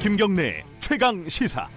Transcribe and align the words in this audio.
김경래 0.00 0.64
최강 0.78 1.28
시사. 1.28 1.68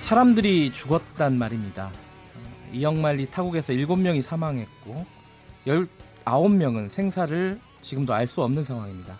사람들이 0.00 0.70
죽었단 0.70 1.38
말입니다. 1.38 1.90
이영만리 2.74 3.30
타국에서 3.30 3.72
7명이 3.72 4.20
사망했고 4.20 5.06
19명은 5.66 6.90
생사를 6.90 7.58
지금도 7.80 8.12
알 8.12 8.26
수 8.26 8.42
없는 8.42 8.62
상황입니다. 8.62 9.16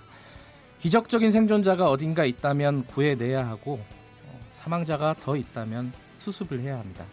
기적적인 0.81 1.33
생존자가 1.33 1.91
어딘가 1.91 2.27
있다면 2.27 2.85
구해내야 2.85 3.49
하고 3.49 3.81
어, 4.27 4.41
사망자가 4.57 5.15
더 5.23 5.37
있다면 5.37 5.91
수습을 6.19 6.61
해야 6.61 6.79
합니다. 6.79 7.07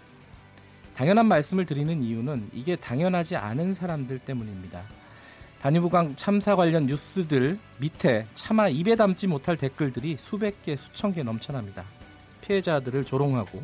당연한 0.98 1.28
말씀을 1.28 1.68
드리는 1.68 2.02
이유는 2.02 2.50
이게 2.54 2.76
당연하지 2.76 3.36
않은 3.36 3.76
사람들 3.76 4.18
때문입니다. 4.18 4.82
단위부강 5.62 6.16
참사 6.16 6.56
관련 6.56 6.88
뉴스들 6.88 7.60
밑에 7.78 8.26
차마 8.34 8.68
입에 8.68 8.96
담지 8.96 9.28
못할 9.28 9.58
댓글들이 9.58 10.18
수백 10.18 10.64
개, 10.64 10.76
수천 10.76 11.14
개 11.14 11.22
넘쳐납니다. 11.22 11.84
피해자들을 12.42 13.06
조롱하고 13.06 13.62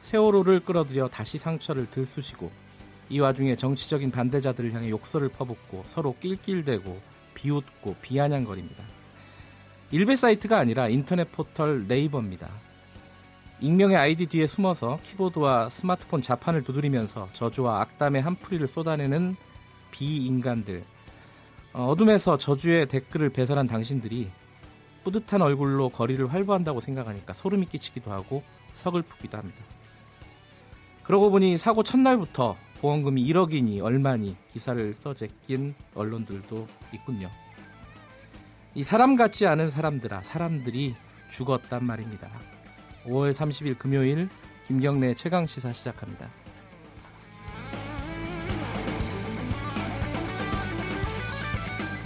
세월호를 0.00 0.60
끌어들여 0.60 1.08
다시 1.08 1.38
상처를 1.38 1.88
들쑤시고 1.90 2.52
이 3.08 3.18
와중에 3.18 3.56
정치적인 3.56 4.10
반대자들을 4.10 4.74
향해 4.74 4.90
욕설을 4.90 5.30
퍼붓고 5.30 5.84
서로 5.86 6.14
낄낄대고 6.20 7.00
비웃고 7.32 7.96
비아냥거립니다. 8.02 8.84
일베 9.90 10.16
사이트가 10.16 10.58
아니라 10.58 10.90
인터넷 10.90 11.32
포털 11.32 11.88
네이버입니다. 11.88 12.67
익명의 13.60 13.96
아이디 13.96 14.26
뒤에 14.26 14.46
숨어서 14.46 15.00
키보드와 15.02 15.68
스마트폰 15.68 16.22
자판을 16.22 16.62
두드리면서 16.62 17.28
저주와 17.32 17.80
악담의 17.80 18.22
한풀이를 18.22 18.68
쏟아내는 18.68 19.36
비인간들. 19.90 20.84
어, 21.72 21.86
어둠에서 21.86 22.38
저주의 22.38 22.86
댓글을 22.86 23.30
배설한 23.30 23.66
당신들이 23.66 24.30
뿌듯한 25.02 25.42
얼굴로 25.42 25.88
거리를 25.88 26.32
활보한다고 26.32 26.80
생각하니까 26.80 27.32
소름이 27.32 27.66
끼치기도 27.66 28.12
하고 28.12 28.42
서글프기도 28.74 29.36
합니다. 29.36 29.58
그러고 31.02 31.30
보니 31.30 31.58
사고 31.58 31.82
첫날부터 31.82 32.56
보험금이 32.80 33.26
1억이니 33.32 33.82
얼마니 33.82 34.36
기사를 34.52 34.94
써 34.94 35.14
제낀 35.14 35.74
언론들도 35.94 36.68
있군요. 36.94 37.28
이 38.74 38.84
사람 38.84 39.16
같지 39.16 39.46
않은 39.46 39.70
사람들아 39.70 40.22
사람들이 40.22 40.94
죽었단 41.32 41.84
말입니다. 41.84 42.28
5월 43.08 43.32
30일 43.32 43.78
금요일 43.78 44.28
김경래 44.66 45.14
최강 45.14 45.46
시사 45.46 45.72
시작합니다. 45.72 46.28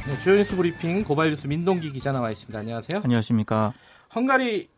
네, 0.07 0.19
주요 0.21 0.37
뉴스 0.37 0.57
브리핑 0.57 1.05
고발 1.05 1.31
뉴스 1.31 1.47
민동기 1.47 1.93
기자 1.93 2.13
나와 2.13 2.31
있습니다. 2.31 2.59
안녕하세요. 2.59 3.01
안녕하십니까. 3.05 3.73
헝가리 4.15 4.69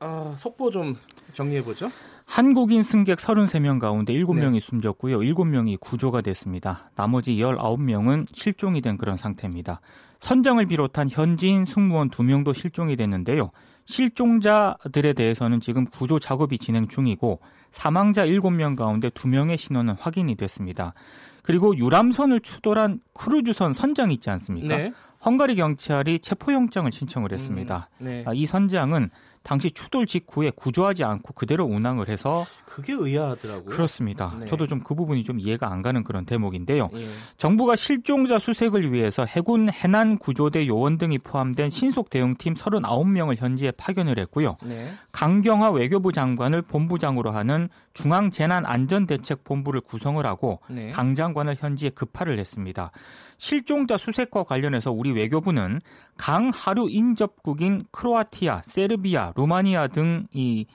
어, 0.00 0.34
속보 0.36 0.70
좀 0.70 0.96
정리해 1.34 1.62
보죠. 1.62 1.90
한국인 2.24 2.82
승객 2.82 3.18
33명 3.18 3.78
가운데 3.78 4.14
7명이 4.14 4.52
네. 4.54 4.60
숨졌고요. 4.60 5.18
7명이 5.18 5.78
구조가 5.80 6.22
됐습니다. 6.22 6.90
나머지 6.94 7.36
19명은 7.36 8.26
실종이 8.32 8.80
된 8.80 8.96
그런 8.96 9.16
상태입니다. 9.16 9.80
선장을 10.20 10.64
비롯한 10.66 11.10
현지인 11.10 11.64
승무원 11.64 12.08
2명도 12.10 12.54
실종이 12.54 12.96
됐는데요. 12.96 13.50
실종자들에 13.84 15.12
대해서는 15.12 15.60
지금 15.60 15.84
구조 15.86 16.18
작업이 16.18 16.58
진행 16.58 16.88
중이고 16.88 17.40
사망자 17.70 18.26
7명 18.26 18.76
가운데 18.76 19.08
2명의 19.08 19.56
신원은 19.56 19.94
확인이 19.98 20.34
됐습니다. 20.34 20.94
그리고 21.42 21.76
유람선을 21.76 22.40
추돌한 22.40 23.00
크루즈선 23.14 23.74
선장 23.74 24.10
있지 24.10 24.30
않습니까? 24.30 24.76
네. 24.76 24.92
헝가리 25.24 25.54
경찰이 25.56 26.20
체포영장을 26.20 26.90
신청을 26.90 27.32
했습니다. 27.32 27.88
음, 28.00 28.04
네. 28.04 28.24
아, 28.26 28.32
이 28.34 28.46
선장은 28.46 29.10
당시 29.42 29.70
추돌 29.70 30.06
직후에 30.06 30.50
구조하지 30.50 31.04
않고 31.04 31.32
그대로 31.32 31.64
운항을 31.64 32.08
해서 32.08 32.44
그게 32.66 32.92
의아하더라고요. 32.92 33.64
그렇습니다. 33.64 34.36
네. 34.38 34.46
저도 34.46 34.66
좀 34.66 34.80
그 34.90 34.94
부분이 34.96 35.22
좀 35.22 35.38
이해가 35.38 35.70
안 35.70 35.82
가는 35.82 36.02
그런 36.02 36.24
대목인데요. 36.24 36.88
예. 36.94 37.08
정부가 37.36 37.76
실종자 37.76 38.40
수색을 38.40 38.92
위해서 38.92 39.24
해군 39.24 39.70
해난 39.70 40.18
구조대 40.18 40.66
요원 40.66 40.98
등이 40.98 41.18
포함된 41.18 41.70
신속 41.70 42.10
대응팀 42.10 42.54
39명을 42.54 43.36
현지에 43.36 43.70
파견을 43.72 44.18
했고요. 44.18 44.56
네. 44.64 44.90
강경화 45.12 45.70
외교부 45.70 46.12
장관을 46.12 46.62
본부장으로 46.62 47.30
하는 47.30 47.68
중앙 47.94 48.30
재난 48.30 48.66
안전 48.66 49.06
대책 49.06 49.44
본부를 49.44 49.80
구성을 49.80 50.24
하고 50.26 50.60
네. 50.68 50.90
강 50.90 51.14
장관을 51.14 51.56
현지에 51.58 51.90
급파를 51.90 52.38
했습니다. 52.38 52.90
실종자 53.38 53.96
수색과 53.96 54.44
관련해서 54.44 54.92
우리 54.92 55.12
외교부는 55.12 55.80
강하류 56.16 56.88
인접국인 56.90 57.84
크로아티아, 57.90 58.62
세르비아, 58.66 59.29
루마니아 59.36 59.88
등 59.88 60.26
이 60.32 60.66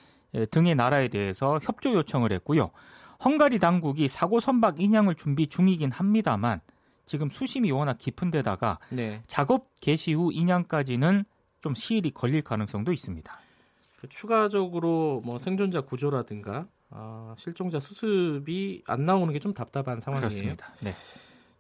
등의 0.52 0.76
나라에 0.76 1.08
대해서 1.08 1.60
협조 1.64 1.94
요청을 1.94 2.32
했고요. 2.34 2.72
헝가리 3.24 3.60
당국이 3.60 4.10
사고 4.10 4.40
선박 4.42 4.82
인양을 4.82 5.16
준비 5.16 5.48
중이긴 5.48 5.92
합니다만 5.92 6.60
지금 7.06 7.30
수심이 7.30 7.72
워낙 7.72 7.98
깊은 7.98 8.32
데다가 8.32 8.78
네. 8.90 9.22
작업 9.28 9.68
개시 9.80 10.12
후 10.14 10.34
인양까지는 10.34 11.24
좀 11.62 11.74
시일이 11.74 12.12
걸릴 12.12 12.42
가능성도 12.42 12.92
있습니다. 12.92 13.40
그 14.02 14.10
추가적으로 14.10 15.22
뭐 15.24 15.40
생존자 15.40 15.82
구조라든가 15.82 16.68
어, 16.90 17.34
실종자 17.38 17.80
수습이 17.80 18.84
안 18.88 19.06
나오는 19.06 19.32
게 19.34 19.40
좀 19.40 19.54
답답한 19.54 20.02
상황이에요. 20.02 20.30
그렇습니다. 20.30 20.74
네. 20.82 20.94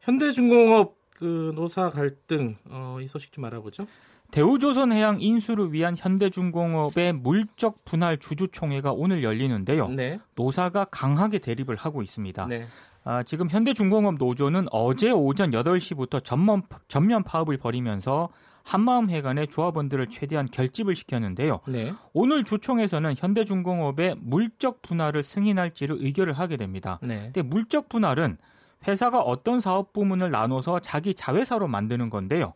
현대중공업 0.01 0.95
그 1.12 1.53
노사 1.56 1.89
갈등 1.91 2.57
어, 2.69 2.97
이 3.01 3.07
소식 3.07 3.31
좀 3.31 3.45
알아보죠. 3.45 3.88
대우조선해양 4.31 5.22
인수를 5.22 5.72
위한 5.74 5.96
현대중공업의 5.97 7.13
물적 7.13 7.86
분할 7.86 8.18
주주총회가 8.18 8.91
오늘 8.91 9.24
열리는데요. 9.24 9.90
네. 9.90 10.19
노사가 10.36 10.86
강하게 10.86 11.40
대립을 11.40 11.75
하고 11.75 12.02
있습니다. 12.02 12.46
네. 12.47 12.68
아, 13.03 13.24
지금 13.24 13.50
현대중공업 13.50 14.16
노조는 14.16 14.66
어제 14.72 15.12
오전 15.12 15.52
8시부터 15.52 16.24
전면, 16.24 16.63
전면 16.88 17.24
파업을 17.24 17.58
벌이면서 17.58 18.30
한마음 18.63 19.12
해관의 19.12 19.47
조합원들을 19.47 20.08
최대한 20.08 20.47
결집을 20.50 20.96
시켰는데요. 20.96 21.59
네. 21.68 21.94
오늘 22.13 22.44
주총에서는 22.44 23.13
현대중공업의 23.16 24.16
물적 24.19 24.81
분할을 24.81 25.22
승인할지를 25.22 25.97
의결을 26.00 26.34
하게 26.34 26.57
됩니다. 26.57 27.00
네. 27.03 27.31
근데 27.31 27.44
물적 27.44 27.90
분할은 27.90 28.38
회사가 28.88 29.19
어떤 29.19 29.59
사업 29.59 29.94
부문을 29.94 30.31
나눠서 30.31 30.80
자기 30.80 31.13
자회사로 31.13 31.68
만드는 31.68 32.09
건데요. 32.09 32.53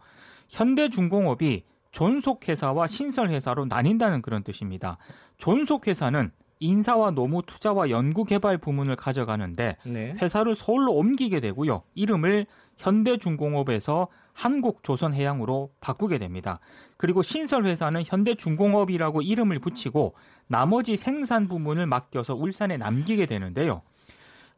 현대중공업이 0.49 1.63
존속회사와 1.91 2.87
신설회사로 2.87 3.65
나뉜다는 3.65 4.21
그런 4.21 4.43
뜻입니다. 4.43 4.97
존속회사는 5.37 6.31
인사와 6.59 7.11
노무 7.11 7.41
투자와 7.45 7.89
연구개발 7.89 8.57
부문을 8.57 8.97
가져가는데 8.97 9.77
네. 9.85 10.15
회사를 10.21 10.55
서울로 10.55 10.93
옮기게 10.93 11.39
되고요. 11.39 11.83
이름을 11.95 12.47
현대중공업에서 12.77 14.09
한국조선해양으로 14.33 15.71
바꾸게 15.79 16.17
됩니다. 16.17 16.59
그리고 16.97 17.21
신설회사는 17.21 18.03
현대중공업이라고 18.05 19.21
이름을 19.21 19.59
붙이고 19.59 20.15
나머지 20.47 20.97
생산 20.97 21.47
부문을 21.47 21.87
맡겨서 21.87 22.35
울산에 22.35 22.77
남기게 22.77 23.25
되는데요. 23.25 23.81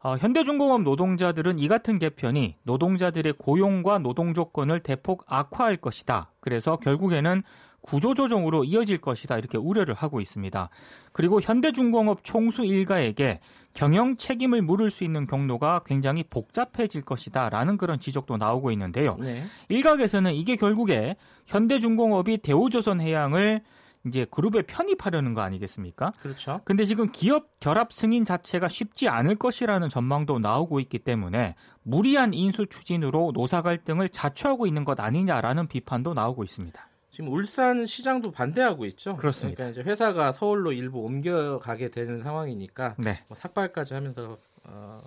어, 0.02 0.16
현대중공업 0.16 0.82
노동자들은 0.82 1.60
이 1.60 1.68
같은 1.68 1.98
개편이 1.98 2.56
노동자들의 2.64 3.34
고용과 3.38 3.98
노동 3.98 4.34
조건을 4.34 4.80
대폭 4.80 5.24
악화할 5.28 5.76
것이다. 5.76 6.32
그래서 6.40 6.76
결국에는 6.76 7.42
구조조정으로 7.82 8.64
이어질 8.64 8.98
것이다. 8.98 9.38
이렇게 9.38 9.58
우려를 9.58 9.94
하고 9.94 10.20
있습니다. 10.20 10.70
그리고 11.12 11.40
현대중공업 11.40 12.24
총수 12.24 12.64
일가에게 12.64 13.40
경영 13.74 14.16
책임을 14.16 14.62
물을 14.62 14.90
수 14.90 15.04
있는 15.04 15.26
경로가 15.26 15.82
굉장히 15.86 16.24
복잡해질 16.24 17.02
것이다. 17.02 17.48
라는 17.48 17.76
그런 17.76 17.98
지적도 17.98 18.36
나오고 18.36 18.70
있는데요. 18.72 19.16
네. 19.20 19.44
일각에서는 19.68 20.32
이게 20.34 20.56
결국에 20.56 21.16
현대중공업이 21.46 22.38
대우조선 22.38 23.00
해양을 23.00 23.62
이제 24.06 24.26
그룹에 24.30 24.62
편입하려는 24.62 25.34
거 25.34 25.42
아니겠습니까? 25.42 26.12
그렇죠. 26.20 26.60
근데 26.64 26.84
지금 26.84 27.12
기업 27.12 27.60
결합 27.60 27.92
승인 27.92 28.24
자체가 28.24 28.68
쉽지 28.68 29.08
않을 29.08 29.36
것이라는 29.36 29.88
전망도 29.88 30.40
나오고 30.40 30.80
있기 30.80 30.98
때문에 31.00 31.54
무리한 31.82 32.34
인수 32.34 32.66
추진으로 32.66 33.32
노사 33.32 33.62
갈등을 33.62 34.08
자초하고 34.08 34.66
있는 34.66 34.84
것 34.84 34.98
아니냐라는 34.98 35.68
비판도 35.68 36.14
나오고 36.14 36.44
있습니다. 36.44 36.88
지금 37.10 37.30
울산 37.30 37.84
시장도 37.84 38.32
반대하고 38.32 38.86
있죠. 38.86 39.16
그렇습니다. 39.16 39.58
그러니까 39.58 39.80
이제 39.80 39.88
회사가 39.88 40.32
서울로 40.32 40.72
일부 40.72 41.00
옮겨가게 41.00 41.90
되는 41.90 42.22
상황이니까 42.22 42.94
네. 42.98 43.22
뭐 43.28 43.36
삭발까지 43.36 43.94
하면서 43.94 44.38
어, 44.64 45.02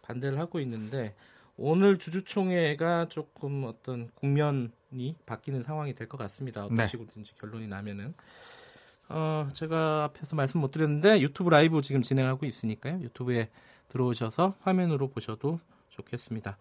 반대를 0.00 0.38
하고 0.38 0.60
있는데 0.60 1.14
오늘 1.56 1.98
주주총회가 1.98 3.08
조금 3.08 3.64
어떤 3.64 4.10
국면이 4.14 5.16
바뀌는 5.26 5.62
상황이 5.62 5.94
될 5.94 6.08
것 6.08 6.16
같습니다. 6.18 6.64
어떤 6.64 6.76
네. 6.76 6.86
식으로든지 6.86 7.34
결론이 7.36 7.66
나면은. 7.66 8.14
어, 9.08 9.48
제가 9.52 10.04
앞에서 10.04 10.36
말씀 10.36 10.60
못 10.60 10.70
드렸는데 10.70 11.20
유튜브 11.20 11.50
라이브 11.50 11.82
지금 11.82 12.02
진행하고 12.02 12.46
있으니까요. 12.46 13.00
유튜브에 13.02 13.48
들어오셔서 13.88 14.54
화면으로 14.60 15.08
보셔도 15.08 15.60
좋겠습니다. 15.90 16.56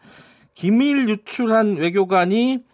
기밀 0.53 1.07
유출한 1.07 1.77
외교관이 1.77 2.65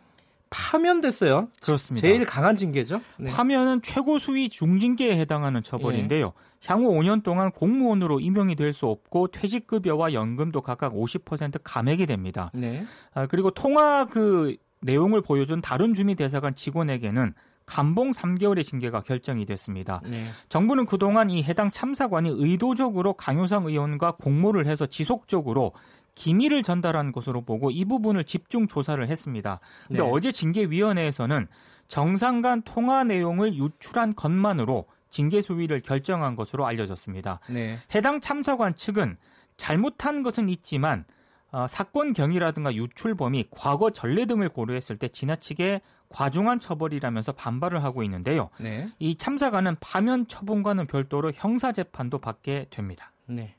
파면됐어요. 0.57 1.49
그렇습니다. 1.61 2.05
제일 2.07 2.25
강한 2.25 2.57
징계죠. 2.57 2.99
네. 3.17 3.31
파면은 3.31 3.81
최고 3.83 4.17
수위 4.17 4.49
중징계에 4.49 5.17
해당하는 5.19 5.61
처벌인데요. 5.61 6.33
예. 6.35 6.47
향후 6.65 6.89
5년 6.89 7.21
동안 7.23 7.51
공무원으로 7.51 8.19
임용이 8.19 8.55
될 8.55 8.73
수 8.73 8.87
없고 8.87 9.27
퇴직급여와 9.29 10.13
연금도 10.13 10.61
각각 10.61 10.93
50% 10.93 11.61
감액이 11.63 12.05
됩니다. 12.05 12.51
네. 12.53 12.85
아, 13.13 13.25
그리고 13.27 13.49
통화 13.51 14.05
그 14.05 14.55
내용을 14.81 15.21
보여준 15.21 15.61
다른 15.61 15.93
주미 15.93 16.15
대사관 16.15 16.53
직원에게는 16.53 17.33
감봉 17.65 18.11
3개월의 18.11 18.63
징계가 18.65 19.01
결정이 19.01 19.45
됐습니다. 19.45 20.01
네. 20.09 20.27
정부는 20.49 20.85
그동안 20.85 21.29
이 21.29 21.43
해당 21.43 21.69
참사관이 21.69 22.29
의도적으로 22.33 23.13
강효상 23.13 23.65
의원과 23.65 24.13
공모를 24.13 24.67
해서 24.67 24.85
지속적으로 24.85 25.73
기밀을 26.17 26.63
전달한 26.63 27.11
것으로 27.11 27.41
보고 27.41 27.69
이 27.69 27.85
부분을 27.85 28.23
집중 28.23 28.67
조사를 28.67 29.07
했습니다. 29.07 29.59
근데 29.87 30.01
네. 30.01 30.09
어제 30.11 30.31
징계위원회에서는 30.31 31.47
정상 31.87 32.41
간 32.41 32.63
통화 32.63 33.03
내용을 33.03 33.53
유출한 33.53 34.15
것만으로 34.15 34.87
징계 35.09 35.41
수위를 35.41 35.79
결정한 35.79 36.35
것으로 36.35 36.65
알려졌습니다. 36.65 37.39
네. 37.49 37.77
해당 37.93 38.19
참사관 38.19 38.75
측은 38.75 39.17
잘못한 39.57 40.23
것은 40.23 40.49
있지만 40.49 41.05
어, 41.51 41.65
사건 41.67 42.13
경위라든가 42.13 42.73
유출 42.73 43.15
범위, 43.15 43.45
과거 43.51 43.91
전례 43.91 44.25
등을 44.25 44.49
고려했을 44.49 44.97
때 44.97 45.07
지나치게 45.07 45.81
과중한 46.09 46.59
처벌이라면서 46.59 47.33
반발을 47.33 47.83
하고 47.83 48.03
있는데요. 48.03 48.49
네. 48.59 48.89
이 48.99 49.17
참사관은 49.17 49.77
파면 49.79 50.27
처분과는 50.27 50.87
별도로 50.87 51.31
형사 51.33 51.71
재판도 51.71 52.19
받게 52.19 52.67
됩니다. 52.69 53.13
네. 53.27 53.56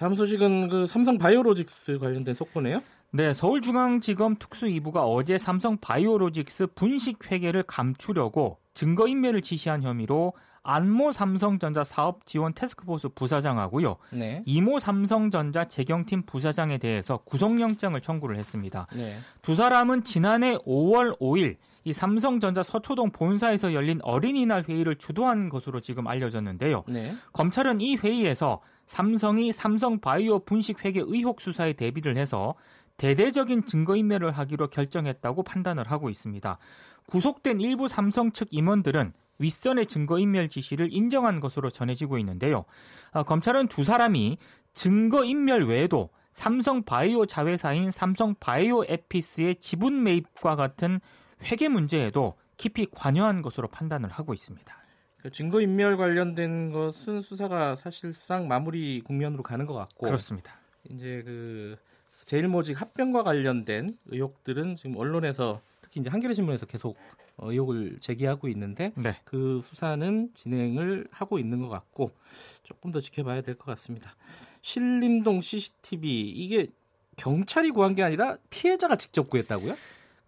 다음 0.00 0.14
소식은 0.14 0.70
그 0.70 0.86
삼성 0.86 1.18
바이오로직스 1.18 1.98
관련된 1.98 2.34
속보네요. 2.34 2.80
네, 3.10 3.34
서울중앙지검 3.34 4.36
특수 4.38 4.64
2부가 4.64 5.02
어제 5.04 5.36
삼성 5.36 5.76
바이오로직스 5.76 6.68
분식 6.68 7.30
회계를 7.30 7.64
감추려고 7.64 8.56
증거인멸을 8.72 9.42
지시한 9.42 9.82
혐의로 9.82 10.32
안모 10.62 11.12
삼성전자 11.12 11.84
사업 11.84 12.24
지원 12.24 12.54
태스크포스 12.54 13.10
부사장하고요. 13.10 13.96
네. 14.12 14.42
이모 14.46 14.78
삼성전자 14.78 15.66
재경팀 15.66 16.22
부사장에 16.22 16.78
대해서 16.78 17.18
구속영장을 17.18 18.00
청구를 18.00 18.38
했습니다. 18.38 18.86
네. 18.94 19.18
두 19.42 19.54
사람은 19.54 20.04
지난해 20.04 20.56
5월 20.56 21.18
5일 21.18 21.56
이 21.84 21.92
삼성전자 21.92 22.62
서초동 22.62 23.10
본사에서 23.10 23.74
열린 23.74 24.00
어린이날 24.02 24.64
회의를 24.66 24.96
주도한 24.96 25.50
것으로 25.50 25.80
지금 25.80 26.06
알려졌는데요. 26.06 26.84
네. 26.88 27.14
검찰은 27.34 27.82
이 27.82 27.96
회의에서 27.96 28.60
삼성이 28.90 29.52
삼성 29.52 30.00
바이오 30.00 30.40
분식 30.40 30.84
회계 30.84 31.00
의혹 31.00 31.40
수사에 31.40 31.74
대비를 31.74 32.16
해서 32.16 32.56
대대적인 32.96 33.66
증거인멸을 33.66 34.32
하기로 34.32 34.66
결정했다고 34.66 35.44
판단을 35.44 35.88
하고 35.88 36.10
있습니다. 36.10 36.58
구속된 37.06 37.60
일부 37.60 37.86
삼성 37.86 38.32
측 38.32 38.48
임원들은 38.50 39.12
윗선의 39.38 39.86
증거인멸 39.86 40.48
지시를 40.48 40.88
인정한 40.90 41.38
것으로 41.38 41.70
전해지고 41.70 42.18
있는데요. 42.18 42.64
아, 43.12 43.22
검찰은 43.22 43.68
두 43.68 43.84
사람이 43.84 44.38
증거인멸 44.74 45.68
외에도 45.68 46.10
삼성 46.32 46.82
바이오 46.82 47.26
자회사인 47.26 47.92
삼성 47.92 48.34
바이오 48.40 48.86
에피스의 48.88 49.60
지분 49.60 50.02
매입과 50.02 50.56
같은 50.56 50.98
회계 51.44 51.68
문제에도 51.68 52.34
깊이 52.56 52.86
관여한 52.90 53.40
것으로 53.40 53.68
판단을 53.68 54.10
하고 54.10 54.34
있습니다. 54.34 54.79
그 55.22 55.30
증거인멸 55.30 55.96
관련된 55.96 56.72
것은 56.72 57.20
수사가 57.20 57.76
사실상 57.76 58.48
마무리 58.48 59.00
국면으로 59.02 59.42
가는 59.42 59.66
것 59.66 59.74
같고 59.74 60.06
그렇습니다. 60.06 60.54
이제 60.88 61.22
그 61.24 61.76
제일모직 62.26 62.80
합병과 62.80 63.22
관련된 63.22 63.88
의혹들은 64.06 64.76
지금 64.76 64.96
언론에서 64.96 65.60
특히 65.82 66.00
이제 66.00 66.10
한겨레 66.10 66.34
신문에서 66.34 66.66
계속 66.66 66.96
의혹을 67.38 67.98
제기하고 68.00 68.48
있는데 68.48 68.92
네. 68.96 69.16
그 69.24 69.60
수사는 69.62 70.30
진행을 70.34 71.08
하고 71.10 71.38
있는 71.38 71.60
것 71.60 71.68
같고 71.68 72.12
조금 72.62 72.90
더 72.90 73.00
지켜봐야 73.00 73.40
될 73.42 73.54
것 73.56 73.64
같습니다. 73.66 74.14
신림동 74.62 75.40
CCTV 75.40 76.30
이게 76.30 76.68
경찰이 77.16 77.70
구한 77.70 77.94
게 77.94 78.02
아니라 78.02 78.36
피해자가 78.50 78.96
직접 78.96 79.28
구했다고요? 79.28 79.74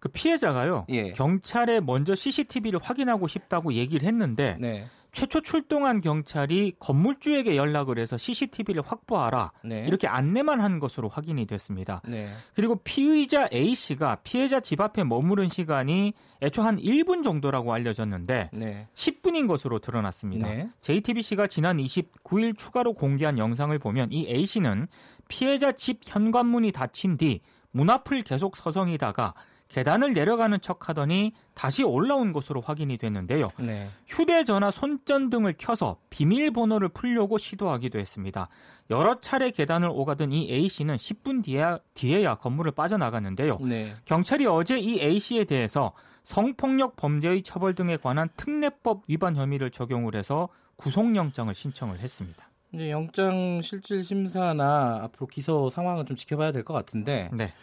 그 0.03 0.09
피해자가요. 0.09 0.85
예. 0.89 1.13
경찰에 1.13 1.79
먼저 1.79 2.13
CCTV를 2.13 2.77
확인하고 2.83 3.29
싶다고 3.29 3.71
얘기를 3.71 4.05
했는데 4.05 4.57
네. 4.59 4.85
최초 5.13 5.39
출동한 5.39 6.01
경찰이 6.01 6.73
건물주에게 6.77 7.55
연락을 7.55 7.97
해서 7.99 8.17
CCTV를 8.17 8.81
확보하라 8.85 9.53
네. 9.63 9.85
이렇게 9.87 10.07
안내만 10.07 10.59
한 10.59 10.79
것으로 10.79 11.07
확인이 11.07 11.45
됐습니다. 11.45 12.01
네. 12.05 12.27
그리고 12.53 12.75
피의자 12.83 13.47
A 13.53 13.73
씨가 13.75 14.17
피해자 14.23 14.59
집 14.59 14.81
앞에 14.81 15.05
머무른 15.05 15.47
시간이 15.47 16.11
애초 16.41 16.63
한 16.63 16.75
1분 16.79 17.23
정도라고 17.23 17.71
알려졌는데 17.71 18.49
네. 18.51 18.87
10분인 18.95 19.47
것으로 19.47 19.79
드러났습니다. 19.79 20.49
JTBC가 20.81 21.47
지난 21.47 21.77
29일 21.77 22.57
추가로 22.57 22.91
공개한 22.91 23.37
영상을 23.37 23.79
보면 23.79 24.11
이 24.11 24.27
A 24.27 24.45
씨는 24.47 24.87
피해자 25.29 25.71
집 25.71 26.01
현관문이 26.03 26.73
닫힌 26.73 27.15
뒤 27.15 27.39
문 27.73 27.89
앞을 27.89 28.21
계속 28.21 28.55
서성이다가 28.55 29.33
계단을 29.73 30.13
내려가는 30.13 30.61
척 30.61 30.87
하더니 30.87 31.33
다시 31.55 31.81
올라온 31.83 32.31
것으로 32.31 32.61
확인이 32.61 32.97
됐는데요. 32.97 33.49
네. 33.57 33.89
휴대전화 34.07 34.69
손전등을 34.69 35.55
켜서 35.57 35.97
비밀번호를 36.11 36.89
풀려고 36.89 37.39
시도하기도 37.39 37.97
했습니다. 37.97 38.49
여러 38.91 39.19
차례 39.19 39.49
계단을 39.49 39.89
오가던 39.91 40.31
이 40.31 40.47
A씨는 40.51 40.97
10분 40.97 41.43
뒤에야, 41.43 41.79
뒤에야 41.95 42.35
건물을 42.35 42.73
빠져나갔는데요. 42.73 43.57
네. 43.61 43.95
경찰이 44.05 44.45
어제 44.45 44.77
이 44.77 44.99
A씨에 45.01 45.45
대해서 45.45 45.93
성폭력 46.23 46.95
범죄의 46.95 47.41
처벌 47.41 47.73
등에 47.73 47.97
관한 47.97 48.29
특례법 48.37 49.01
위반 49.07 49.35
혐의를 49.35 49.71
적용을 49.71 50.15
해서 50.15 50.49
구속영장을 50.75 51.53
신청을 51.53 51.99
했습니다. 51.99 52.47
이제 52.73 52.91
영장 52.91 53.61
실질 53.63 54.03
심사나 54.03 54.99
앞으로 55.03 55.27
기소 55.27 55.69
상황은 55.69 56.05
좀 56.05 56.15
지켜봐야 56.15 56.51
될 56.51 56.63
것 56.63 56.73
같은데 56.73 57.29
네. 57.33 57.53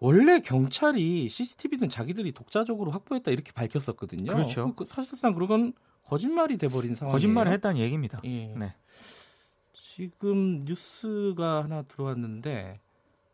원래 0.00 0.40
경찰이 0.40 1.28
CCTV는 1.28 1.88
자기들이 1.88 2.32
독자적으로 2.32 2.90
확보했다 2.90 3.30
이렇게 3.30 3.52
밝혔었거든요. 3.52 4.32
그렇죠. 4.32 4.74
그 4.74 4.84
사실상 4.84 5.34
그건 5.34 5.72
거짓말이 6.04 6.56
돼버린 6.56 6.94
상황이에요. 6.94 7.12
거짓말을 7.12 7.52
했다는 7.52 7.80
얘기입니다. 7.80 8.20
예. 8.24 8.54
네. 8.54 8.74
지금 9.72 10.60
뉴스가 10.60 11.64
하나 11.64 11.82
들어왔는데 11.82 12.80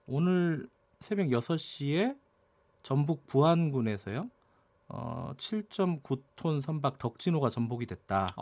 오늘 0.07 0.69
새벽 1.00 1.29
6시에 1.29 2.17
전북 2.83 3.27
부안군에서요. 3.27 4.31
어, 4.88 5.33
7.9톤 5.37 6.61
선박 6.61 6.99
덕진호가 6.99 7.50
전복이 7.50 7.87
됐다. 7.87 8.35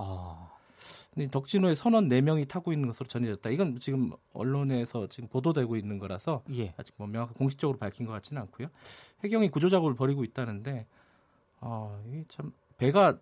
아. 1.18 1.26
덕진호의 1.30 1.76
선원 1.76 2.08
4명이 2.08 2.48
타고 2.48 2.72
있는 2.72 2.88
것으로 2.88 3.08
전해졌다. 3.08 3.50
이건 3.50 3.78
지금 3.78 4.12
언론에서 4.32 5.08
지금 5.08 5.28
보도되고 5.28 5.76
있는 5.76 5.98
거라서 5.98 6.42
예. 6.54 6.74
아직 6.76 6.94
뭐 6.96 7.06
명확히 7.06 7.34
공식적으로 7.34 7.78
밝힌 7.78 8.06
것 8.06 8.12
같지는 8.12 8.40
않고요. 8.42 8.68
해경이 9.24 9.50
구조 9.50 9.68
작업을 9.68 9.94
벌이고 9.94 10.24
있다는데 10.24 10.86
어, 11.60 12.02
이참 12.12 12.52
배가 12.76 13.18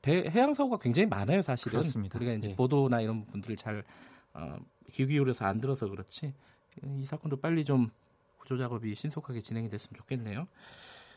배 0.00 0.28
해양 0.28 0.54
사고가 0.54 0.78
굉장히 0.78 1.06
많아요, 1.06 1.42
사실은. 1.42 1.78
그렇습니다. 1.80 2.18
우리가 2.18 2.32
이제 2.32 2.50
예. 2.50 2.56
보도나 2.56 3.00
이런 3.00 3.24
분들을 3.26 3.56
잘 3.56 3.84
어, 4.34 4.56
귀 4.90 5.06
기울여서 5.06 5.44
안 5.44 5.60
들어서 5.60 5.88
그렇지. 5.88 6.34
이 6.84 7.04
사건도 7.04 7.36
빨리 7.36 7.64
좀 7.64 7.90
구조 8.38 8.58
작업이 8.58 8.94
신속하게 8.94 9.42
진행이 9.42 9.68
됐으면 9.68 9.98
좋겠네요. 9.98 10.46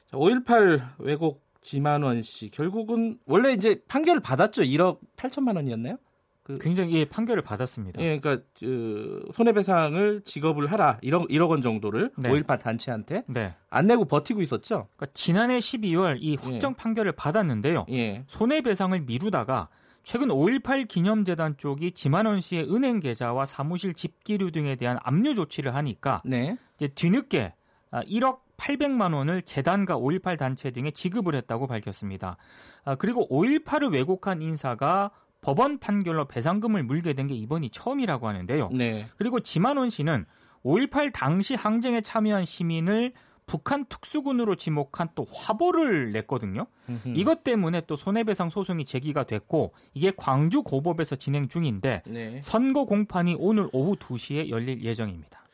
자, 0.07 0.17
5.18 0.17 0.95
왜곡 0.99 1.41
지만원 1.65 2.21
씨 2.21 2.49
결국은 2.49 3.17
원래 3.25 3.51
이제 3.51 3.81
판결을 3.87 4.21
받았죠. 4.21 4.61
1억 4.61 4.99
8천만 5.17 5.55
원이었나요? 5.55 5.97
그, 6.43 6.59
굉장히 6.59 6.93
예, 6.93 7.05
판결을 7.05 7.41
받았습니다. 7.41 7.99
예, 8.03 8.19
그러니까 8.19 8.45
그, 8.59 9.27
손해배상을 9.33 10.21
지급을 10.25 10.71
하라 10.71 10.99
1억 11.01 11.27
1억 11.27 11.49
원 11.49 11.63
정도를 11.63 12.11
네. 12.17 12.29
5.18 12.29 12.59
단체한테 12.59 13.23
네. 13.25 13.55
안 13.71 13.87
내고 13.87 14.05
버티고 14.05 14.43
있었죠. 14.43 14.89
그러니까 14.95 15.07
지난해 15.15 15.57
12월 15.57 16.17
이 16.19 16.35
확정 16.35 16.73
예. 16.73 16.75
판결을 16.77 17.13
받았는데요. 17.13 17.87
예. 17.89 18.25
손해배상을 18.27 19.01
미루다가 19.01 19.69
최근 20.03 20.27
5.18 20.27 20.87
기념재단 20.87 21.57
쪽이 21.57 21.93
지만원 21.93 22.41
씨의 22.41 22.71
은행 22.71 22.99
계좌와 22.99 23.47
사무실 23.47 23.95
집기류 23.95 24.51
등에 24.51 24.75
대한 24.75 24.99
압류 25.01 25.33
조치를 25.33 25.73
하니까 25.73 26.21
네. 26.25 26.57
이제 26.77 26.89
뒤늦게 26.89 27.53
1억 27.91 28.35
아, 28.35 28.44
800만 28.57 29.13
원을 29.13 29.41
재단과 29.41 29.97
5.18 29.97 30.37
단체 30.37 30.71
등에 30.71 30.91
지급을 30.91 31.35
했다고 31.35 31.67
밝혔습니다. 31.67 32.37
아, 32.83 32.95
그리고 32.95 33.27
5.18을 33.29 33.91
왜곡한 33.93 34.41
인사가 34.41 35.11
법원 35.41 35.77
판결로 35.77 36.25
배상금을 36.25 36.83
물게 36.83 37.13
된 37.13 37.27
게 37.27 37.35
이번이 37.35 37.69
처음이라고 37.69 38.27
하는데요. 38.27 38.69
네. 38.73 39.07
그리고 39.17 39.39
지만원 39.39 39.89
씨는 39.89 40.25
5.18 40.63 41.11
당시 41.13 41.53
항쟁에 41.55 42.01
참여한 42.01 42.45
시민을 42.45 43.13
북한 43.47 43.85
특수군으로 43.85 44.55
지목한 44.55 45.09
또 45.13 45.23
화보를 45.31 46.11
냈거든요. 46.13 46.65
음흠. 46.89 47.13
이것 47.15 47.43
때문에 47.43 47.81
또 47.85 47.95
손해배상 47.95 48.49
소송이 48.49 48.85
제기가 48.85 49.23
됐고 49.25 49.73
이게 49.93 50.11
광주 50.17 50.63
고법에서 50.63 51.15
진행 51.15 51.47
중인데 51.47 52.01
네. 52.07 52.39
선고 52.41 52.87
공판이 52.87 53.35
오늘 53.37 53.69
오후 53.71 53.95
2시에 53.97 54.49
열릴 54.49 54.83
예정입니다. 54.83 55.44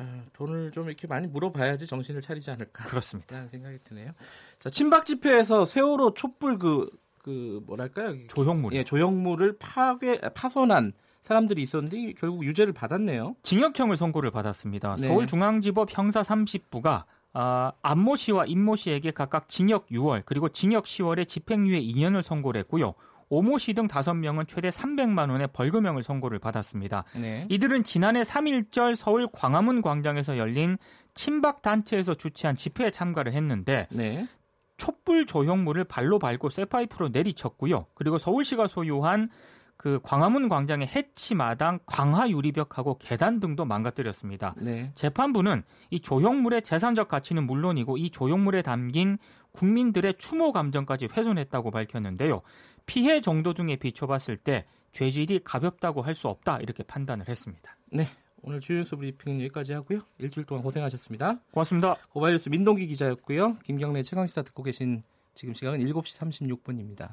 아, 0.00 0.22
돈을 0.32 0.70
좀 0.70 0.88
이렇게 0.88 1.06
많이 1.06 1.26
물어봐야지 1.26 1.86
정신을 1.86 2.22
차리지 2.22 2.50
않을까. 2.50 2.84
그렇습니다. 2.84 3.36
라는 3.36 3.50
생각이 3.50 3.78
드네요. 3.84 4.12
자, 4.58 4.70
친박 4.70 5.04
집회에서 5.04 5.66
세월호 5.66 6.14
촛불 6.14 6.58
그, 6.58 6.88
그, 7.18 7.62
뭐랄까요? 7.66 8.14
조형물. 8.28 8.72
예, 8.72 8.82
조형물을 8.82 9.58
파괴, 9.58 10.18
파손한 10.18 10.94
사람들이 11.20 11.60
있었는데 11.60 12.14
결국 12.14 12.44
유죄를 12.44 12.72
받았네요. 12.72 13.36
징역형을 13.42 13.98
선고를 13.98 14.30
받았습니다. 14.30 14.96
네. 14.96 15.08
서울중앙지법 15.08 15.88
형사 15.90 16.22
30부가 16.22 17.04
아, 17.32 17.72
안모 17.82 18.16
씨와 18.16 18.46
임모 18.46 18.76
씨에게 18.76 19.10
각각 19.10 19.48
징역 19.48 19.86
6월 19.88 20.22
그리고 20.24 20.48
징역 20.48 20.84
10월에 20.84 21.28
집행유예 21.28 21.80
2년을 21.82 22.22
선고를 22.22 22.60
했고요. 22.60 22.94
오모 23.30 23.58
씨등 23.58 23.88
5명은 23.88 24.46
최대 24.48 24.68
300만 24.68 25.30
원의 25.30 25.48
벌금형을 25.52 26.02
선고를 26.02 26.40
받았습니다. 26.40 27.04
네. 27.14 27.46
이들은 27.48 27.84
지난해 27.84 28.22
3.1절 28.22 28.96
서울 28.96 29.28
광화문 29.32 29.82
광장에서 29.82 30.36
열린 30.36 30.76
친박 31.14 31.62
단체에서 31.62 32.14
주최한 32.14 32.56
집회에 32.56 32.90
참가를 32.90 33.32
했는데 33.32 33.86
네. 33.90 34.28
촛불 34.76 35.26
조형물을 35.26 35.84
발로 35.84 36.18
밟고 36.18 36.50
쇠파이프로 36.50 37.10
내리쳤고요. 37.10 37.86
그리고 37.94 38.18
서울시가 38.18 38.66
소유한 38.66 39.28
그 39.76 39.98
광화문 40.02 40.50
광장의 40.50 40.88
해치 40.88 41.34
마당, 41.34 41.78
광화 41.86 42.28
유리벽하고 42.28 42.98
계단 42.98 43.40
등도 43.40 43.64
망가뜨렸습니다. 43.64 44.54
네. 44.58 44.92
재판부는 44.94 45.62
이 45.88 46.00
조형물의 46.00 46.62
재산적 46.62 47.08
가치는 47.08 47.46
물론이고 47.46 47.96
이 47.96 48.10
조형물에 48.10 48.60
담긴 48.60 49.16
국민들의 49.52 50.16
추모 50.18 50.52
감정까지 50.52 51.08
훼손했다고 51.10 51.70
밝혔는데요. 51.70 52.42
피해 52.90 53.20
정도 53.20 53.54
등에 53.54 53.76
비춰봤을 53.76 54.36
때 54.36 54.64
죄질이 54.92 55.42
가볍다고 55.44 56.02
할 56.02 56.16
수 56.16 56.26
없다 56.26 56.58
이렇게 56.58 56.82
판단을 56.82 57.28
했습니다. 57.28 57.76
네. 57.92 58.08
오늘 58.42 58.58
주요 58.58 58.78
뉴스 58.78 58.96
브리핑 58.96 59.38
여기까지 59.40 59.72
하고요. 59.74 60.00
일주일 60.18 60.44
동안 60.44 60.64
고생하셨습니다. 60.64 61.38
고맙습니다. 61.52 61.94
고바이뉴스 62.08 62.48
민동기 62.48 62.88
기자였고요. 62.88 63.58
김경래 63.62 64.02
최강시사 64.02 64.42
듣고 64.42 64.64
계신 64.64 65.04
지금 65.36 65.54
시각은 65.54 65.78
7시 65.78 66.18
36분입니다. 66.18 67.10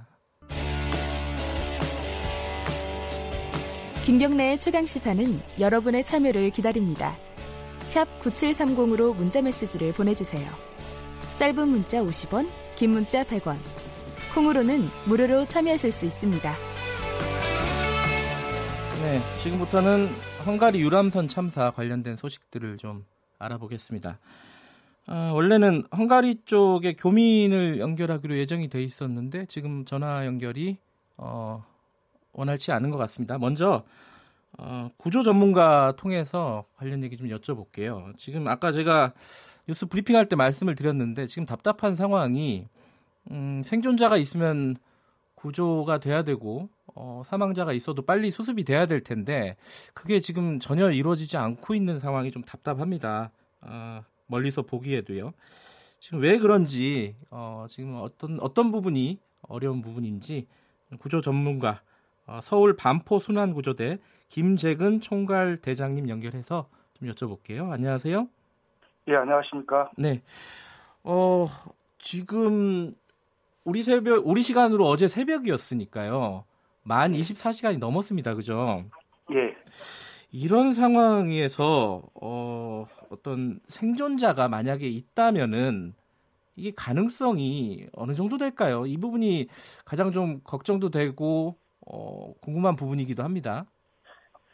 김경래의 4.03 4.57
최강 4.57 4.83
시사는 4.87 5.39
여러분의 5.59 6.03
참여를 6.03 6.49
기다립니다. 6.49 7.15
9730으로 8.21 9.15
문자 9.15 9.43
메시지를 9.43 9.93
보내주세요. 9.93 10.49
짧은 11.37 11.67
문자 11.67 12.01
50원, 12.01 12.49
긴 12.75 12.91
문자 12.91 13.23
100원. 13.23 13.57
콩으로는 14.37 14.89
무료로 15.07 15.45
참여하실 15.45 15.91
수 15.91 16.05
있습니다. 16.05 16.55
네, 19.01 19.21
지금부터는 19.41 20.09
헝가리 20.45 20.79
유람선 20.79 21.27
참사 21.27 21.71
관련된 21.71 22.15
소식들을 22.17 22.77
좀 22.77 23.03
알아보겠습니다. 23.39 24.19
어, 25.07 25.31
원래는 25.33 25.85
헝가리 25.91 26.43
쪽에 26.45 26.93
교민을 26.93 27.79
연결하기로 27.79 28.37
예정이 28.37 28.67
돼 28.67 28.83
있었는데 28.83 29.47
지금 29.47 29.85
전화 29.85 30.23
연결이 30.27 30.77
어, 31.17 31.65
원활치 32.33 32.71
않은 32.71 32.91
것 32.91 32.97
같습니다. 32.97 33.39
먼저 33.39 33.85
어, 34.59 34.91
구조 34.97 35.23
전문가 35.23 35.95
통해서 35.97 36.65
관련 36.75 37.03
얘기 37.03 37.17
좀 37.17 37.27
여쭤볼게요. 37.29 38.15
지금 38.17 38.47
아까 38.47 38.71
제가 38.71 39.13
뉴스 39.67 39.87
브리핑할 39.87 40.29
때 40.29 40.35
말씀을 40.35 40.75
드렸는데 40.75 41.25
지금 41.25 41.47
답답한 41.47 41.95
상황이 41.95 42.67
음, 43.31 43.61
생존자가 43.63 44.17
있으면 44.17 44.75
구조가 45.35 45.99
돼야 45.99 46.23
되고 46.23 46.69
어, 46.95 47.21
사망자가 47.25 47.73
있어도 47.73 48.01
빨리 48.01 48.31
수습이 48.31 48.63
돼야 48.63 48.85
될 48.85 49.01
텐데 49.01 49.55
그게 49.93 50.19
지금 50.19 50.59
전혀 50.59 50.89
이루어지지 50.91 51.37
않고 51.37 51.75
있는 51.75 51.99
상황이 51.99 52.31
좀 52.31 52.43
답답합니다. 52.43 53.31
어, 53.61 54.03
멀리서 54.25 54.63
보기에도요. 54.63 55.33
지금 55.99 56.19
왜 56.19 56.37
그런지 56.39 57.15
어, 57.29 57.65
지금 57.69 57.95
어떤 58.01 58.39
어떤 58.39 58.71
부분이 58.71 59.19
어려운 59.41 59.81
부분인지 59.81 60.47
구조 60.99 61.21
전문가 61.21 61.81
어, 62.25 62.39
서울 62.41 62.75
반포 62.75 63.19
순환구조대 63.19 63.99
김재근 64.29 65.01
총괄 65.01 65.57
대장님 65.57 66.09
연결해서 66.09 66.67
좀 66.93 67.09
여쭤볼게요. 67.09 67.71
안녕하세요. 67.71 68.27
예, 69.09 69.15
안녕하십니까? 69.15 69.91
네. 69.97 70.21
어, 71.03 71.47
지금 71.99 72.91
우리 73.67 73.83
새벽 73.83 74.25
우리 74.25 74.43
시간으로 74.43 74.85
어제 74.85 75.09
새벽이었으니까요. 75.09 76.45
만 76.83 77.11
24시간이 77.11 77.79
넘었습니다. 77.79 78.33
그죠? 78.33 78.85
예. 79.33 79.53
이런 80.31 80.71
상황에서 80.71 82.01
어, 82.21 82.85
어떤 83.09 83.59
생존자가 83.67 84.47
만약에 84.47 84.87
있다면은 84.87 85.93
이게 86.55 86.71
가능성이 86.77 87.87
어느 87.91 88.13
정도 88.13 88.37
될까요? 88.37 88.85
이 88.85 88.95
부분이 88.95 89.47
가장 89.83 90.13
좀 90.13 90.39
걱정도 90.45 90.89
되고 90.89 91.57
어, 91.85 92.33
궁금한 92.39 92.77
부분이기도 92.77 93.21
합니다. 93.21 93.65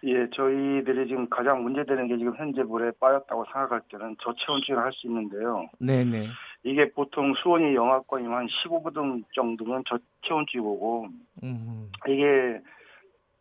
예, 0.05 0.27
저희들이 0.33 1.07
지금 1.07 1.29
가장 1.29 1.61
문제되는 1.61 2.07
게 2.07 2.17
지금 2.17 2.35
현재 2.35 2.63
물에 2.63 2.91
빠졌다고 2.99 3.45
생각할 3.45 3.81
때는 3.91 4.15
저체온증을 4.21 4.79
할 4.83 4.91
수 4.91 5.05
있는데요. 5.05 5.69
네네. 5.79 6.29
이게 6.63 6.91
보통 6.91 7.33
수온이 7.35 7.75
영하권이면 7.75 8.33
한 8.33 8.47
15도 8.47 9.23
정도면 9.35 9.83
저체온증이고, 9.85 11.07
음. 11.43 11.91
이게 12.07 12.61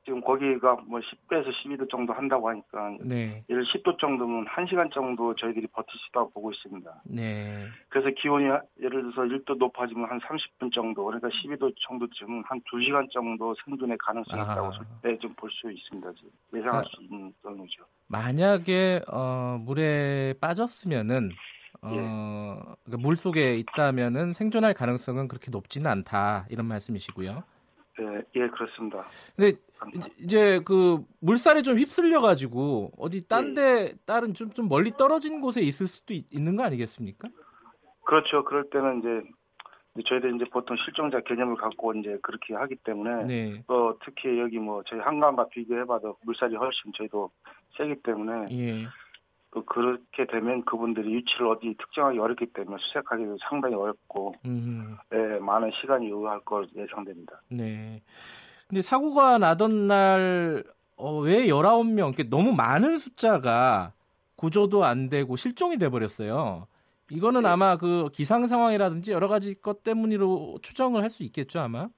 지금 0.05 0.21
거기가 0.21 0.77
뭐 0.87 0.99
10도에서 0.99 1.53
12도 1.63 1.89
정도 1.89 2.13
한다고 2.13 2.49
하니까 2.49 2.97
네. 3.01 3.45
예를 3.49 3.65
10도 3.65 3.99
정도면 4.01 4.47
1시간 4.47 4.93
정도 4.93 5.35
저희들이 5.37 5.69
버틸 5.69 5.91
수 5.93 6.09
있다고 6.11 6.31
보고 6.31 6.51
있습니다. 6.51 7.03
네. 7.05 7.67
그래서 7.89 8.11
기온이 8.21 8.47
예를 8.81 9.03
들어서 9.03 9.23
1도 9.23 9.59
높아지면 9.59 10.11
한 10.11 10.19
30분 10.21 10.73
정도 10.73 11.05
그러니까 11.05 11.29
12도 11.29 11.73
정도쯤은 11.87 12.43
한 12.47 12.61
2시간 12.63 13.11
정도 13.13 13.55
생존의 13.65 13.97
가능성이 13.99 14.43
아. 14.43 14.53
있다고 14.53 14.71
네, 15.03 15.17
좀볼 15.19 15.51
수 15.53 15.71
있습니다. 15.71 16.13
지금. 16.15 16.31
예상할 16.55 16.81
아. 16.81 16.85
수 16.85 17.03
있는 17.03 17.33
정도죠. 17.43 17.85
만약에 18.09 19.03
어, 19.07 19.59
물에 19.61 20.35
빠졌으면은 20.41 21.31
어, 21.83 21.91
예. 21.91 22.77
그러니까 22.85 22.97
물 22.99 23.17
속에 23.17 23.57
있다면은 23.57 24.33
생존할 24.33 24.73
가능성은 24.75 25.29
그렇게 25.29 25.51
높지는 25.51 25.91
않다 25.91 26.47
이런 26.49 26.67
말씀이시고요. 26.67 27.43
예, 28.01 28.41
예 28.41 28.49
그렇습니다. 28.49 29.05
근데 29.37 29.59
이제 30.19 30.61
그 30.65 31.05
물살에 31.21 31.63
좀 31.63 31.77
휩쓸려 31.77 32.21
가지고 32.21 32.93
어디 32.97 33.27
딴데 33.27 33.63
예. 33.63 33.95
다른 34.07 34.33
좀, 34.33 34.51
좀 34.51 34.69
멀리 34.69 34.93
떨어진 34.93 35.41
곳에 35.41 35.61
있을 35.61 35.89
수도 35.89 36.15
있, 36.15 36.27
는거 36.33 36.63
아니겠습니까? 36.63 37.29
그렇죠. 38.05 38.45
그럴 38.45 38.71
때는 38.71 39.01
이제 39.01 40.03
저희들 40.07 40.37
이제 40.37 40.45
보통 40.51 40.77
실종자 40.85 41.21
개념을 41.21 41.57
갖고 41.57 41.93
이제 41.95 42.17
그렇게 42.23 42.55
하기 42.55 42.77
때문에 42.77 43.25
네. 43.25 43.65
또 43.67 43.99
특히 44.05 44.39
여기 44.39 44.59
뭐 44.59 44.83
저희 44.87 45.01
한강과 45.01 45.49
비교해봐도 45.49 46.17
물살이 46.25 46.57
훨씬 46.57 46.93
저희도 46.95 47.31
세기 47.77 47.97
때문에 48.03 48.47
예. 48.53 48.87
또 49.53 49.65
그렇게 49.65 50.27
되면 50.27 50.65
그분들이 50.65 51.15
위치를 51.17 51.47
어디 51.49 51.75
특정하기 51.79 52.19
어렵기 52.19 52.47
때문에 52.47 52.79
수색하기도 52.81 53.37
상당히 53.49 53.75
어렵고 53.75 54.35
네, 55.11 55.39
많은 55.41 55.71
시간이 55.81 56.09
요구할 56.09 56.41
걸 56.41 56.67
예상됩니다. 56.75 57.41
네. 57.49 58.03
근데 58.69 58.81
사고가 58.83 59.37
나던 59.39 59.87
날 59.89 60.65
어, 60.97 61.19
왜 61.19 61.47
19명, 61.47 62.15
너무 62.31 62.53
많은 62.55 62.97
숫자가 62.99 63.93
구조도 64.37 64.85
안 64.85 65.09
되고 65.11 65.37
실종이 65.37 65.77
돼 65.77 65.89
버렸어요. 65.91 66.67
이거는 67.11 67.43
네. 67.43 67.49
아마 67.49 67.77
그 67.77 68.09
기상 68.13 68.47
상황이라든지 68.47 69.13
여러 69.13 69.29
가지 69.29 69.61
것 69.61 69.83
때문으로 69.83 70.59
추정을 70.63 71.03
할 71.03 71.11
수 71.11 71.23
있겠죠, 71.25 71.61
아마. 71.61 71.89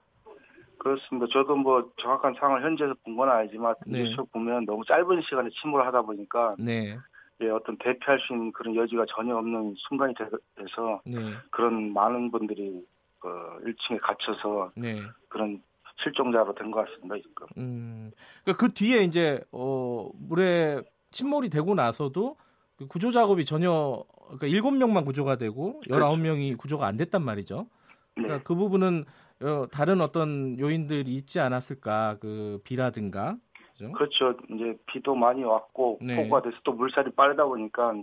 그렇습니다. 0.79 1.27
저도 1.33 1.55
뭐 1.57 1.89
정확한 1.99 2.35
상황을 2.39 2.65
현재에서 2.65 2.95
본 3.05 3.17
건 3.17 3.31
아니지만 3.31 3.75
네. 3.87 4.01
뉴스 4.03 4.17
보면 4.33 4.65
너무 4.65 4.85
짧은 4.85 5.23
시간에 5.23 5.49
침몰을 5.63 5.87
하다 5.87 6.03
보니까 6.03 6.57
네. 6.59 6.99
예, 7.41 7.49
어떤 7.51 7.77
대피할 7.79 8.21
수 8.21 8.33
있는 8.33 8.53
그런 8.53 8.77
여지가 8.77 9.07
전혀 9.09 9.37
없는 9.37 9.75
순간이 9.77 10.15
돼서 10.15 11.01
네. 11.05 11.33
그런 11.51 11.93
많은 11.93 12.31
분들이 12.31 12.85
그 13.19 13.29
1층에 13.65 13.99
갇혀서 14.01 14.73
네. 14.77 15.01
그런 15.29 15.63
실종자로 16.03 16.55
된 16.55 16.71
것 16.71 16.85
같습니다 16.87 17.17
지금. 17.17 17.47
음, 17.59 18.11
그러니까 18.45 18.65
그 18.67 18.73
뒤에 18.73 19.03
이제 19.05 19.41
어, 19.53 20.11
물에 20.15 20.83
침몰이 21.11 21.49
되고 21.51 21.75
나서도 21.75 22.37
그 22.77 22.87
구조 22.87 23.11
작업이 23.11 23.45
전혀 23.45 24.05
그러니까 24.39 24.47
7명만 24.49 25.05
구조가 25.05 25.37
되고 25.37 25.81
19명이 25.89 26.57
구조가 26.59 26.87
안 26.87 26.97
됐단 26.97 27.23
말이죠. 27.23 27.67
그러니까 28.15 28.39
네. 28.39 28.43
그 28.45 28.55
부분은 28.55 29.05
어, 29.43 29.67
다른 29.71 30.01
어떤 30.01 30.59
요인들이 30.59 31.15
있지 31.15 31.41
않았을까 31.41 32.19
그 32.21 32.61
비라든가 32.65 33.37
그죠? 33.75 33.93
그렇죠. 33.93 34.35
이제 34.51 34.77
비도 34.87 35.15
많이 35.15 35.43
왔고 35.45 35.99
네. 36.01 36.17
폭우가 36.17 36.43
돼서 36.43 36.57
또 36.65 36.73
물살이 36.73 37.11
빠르다 37.13 37.45
보니까 37.45 37.95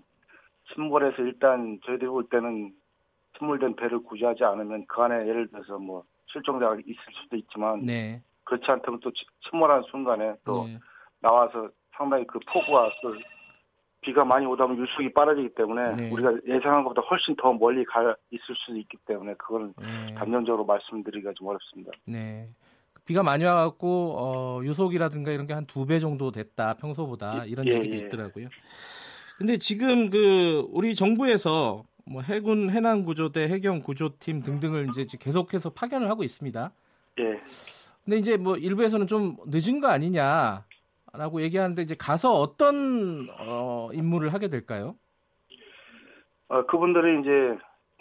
침몰해서 0.74 1.22
일단 1.22 1.80
저희들이 1.86 2.10
볼 2.10 2.28
때는 2.30 2.74
침몰된 3.38 3.76
배를 3.76 4.04
구조하지 4.04 4.44
않으면 4.44 4.86
그 4.88 5.02
안에 5.02 5.28
예를 5.28 5.48
들어서 5.48 5.78
뭐 5.80 6.04
실종자가 6.28 6.76
있을 6.86 7.02
수도 7.24 7.36
있지만 7.38 7.86
네. 7.86 8.22
그렇지 8.44 8.70
않다면 8.70 9.00
또 9.00 9.12
침몰하는 9.50 9.84
순간에 9.90 10.36
또 10.46 10.66
네. 10.66 10.78
나와서 11.22 11.70
상당히 11.92 12.26
그 12.28 12.40
폭우가 12.48 12.92
또 13.02 13.16
비가 14.02 14.26
많이 14.26 14.46
오다 14.46 14.66
보면 14.66 14.82
유속이 14.82 15.14
빠르기 15.14 15.50
때문에 15.54 15.96
네. 15.96 16.10
우리가 16.10 16.34
예상한 16.48 16.84
것보다 16.84 17.02
훨씬 17.08 17.36
더 17.36 17.54
멀리 17.54 17.86
가 17.86 18.16
있을 18.32 18.56
수도 18.56 18.78
있기 18.78 18.98
때문에 19.06 19.36
그건 19.36 19.74
네. 19.80 20.14
단정적으로 20.16 20.66
말씀드리기가 20.66 21.34
좀 21.36 21.48
어렵습니다. 21.48 21.92
네. 22.06 22.50
비가 23.12 23.24
많이 23.24 23.44
와갖고 23.44 24.16
어, 24.18 24.62
유속이라든가 24.64 25.32
이런 25.32 25.46
게 25.46 25.54
한 25.54 25.66
두 25.66 25.86
배 25.86 26.00
정도 26.00 26.32
됐다 26.32 26.76
평소보다 26.76 27.44
이런 27.46 27.68
예, 27.68 27.74
얘기도 27.74 27.96
예. 27.96 28.00
있더라고요. 28.08 28.48
근데 29.38 29.58
지금 29.58 30.10
그 30.10 30.66
우리 30.72 30.96
정부에서 30.96 31.84
뭐 32.06 32.22
해군 32.22 32.70
해난 32.70 33.04
구조대 33.04 33.50
해경 33.50 33.82
구조팀 33.82 34.44
등등을 34.44 34.88
이제 34.90 35.06
계속해서 35.20 35.72
파견을 35.72 36.10
하고 36.10 36.24
있습니다. 36.24 36.72
예. 37.20 37.24
근데 38.06 38.18
이제 38.18 38.38
뭐 38.38 38.56
일부에서는 38.56 39.08
좀 39.08 39.36
늦은 39.48 39.82
거 39.82 39.88
아니냐라고 39.90 41.42
얘기하는데 41.42 41.82
이제 41.82 41.96
가서 41.96 42.34
어떤 42.40 43.28
어, 43.40 43.90
임무를 43.94 44.34
하게 44.34 44.48
될까요? 44.48 44.96
어, 46.48 46.66
그분들이 46.66 47.20
이제 47.22 47.30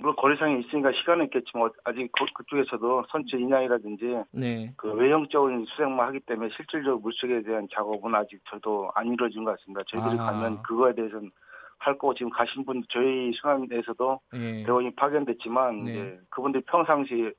물론 0.00 0.16
거리상에 0.16 0.58
있으니까 0.60 0.92
시간은 0.92 1.26
있겠지만 1.26 1.70
아직 1.84 2.10
그, 2.12 2.44
쪽에서도 2.46 3.04
선체 3.10 3.36
인양이라든지 3.38 4.22
네. 4.32 4.72
그 4.76 4.90
외형적인 4.92 5.66
수색만 5.66 6.06
하기 6.08 6.20
때문에 6.20 6.48
실질적으로 6.56 6.98
물속에 7.00 7.42
대한 7.42 7.68
작업은 7.74 8.14
아직 8.14 8.40
저도 8.50 8.90
안 8.94 9.08
이루어진 9.08 9.44
것 9.44 9.58
같습니다. 9.58 9.82
저희들이 9.88 10.18
아. 10.18 10.24
가면 10.32 10.62
그거에 10.62 10.94
대해서는 10.94 11.30
할 11.78 11.98
거고 11.98 12.14
지금 12.14 12.30
가신 12.30 12.64
분 12.64 12.82
저희 12.88 13.30
순환에서도 13.34 14.20
네. 14.32 14.62
대원이 14.64 14.94
파견됐지만 14.96 15.84
네. 15.84 15.90
이제 15.92 16.20
그분들이 16.30 16.64
평상시 16.64 17.32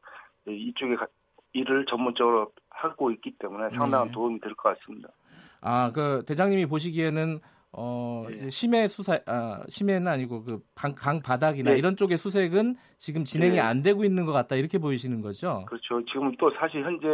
이쪽에 0.47 0.95
일을 1.53 1.85
전문적으로 1.85 2.51
하고 2.69 3.11
있기 3.11 3.31
때문에 3.39 3.75
상당한 3.75 4.07
네. 4.07 4.13
도움이 4.13 4.39
될 4.39 4.53
것 4.53 4.77
같습니다. 4.79 5.09
아, 5.61 5.91
그 5.93 6.23
대장님이 6.27 6.67
보시기에는 6.67 7.39
어 7.73 8.25
네. 8.29 8.49
심해 8.49 8.87
수사 8.87 9.19
아 9.25 9.61
심해는 9.67 10.07
아니고 10.07 10.43
그강 10.43 10.93
강 10.95 11.21
바닥이나 11.21 11.71
네. 11.71 11.77
이런 11.77 11.95
쪽의 11.95 12.17
수색은 12.17 12.75
지금 12.97 13.23
진행이 13.23 13.55
네. 13.55 13.59
안 13.61 13.81
되고 13.81 14.03
있는 14.03 14.25
것 14.25 14.33
같다 14.33 14.55
이렇게 14.57 14.77
보이시는 14.77 15.21
거죠? 15.21 15.63
그렇죠. 15.67 16.03
지금 16.05 16.31
또 16.37 16.51
사실 16.51 16.83
현재 16.83 17.07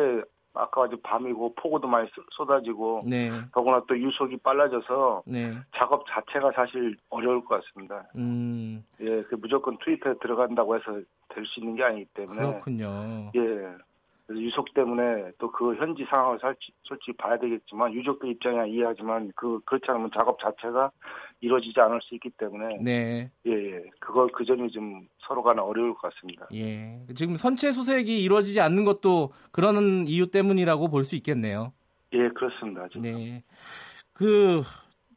아까 0.55 0.85
아주 0.85 0.97
밤이고 1.03 1.53
폭우도 1.53 1.87
많이 1.87 2.09
쏟아지고 2.31 3.03
네. 3.05 3.29
더구나 3.53 3.83
또 3.87 3.95
유속이 3.95 4.37
빨라져서 4.37 5.21
네. 5.27 5.53
작업 5.75 6.03
자체가 6.07 6.51
사실 6.55 6.97
어려울 7.11 7.45
것 7.45 7.61
같습니다. 7.61 8.07
음. 8.15 8.83
예, 8.99 9.21
그 9.29 9.35
무조건 9.35 9.77
트위터에 9.77 10.15
들어간다고 10.19 10.75
해서 10.75 10.85
될 11.29 11.45
수 11.45 11.59
있는 11.59 11.75
게 11.75 11.83
아니기 11.83 12.05
때문에 12.15 12.41
그렇군요. 12.41 13.31
예. 13.35 13.41
유속 14.29 14.73
때문에 14.73 15.31
또 15.37 15.49
그 15.51 15.75
현지 15.75 16.05
상황을 16.09 16.37
솔직히, 16.39 16.73
솔직히 16.83 17.13
봐야 17.13 17.37
되겠지만 17.39 17.93
유족들 17.93 18.29
입장이야 18.29 18.65
이해하지만 18.65 19.31
그 19.35 19.59
그렇지 19.65 19.85
않으면 19.87 20.11
작업 20.13 20.39
자체가 20.39 20.91
이루어지지 21.39 21.79
않을 21.79 22.01
수 22.01 22.13
있기 22.15 22.29
때문에 22.31 22.77
네. 22.81 23.31
예, 23.45 23.51
예. 23.51 23.83
그거 23.99 24.27
그 24.27 24.43
점이 24.45 24.69
좀 24.71 25.07
서로 25.19 25.41
간에 25.43 25.61
어려울 25.61 25.93
것 25.95 26.13
같습니다. 26.13 26.47
예. 26.53 26.99
지금 27.15 27.37
선체 27.37 27.71
수색이 27.71 28.21
이루어지지 28.21 28.59
않는 28.61 28.85
것도 28.85 29.31
그런 29.51 30.07
이유 30.07 30.29
때문이라고 30.29 30.89
볼 30.89 31.05
수 31.05 31.15
있겠네요. 31.15 31.71
예, 32.13 32.27
그렇습니다. 32.29 32.87
진짜. 32.89 33.09
네. 33.09 33.43
그 34.13 34.61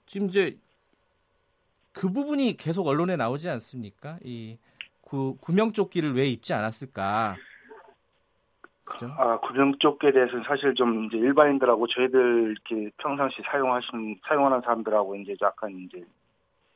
지금 0.07 0.29
이제 0.29 0.57
그 1.93 2.11
부분이 2.12 2.57
계속 2.57 2.87
언론에 2.87 3.17
나오지 3.17 3.49
않습니까? 3.49 4.19
이 4.25 4.59
구, 5.00 5.37
구명조끼를 5.40 6.14
왜 6.14 6.26
입지 6.26 6.52
않았을까? 6.52 7.37
그죠? 8.91 9.09
아, 9.17 9.39
구명조끼에 9.39 10.13
대해서는 10.13 10.45
사실 10.45 10.75
좀 10.75 11.05
이제 11.05 11.17
일반인들하고 11.17 11.87
저희들 11.87 12.55
이렇게 12.69 12.91
평상시 12.99 13.41
사용하시는, 13.43 14.17
사용하는 14.27 14.61
사람들하고 14.63 15.15
이제 15.17 15.35
약간 15.41 15.71
이제 15.79 16.05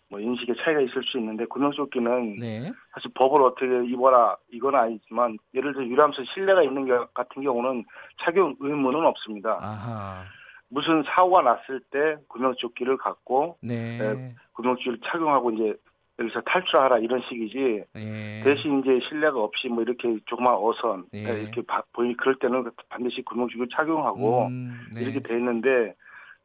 뭐 0.09 0.21
인식의 0.21 0.57
차이가 0.57 0.81
있을 0.81 1.03
수 1.03 1.19
있는데 1.19 1.45
구명조끼는 1.47 2.37
네. 2.37 2.73
사실 2.93 3.11
법을 3.15 3.43
어떻게 3.43 3.67
입어라 3.87 4.37
이건 4.53 4.77
아니지만 4.77 5.39
예를 5.55 5.73
들어 5.73 5.85
유람선 5.85 6.25
실내가 6.27 6.63
있는 6.63 6.87
것 6.87 7.13
같은 7.15 7.43
경우는 7.43 7.85
착용 8.21 8.55
의무는 8.61 9.05
없습니다. 9.07 9.59
아하. 9.61 10.25
무슨 10.69 11.03
사고가 11.05 11.43
났을 11.43 11.81
때 11.91 12.17
구명조끼를 12.29 12.97
갖고 12.97 13.57
네. 13.61 13.99
네, 13.99 14.35
구명조끼를 14.53 14.99
착용하고 15.05 15.51
이제 15.53 15.75
여기서 16.19 16.43
탈출하라 16.43 16.99
이런 16.99 17.21
식이지 17.23 17.85
예. 17.97 18.43
대신 18.45 18.81
이제 18.81 19.01
신뢰가 19.09 19.39
없이 19.39 19.69
뭐 19.69 19.83
이렇게 19.83 20.17
조그만 20.27 20.55
어선 20.55 21.07
예. 21.13 21.23
이렇게 21.23 21.63
보이 21.93 22.15
그럴 22.15 22.37
때는 22.39 22.71
반드시 22.89 23.23
구명주를 23.23 23.69
착용하고 23.69 24.47
음, 24.47 24.87
네. 24.95 25.03
이렇게 25.03 25.21
돼 25.21 25.37
있는데 25.37 25.95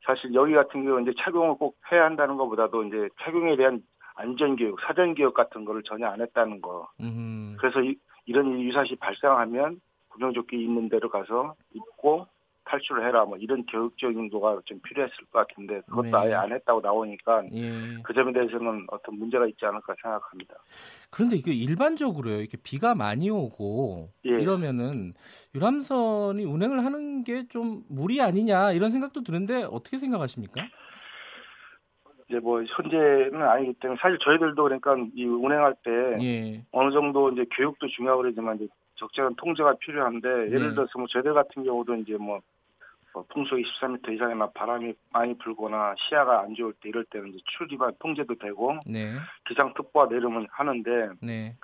사실 0.06 0.34
여기 0.34 0.54
같은 0.54 0.86
경우 0.86 1.02
이제 1.02 1.12
착용을 1.20 1.56
꼭 1.56 1.78
해야 1.92 2.06
한다는 2.06 2.38
것보다도 2.38 2.84
이제 2.86 3.10
착용에 3.22 3.56
대한 3.58 3.84
안전 4.16 4.56
교육, 4.56 4.80
사전 4.82 5.14
교육 5.14 5.34
같은 5.34 5.66
거를 5.66 5.84
전혀 5.84 6.08
안 6.08 6.20
했다는 6.20 6.62
거. 6.62 6.90
음. 7.00 7.56
그래서 7.60 7.82
이, 7.82 7.96
이런 8.26 8.60
유사시 8.60 8.96
발생하면 8.96 9.80
구명조끼 10.10 10.62
있는 10.62 10.90
데로 10.90 11.10
가서 11.10 11.56
입고 11.74 12.28
탈출을 12.70 13.06
해라 13.06 13.26
뭐 13.26 13.38
이런 13.38 13.66
교육적인 13.66 14.30
거가 14.30 14.62
좀 14.66 14.80
필요했을 14.82 15.16
것 15.32 15.48
같은데 15.48 15.82
그것도 15.88 16.04
네. 16.04 16.18
아예 16.18 16.34
안 16.34 16.52
했다고 16.52 16.82
나오니까 16.82 17.44
예. 17.52 17.98
그 18.04 18.14
점에 18.14 18.32
대해서는 18.32 18.86
어떤 18.90 19.18
문제가 19.18 19.48
있지 19.48 19.66
않을까 19.66 19.96
생각합니다. 20.02 20.56
그런데 21.10 21.36
이게 21.36 21.52
일반적으로요. 21.52 22.40
이렇게 22.40 22.58
비가 22.64 22.94
많이 22.96 23.30
오고 23.30 24.10
예. 24.26 24.30
이러면은 24.30 25.14
유람선이 25.56 26.46
운행을 26.46 26.86
하는 26.86 27.24
게 27.24 27.40
좀 27.50 27.82
무리 27.90 28.22
아니냐 28.22 28.74
이런 28.74 28.92
생각도 28.92 29.24
드는데 29.24 29.64
어떻게 29.64 29.98
생각하십니까? 29.98 30.62
이제 32.30 32.40
뭐 32.40 32.62
현재는 32.64 33.42
아니기 33.42 33.74
때문에 33.80 33.98
사실 34.00 34.20
저희들도 34.20 34.62
그러니까 34.62 34.96
이 35.16 35.26
운행할 35.26 35.76
때 35.84 35.92
예. 36.22 36.64
어느 36.72 36.92
정도 36.92 37.32
이제 37.32 37.46
교육도 37.56 37.88
중요하고 37.88 38.22
그러지만 38.22 38.58
이제 38.58 38.68
적절한 38.96 39.36
통제가 39.36 39.76
필요한데 39.80 40.28
예를 40.28 40.70
네. 40.70 40.76
들어서 40.76 40.92
뭐 41.00 41.08
저희들 41.08 41.34
같은 41.34 41.64
경우도 41.64 41.96
이제 41.96 42.14
뭐뭐 42.18 42.42
풍속이 43.30 43.64
13m 43.64 44.16
이상이나 44.16 44.50
바람이 44.52 44.94
많이 45.12 45.38
불거나 45.38 45.96
시야가 45.98 46.42
안 46.42 46.56
좋을 46.56 46.74
때 46.74 46.90
이럴 46.90 47.06
때는 47.06 47.30
이제 47.30 47.40
출기반 47.58 47.94
통제도 48.00 48.36
되고 48.36 48.78
네. 48.86 49.16
기상특보가 49.48 50.08
내리면 50.08 50.48
하는데 50.52 51.10
네. 51.22 51.56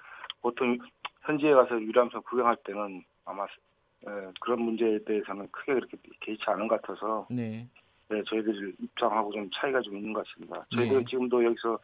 보통 0.41 0.77
현지에 1.21 1.53
가서 1.53 1.81
유람선 1.81 2.21
구경할 2.23 2.57
때는 2.63 3.03
아마 3.25 3.45
에, 3.45 4.09
그런 4.39 4.61
문제에 4.61 4.99
대해서는 5.05 5.47
크게 5.51 5.73
그렇게 5.73 5.97
개의치 6.21 6.43
않은 6.47 6.67
것 6.67 6.81
같아서 6.81 7.27
네. 7.29 7.67
네, 8.07 8.21
저희들 8.27 8.75
입장하고 8.79 9.31
좀 9.31 9.49
차이가 9.51 9.81
좀 9.81 9.97
있는 9.97 10.13
것 10.13 10.25
같습니다. 10.27 10.63
저희들 10.71 10.99
네. 10.99 11.05
지금도 11.05 11.43
여기서 11.43 11.79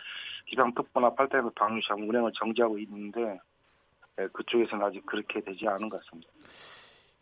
기상특보나 0.46 1.16
팔단에서 1.16 1.50
방류시하고 1.56 2.04
운행을 2.04 2.32
정지하고 2.36 2.78
있는데 2.80 3.40
네, 4.18 4.28
그쪽에서는 4.28 4.86
아직 4.86 5.06
그렇게 5.06 5.42
되지 5.42 5.68
않은 5.68 5.90
것 5.90 6.04
같습니다. 6.04 6.30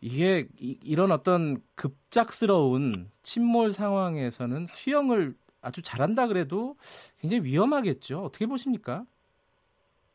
이게 0.00 0.48
이, 0.58 0.94
런 0.96 1.12
어떤 1.12 1.58
급작스러운 1.74 3.10
침몰 3.22 3.72
상황에서는 3.72 4.66
수영을 4.66 5.34
아주 5.62 5.82
잘한다 5.82 6.26
그래도 6.26 6.76
굉장히 7.20 7.44
위험하겠죠. 7.44 8.20
어떻게 8.20 8.46
보십니까? 8.46 9.04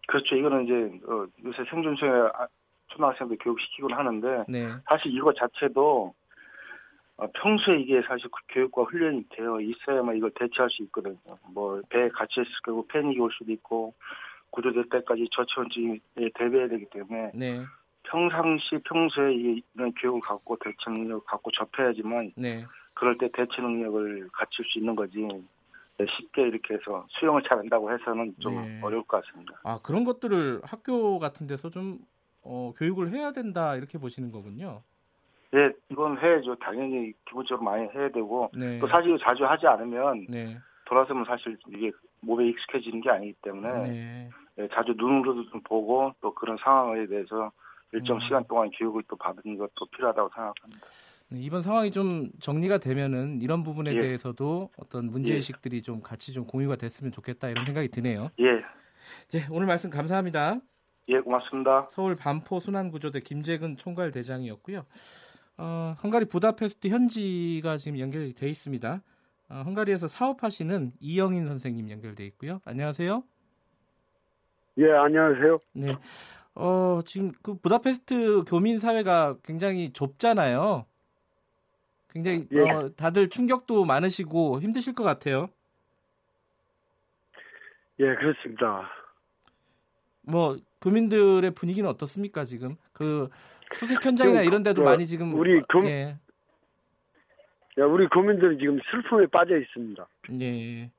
그렇죠. 0.08 0.36
이거는 0.36 0.66
이제 0.66 1.06
어, 1.08 1.26
요새 1.44 1.64
생존수에 1.70 2.10
아, 2.10 2.48
초등학생들 2.88 3.38
교육시키곤 3.40 3.94
하는데 3.94 4.46
네. 4.48 4.68
사실 4.88 5.14
이거 5.14 5.34
자체도 5.34 6.14
어, 7.18 7.28
평소에 7.34 7.80
이게 7.80 8.02
사실 8.08 8.30
그 8.30 8.42
교육과 8.50 8.84
훈련이 8.84 9.26
되어 9.30 9.62
있어야만 9.62 10.18
이걸 10.18 10.32
대처할 10.32 10.70
수 10.70 10.84
있거든요. 10.84 11.38
뭐 11.54 11.82
배에 11.90 12.10
같이 12.10 12.42
있을 12.42 12.52
거고 12.64 12.86
패닉이 12.88 13.20
올 13.20 13.32
수도 13.38 13.52
있고 13.52 13.94
구조될 14.50 14.90
때까지 14.90 15.28
저체온증에 15.32 16.00
대비해야 16.36 16.68
되기 16.70 16.86
때문에 16.86 17.32
네. 17.34 17.66
평상시 18.08 18.80
평소에 18.84 19.34
이런 19.34 19.94
교육을 19.94 20.22
갖고 20.22 20.58
대처 20.58 20.90
능력을 20.92 21.26
갖고 21.26 21.52
접해야지만 21.52 22.32
네. 22.36 22.66
그럴 22.94 23.18
때 23.18 23.30
대처 23.34 23.62
능력을 23.62 24.30
갖출 24.32 24.66
수 24.66 24.80
있는 24.80 24.96
거지 24.96 25.18
네, 25.98 26.06
쉽게 26.18 26.44
이렇게 26.44 26.76
해서 26.76 27.06
수영을 27.10 27.42
잘한다고 27.44 27.92
해서는 27.92 28.36
좀 28.40 28.56
네. 28.56 28.80
어려울 28.82 29.04
것 29.04 29.24
같습니다. 29.24 29.54
아 29.64 29.80
그런 29.84 30.04
것들을 30.04 30.62
학교 30.64 31.20
같은 31.20 31.48
데서 31.48 31.70
좀 31.70 32.00
어, 32.42 32.74
교육을 32.78 33.12
해야 33.12 33.32
된다 33.32 33.76
이렇게 33.76 33.98
보시는 33.98 34.32
거군요. 34.32 34.84
네, 35.52 35.72
이건 35.90 36.18
해야죠. 36.20 36.56
당연히 36.56 37.14
기본적으로 37.26 37.64
많이 37.64 37.88
해야 37.90 38.10
되고 38.10 38.52
네. 38.54 38.80
또 38.80 38.88
사실 38.88 39.18
자주 39.20 39.46
하지 39.46 39.68
않으면 39.68 40.28
네. 40.30 40.58
돌아서면 40.86 41.26
사실 41.26 41.58
이게 41.70 41.92
몸에 42.22 42.48
익숙해지는 42.48 43.02
게 43.02 43.10
아니기 43.10 43.34
때문에 43.42 43.90
네. 43.90 44.30
네, 44.58 44.68
자주 44.74 44.94
눈으로도 44.98 45.50
좀 45.50 45.62
보고 45.62 46.14
또 46.22 46.34
그런 46.34 46.58
상황에 46.58 47.08
대해서 47.08 47.52
일정 47.92 48.18
음. 48.18 48.22
시간 48.22 48.44
동안 48.48 48.70
교육을 48.72 49.04
또 49.08 49.16
받은 49.16 49.58
것도 49.58 49.86
필요하다고 49.96 50.30
생각합니다. 50.34 50.88
네, 51.30 51.40
이번 51.40 51.62
상황이 51.62 51.92
좀 51.92 52.30
정리가 52.40 52.78
되면은 52.78 53.42
이런 53.42 53.64
부분에 53.64 53.94
예. 53.96 54.02
대해서도 54.02 54.70
어떤 54.78 55.06
문제 55.10 55.34
의식들이 55.34 55.78
예. 55.78 55.82
좀 55.82 56.02
같이 56.02 56.34
좀 56.34 56.46
공유가 56.46 56.76
됐으면 56.76 57.12
좋겠다 57.12 57.50
이런 57.50 57.66
생각이 57.66 57.88
드네요. 57.90 58.30
예. 58.40 58.52
네, 59.32 59.48
오늘 59.50 59.68
말씀 59.68 59.90
감사합니다. 59.90 60.60
예, 61.08 61.20
고맙습니다. 61.20 61.88
서울 61.90 62.16
반포 62.16 62.60
순환구조대 62.60 63.20
김재근 63.22 63.78
총괄 63.78 64.12
대장이었고요. 64.12 64.86
어, 65.58 65.96
헝가리 66.04 66.26
부다페스트 66.26 66.88
현지가 66.90 67.78
지금 67.78 68.00
연결돼 68.00 68.50
있습니다. 68.50 69.02
어, 69.50 69.64
헝가리에서 69.66 70.08
사업하시는 70.08 70.94
이영인 71.00 71.48
선생님 71.48 71.90
연결돼 71.90 72.26
있고요. 72.28 72.60
안녕하세요. 72.66 73.24
예, 74.78 74.92
안녕하세요. 74.92 75.60
네. 75.74 75.96
어, 76.56 77.02
지금 77.06 77.32
그 77.42 77.56
부다페스트 77.56 78.46
교민 78.48 78.80
사회가 78.80 79.38
굉장히 79.44 79.92
좁잖아요. 79.92 80.86
굉장히 82.10 82.48
예. 82.52 82.62
어, 82.62 82.90
다들 82.96 83.30
충격도 83.30 83.84
많으시고 83.84 84.62
힘드실 84.62 84.96
것 84.96 85.04
같아요. 85.04 85.50
예, 88.00 88.16
그렇습니다. 88.16 88.90
뭐 90.22 90.58
교민들의 90.82 91.52
분위기는 91.52 91.88
어떻습니까 91.90 92.46
지금? 92.46 92.78
그 92.94 93.30
수색 93.74 94.04
현장이나 94.04 94.42
이런 94.42 94.64
데도 94.64 94.82
그, 94.82 94.90
많이 94.90 95.06
지금 95.06 95.34
우리 95.34 95.62
금 95.64 95.86
예. 95.86 96.18
야, 97.78 97.86
우리 97.86 98.08
교민들은 98.08 98.60
지금 98.60 98.80
슬픔에 98.90 99.28
빠져 99.28 99.58
있습니다. 99.58 100.08
예. 100.42 100.90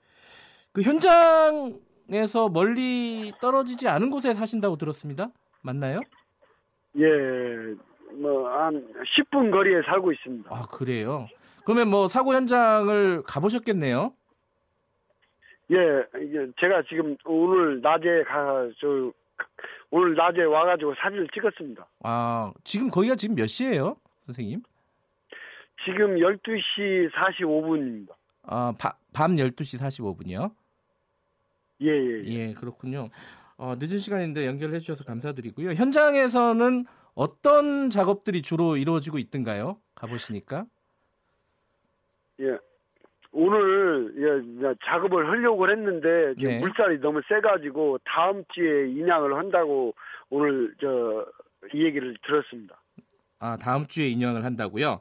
그 0.72 0.82
현장에서 0.82 2.50
멀리 2.50 3.32
떨어지지 3.40 3.88
않은 3.88 4.10
곳에 4.10 4.34
사신다고 4.34 4.76
들었습니다. 4.76 5.30
맞나요? 5.66 6.00
예. 6.96 7.04
뭐 8.14 8.48
한 8.48 8.86
10분 9.18 9.50
거리에 9.50 9.82
살고 9.82 10.12
있습니다. 10.12 10.48
아, 10.54 10.66
그래요. 10.68 11.28
그러면 11.64 11.88
뭐 11.90 12.08
사고 12.08 12.32
현장을 12.34 13.22
가보셨겠네요. 13.24 14.12
예, 15.72 15.76
제가 16.60 16.84
지금 16.88 17.16
오늘 17.24 17.80
낮에 17.80 18.22
가저 18.22 19.12
오늘 19.90 20.14
낮에 20.14 20.44
와가지고 20.44 20.94
사진을 20.94 21.26
찍었습니다. 21.34 21.84
아, 22.04 22.52
지금 22.62 22.88
거기가 22.88 23.16
지금 23.16 23.34
몇 23.34 23.48
시예요, 23.48 23.96
선생님? 24.26 24.62
지금 25.84 26.16
12시 26.16 27.10
45분입니다. 27.10 28.10
아, 28.44 28.72
바, 28.78 28.96
밤 29.12 29.32
12시 29.34 29.80
45분이요? 29.80 30.52
예, 31.82 31.88
예, 31.90 32.22
예. 32.24 32.32
예, 32.48 32.54
그렇군요. 32.54 33.08
어, 33.58 33.74
늦은 33.78 33.98
시간인데 33.98 34.46
연결해 34.46 34.78
주셔서 34.80 35.04
감사드리고요. 35.04 35.72
현장에서는 35.72 36.84
어떤 37.14 37.90
작업들이 37.90 38.42
주로 38.42 38.76
이루어지고 38.76 39.18
있던가요? 39.18 39.78
가보시니까? 39.94 40.66
예. 42.40 42.58
오늘 43.32 44.14
예, 44.62 44.74
작업을 44.84 45.28
하려고 45.28 45.68
했는데 45.70 46.34
네. 46.38 46.58
물살이 46.60 47.00
너무 47.00 47.20
세가지고 47.28 47.98
다음 48.04 48.44
주에 48.48 48.88
인양을 48.90 49.36
한다고 49.36 49.94
오늘 50.30 50.74
저 50.80 51.26
이 51.72 51.84
얘기를 51.84 52.16
들었습니다. 52.26 52.80
아 53.38 53.56
다음 53.56 53.86
주에 53.86 54.08
인양을 54.08 54.44
한다고요? 54.44 55.00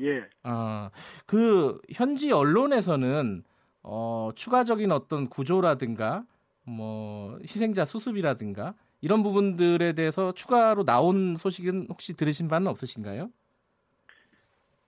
예. 0.00 0.24
아그 0.42 1.80
현지 1.92 2.32
언론에서는 2.32 3.44
어, 3.82 4.30
추가적인 4.34 4.90
어떤 4.92 5.28
구조라든가 5.28 6.24
뭐 6.64 7.38
희생자 7.42 7.84
수습이라든가 7.84 8.74
이런 9.00 9.22
부분들에 9.22 9.92
대해서 9.92 10.32
추가로 10.32 10.84
나온 10.84 11.36
소식은 11.36 11.86
혹시 11.90 12.14
들으신 12.14 12.48
바는 12.48 12.66
없으신가요? 12.68 13.30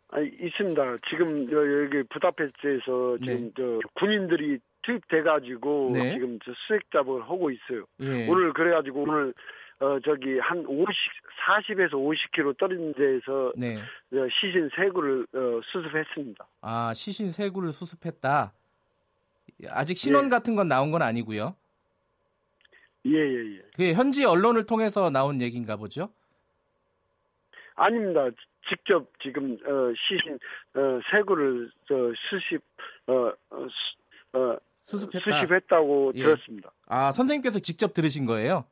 아, 0.09 0.21
있습니다. 0.21 0.97
지금 1.09 1.51
여기 1.53 2.03
부다페스트에서 2.09 3.19
지금 3.19 3.45
네. 3.45 3.51
저 3.57 3.81
군인들이 3.95 4.59
투입돼 4.83 5.23
가지고 5.23 5.91
네. 5.93 6.13
지금 6.13 6.39
저 6.45 6.53
수색 6.55 6.91
작업을 6.93 7.23
하고 7.23 7.51
있어요. 7.51 7.85
네. 7.99 8.27
오늘 8.29 8.53
그래 8.53 8.71
가지고 8.71 9.03
오늘 9.03 9.35
어 9.79 9.99
저기 10.01 10.39
한 10.39 10.65
50, 10.65 10.89
40에서 11.47 11.93
50km 11.93 12.57
떨어진 12.57 12.95
데에서 12.95 13.53
네. 13.57 13.77
시신 14.41 14.71
세 14.75 14.89
구를 14.89 15.27
어, 15.35 15.61
수습했습니다. 15.65 16.47
아 16.63 16.95
시신 16.95 17.33
세 17.33 17.51
구를 17.51 17.73
수습했다. 17.73 18.53
아직 19.69 19.99
신원 19.99 20.27
예. 20.27 20.31
같은 20.31 20.55
건 20.55 20.69
나온 20.69 20.91
건 20.91 21.03
아니고요. 21.03 21.55
예예예. 23.13 23.51
예, 23.53 23.57
예. 23.57 23.63
그게 23.73 23.95
현지 23.95 24.25
언론을 24.25 24.65
통해서 24.65 25.11
나온 25.11 25.41
얘기인가 25.41 25.77
보죠? 25.77 26.09
아닙니다. 27.75 28.29
직접 28.69 29.09
지금 29.23 29.53
어, 29.65 29.93
시신 29.97 30.35
어, 30.75 31.01
세구를 31.11 31.71
저 31.87 31.95
수습 32.29 32.63
어, 33.07 33.33
어, 33.51 33.67
수, 33.69 34.39
어 34.39 34.57
수습했다. 34.83 35.21
수습했다고 35.21 36.13
예. 36.17 36.23
들었습니다. 36.23 36.71
아 36.87 37.13
선생님께서 37.13 37.59
직접 37.61 37.93
들으신 37.93 38.27
거예요? 38.27 38.65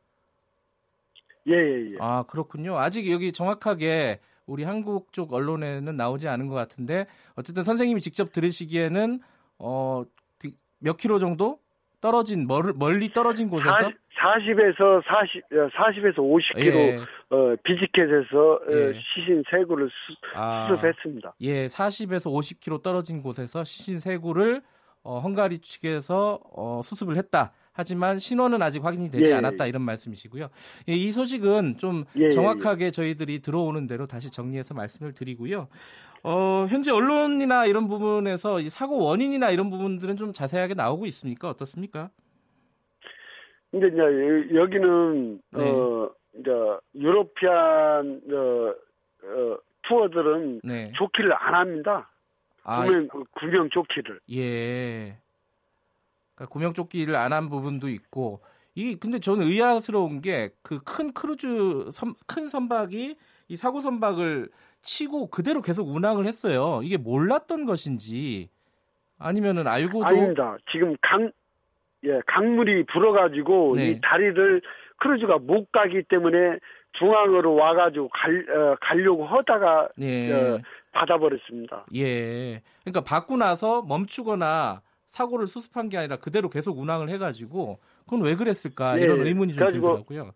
예예예. 1.46 1.86
예, 1.86 1.90
예. 1.92 1.96
아 2.00 2.24
그렇군요. 2.24 2.78
아직 2.78 3.10
여기 3.10 3.32
정확하게 3.32 4.20
우리 4.46 4.64
한국 4.64 5.12
쪽 5.12 5.32
언론에는 5.32 5.96
나오지 5.96 6.28
않은 6.28 6.48
것 6.48 6.54
같은데 6.54 7.06
어쨌든 7.34 7.62
선생님이 7.62 8.00
직접 8.00 8.32
들으시기에는 8.32 9.20
어 9.58 10.04
몇 10.84 10.98
킬로 10.98 11.18
정도 11.18 11.58
떨어진 12.04 12.46
멀리 12.46 13.08
떨어진 13.08 13.48
곳에서 13.48 13.72
40, 14.20 14.60
에서 14.60 15.00
40, 15.06 15.42
40에서 15.50 16.16
50km 16.18 16.58
예. 16.58 16.98
어, 17.30 17.56
비지켓에서 17.64 18.52
어, 18.52 18.60
예. 18.72 18.92
시신 18.92 19.42
세 19.50 19.64
구를 19.64 19.88
수, 19.88 20.14
아, 20.34 20.68
습했습니다 20.68 21.34
예, 21.40 21.66
40에서 21.66 22.26
50km 22.30 22.82
떨어진 22.82 23.22
곳에서 23.22 23.64
시신 23.64 24.00
세 24.00 24.18
구를 24.18 24.60
어, 25.04 25.18
헝가리 25.18 25.58
측에서 25.58 26.40
어, 26.56 26.80
수습을 26.82 27.16
했다. 27.16 27.52
하지만 27.72 28.18
신원은 28.18 28.62
아직 28.62 28.84
확인이 28.84 29.10
되지 29.10 29.30
예, 29.30 29.34
않았다 29.34 29.66
이런 29.66 29.82
말씀이시고요. 29.82 30.48
예, 30.88 30.92
이 30.92 31.12
소식은 31.12 31.76
좀 31.76 32.04
예, 32.16 32.26
예, 32.26 32.30
정확하게 32.30 32.90
저희들이 32.90 33.40
들어오는 33.40 33.86
대로 33.86 34.06
다시 34.06 34.30
정리해서 34.30 34.72
말씀을 34.74 35.12
드리고요. 35.12 35.68
어, 36.22 36.66
현재 36.68 36.90
언론이나 36.90 37.66
이런 37.66 37.86
부분에서 37.86 38.60
사고 38.70 38.98
원인이나 38.98 39.50
이런 39.50 39.70
부분들은 39.70 40.16
좀 40.16 40.32
자세하게 40.32 40.74
나오고 40.74 41.04
있습니까? 41.06 41.50
어떻습니까? 41.50 42.10
근데 43.70 43.88
이제 43.88 44.54
여기는 44.54 45.40
네. 45.50 45.70
어 45.70 46.10
이제 46.38 46.50
유로피안 46.94 48.22
어, 48.32 48.74
어 49.24 49.58
투어들은 49.82 50.60
네. 50.62 50.92
조끼를 50.94 51.34
안 51.36 51.54
합니다. 51.54 52.08
아, 52.64 52.84
구명, 52.84 53.08
구명 53.32 53.70
조끼를. 53.70 54.20
예. 54.32 55.16
그러니까 56.34 56.52
구명 56.52 56.72
조끼를 56.72 57.14
안 57.16 57.32
한 57.32 57.48
부분도 57.48 57.88
있고 57.88 58.40
이 58.74 58.96
근데 58.96 59.18
저는 59.20 59.46
의아스러운 59.46 60.20
게 60.20 60.50
그 60.62 60.80
큰 60.84 61.12
크루즈 61.12 61.90
선, 61.92 62.14
큰 62.26 62.48
선박이 62.48 63.16
이 63.48 63.56
사고 63.56 63.80
선박을 63.80 64.48
치고 64.82 65.28
그대로 65.30 65.62
계속 65.62 65.88
운항을 65.88 66.26
했어요. 66.26 66.80
이게 66.82 66.96
몰랐던 66.96 67.66
것인지 67.66 68.48
아니면은 69.18 69.66
알고도 69.66 70.04
아닙니다. 70.06 70.56
지금 70.70 70.96
강 71.00 71.30
예, 72.04 72.20
강물이 72.26 72.84
불어가지고 72.86 73.76
네. 73.76 73.90
이 73.90 74.00
다리를 74.02 74.60
크루즈가 74.98 75.38
못 75.38 75.70
가기 75.72 76.02
때문에 76.04 76.58
중앙으로 76.92 77.54
와가지고 77.54 78.08
갈, 78.10 78.46
어, 78.50 78.76
가려고 78.80 79.24
하다가 79.26 79.88
예. 80.00 80.32
어, 80.32 80.60
받아버렸습니다. 80.94 81.86
예. 81.94 82.62
그러니까 82.82 83.02
받고 83.02 83.36
나서 83.36 83.82
멈추거나 83.82 84.80
사고를 85.06 85.46
수습한 85.46 85.88
게 85.88 85.98
아니라 85.98 86.16
그대로 86.16 86.48
계속 86.48 86.78
운항을 86.78 87.08
해가지고 87.10 87.78
그건 88.04 88.22
왜 88.22 88.34
그랬을까 88.36 88.98
예, 88.98 89.02
이런 89.04 89.26
의문이 89.26 89.52
좀 89.54 89.66
들더라고요. 89.70 90.32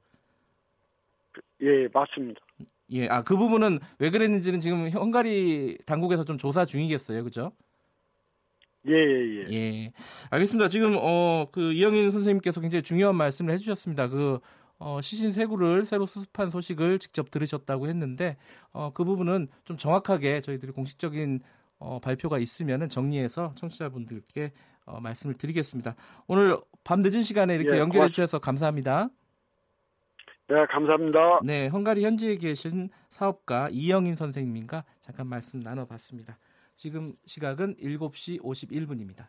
예, 1.63 1.89
맞습니다. 1.93 2.41
예, 2.91 3.09
아 3.09 3.23
그 3.23 3.37
부분은 3.37 3.79
왜 3.99 4.11
그랬는지는 4.11 4.61
지금 4.61 4.89
헝가리 4.91 5.79
당국에서 5.87 6.25
좀 6.25 6.39
조사 6.39 6.65
중이겠어요, 6.65 7.25
그죠? 7.25 7.53
예, 8.87 8.93
예, 8.95 9.49
예. 9.51 9.55
예. 9.55 9.93
알겠습니다. 10.31 10.69
지금 10.69 10.97
어 11.01 11.47
그 11.53 11.73
이영인 11.73 12.11
선생님께서 12.11 12.61
굉장히 12.61 12.83
중요한 12.83 13.17
말씀을 13.17 13.53
해주셨습니다. 13.55 14.09
그 14.09 14.39
어, 14.79 15.01
시신 15.01 15.33
세구를 15.33 15.87
새로 15.87 16.07
수습한 16.07 16.51
소식을 16.51 16.99
직접 16.99 17.31
들으셨다고 17.31 17.89
했는데 17.89 18.37
어, 18.73 18.93
그 18.93 19.05
부분은 19.05 19.49
좀 19.65 19.77
정확하게 19.77 20.41
저희들이 20.41 20.73
공식적인 20.73 21.41
어, 21.79 21.99
발표가 22.01 22.39
있으면 22.39 22.89
정리해서 22.89 23.53
청취자분들께 23.57 24.53
어, 24.87 25.01
말씀을 25.01 25.35
드리겠습니다. 25.35 25.95
오늘 26.27 26.57
밤 26.85 27.03
늦은 27.03 27.23
시간에 27.23 27.55
이렇게 27.55 27.75
예, 27.75 27.79
연결해 27.79 28.09
주셔서 28.09 28.39
감사합니다. 28.39 29.11
네, 30.49 30.65
감사합니다. 30.71 31.41
네, 31.45 31.69
헝가리 31.69 32.05
현지에 32.05 32.37
계신 32.37 32.89
사업가 33.11 33.69
이영인 33.71 34.15
선생님과 34.15 34.85
잠깐 35.01 35.27
말씀 35.27 35.61
나눠봤습니다. 35.61 36.39
지금 36.75 37.13
시각은 37.27 37.77
7시 37.77 38.41
51분입니다. 38.41 39.27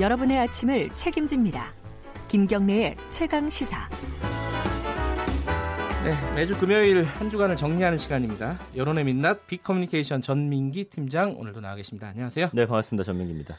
여러분의 0.00 0.38
아침을 0.38 0.90
책임집니다. 0.90 1.74
김경래의 2.28 2.96
최강 3.08 3.50
시사. 3.50 3.88
네, 6.04 6.34
매주 6.36 6.56
금요일 6.56 7.02
한 7.02 7.28
주간을 7.28 7.56
정리하는 7.56 7.98
시간입니다. 7.98 8.60
여론의 8.76 9.04
민낯 9.04 9.48
빅커뮤니케이션 9.48 10.22
전민기 10.22 10.84
팀장 10.84 11.34
오늘도 11.36 11.60
나와 11.60 11.74
계십니다. 11.74 12.06
안녕하세요. 12.08 12.50
네, 12.52 12.66
반갑습니다. 12.66 13.02
전민기입니다. 13.02 13.56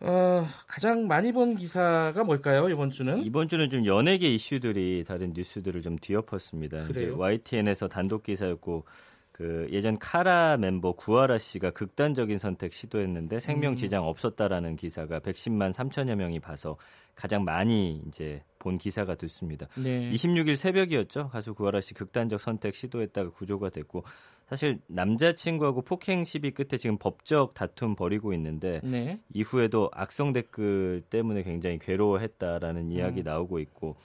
어, 0.00 0.46
가장 0.68 1.08
많이 1.08 1.32
본 1.32 1.56
기사가 1.56 2.22
뭘까요? 2.22 2.68
이번 2.68 2.90
주는? 2.90 3.24
이번 3.24 3.48
주는 3.48 3.68
좀 3.68 3.84
연예계 3.84 4.28
이슈들이 4.28 5.04
다른 5.06 5.32
뉴스들을 5.34 5.82
좀 5.82 5.98
뒤엎었습니다. 5.98 6.84
그래요? 6.84 7.08
이제 7.08 7.08
YTN에서 7.10 7.88
단독 7.88 8.22
기사였고 8.22 8.84
그 9.32 9.66
예전 9.70 9.98
카라 9.98 10.58
멤버 10.58 10.92
구하라 10.92 11.38
씨가 11.38 11.70
극단적인 11.70 12.36
선택 12.36 12.72
시도했는데 12.72 13.40
생명 13.40 13.72
음. 13.72 13.76
지장 13.76 14.06
없었다라는 14.06 14.76
기사가 14.76 15.20
110만 15.20 15.72
3천여 15.72 16.14
명이 16.14 16.38
봐서 16.40 16.76
가장 17.14 17.44
많이 17.44 18.02
이제 18.06 18.42
본 18.58 18.78
기사가 18.78 19.14
됐습니다. 19.14 19.66
네. 19.76 20.10
26일 20.12 20.56
새벽이었죠. 20.56 21.28
가수 21.28 21.54
구하라 21.54 21.80
씨 21.80 21.94
극단적 21.94 22.40
선택 22.40 22.74
시도했다가 22.74 23.30
구조가 23.30 23.70
됐고 23.70 24.04
사실 24.46 24.80
남자친구하고 24.86 25.80
폭행 25.82 26.24
시비 26.24 26.50
끝에 26.50 26.78
지금 26.78 26.98
법적 26.98 27.54
다툼 27.54 27.96
벌이고 27.96 28.34
있는데 28.34 28.80
네. 28.84 29.18
이후에도 29.32 29.90
악성 29.92 30.34
댓글 30.34 31.02
때문에 31.08 31.42
굉장히 31.42 31.78
괴로워했다라는 31.78 32.90
이야기 32.90 33.22
음. 33.22 33.24
나오고 33.24 33.60
있고 33.60 33.96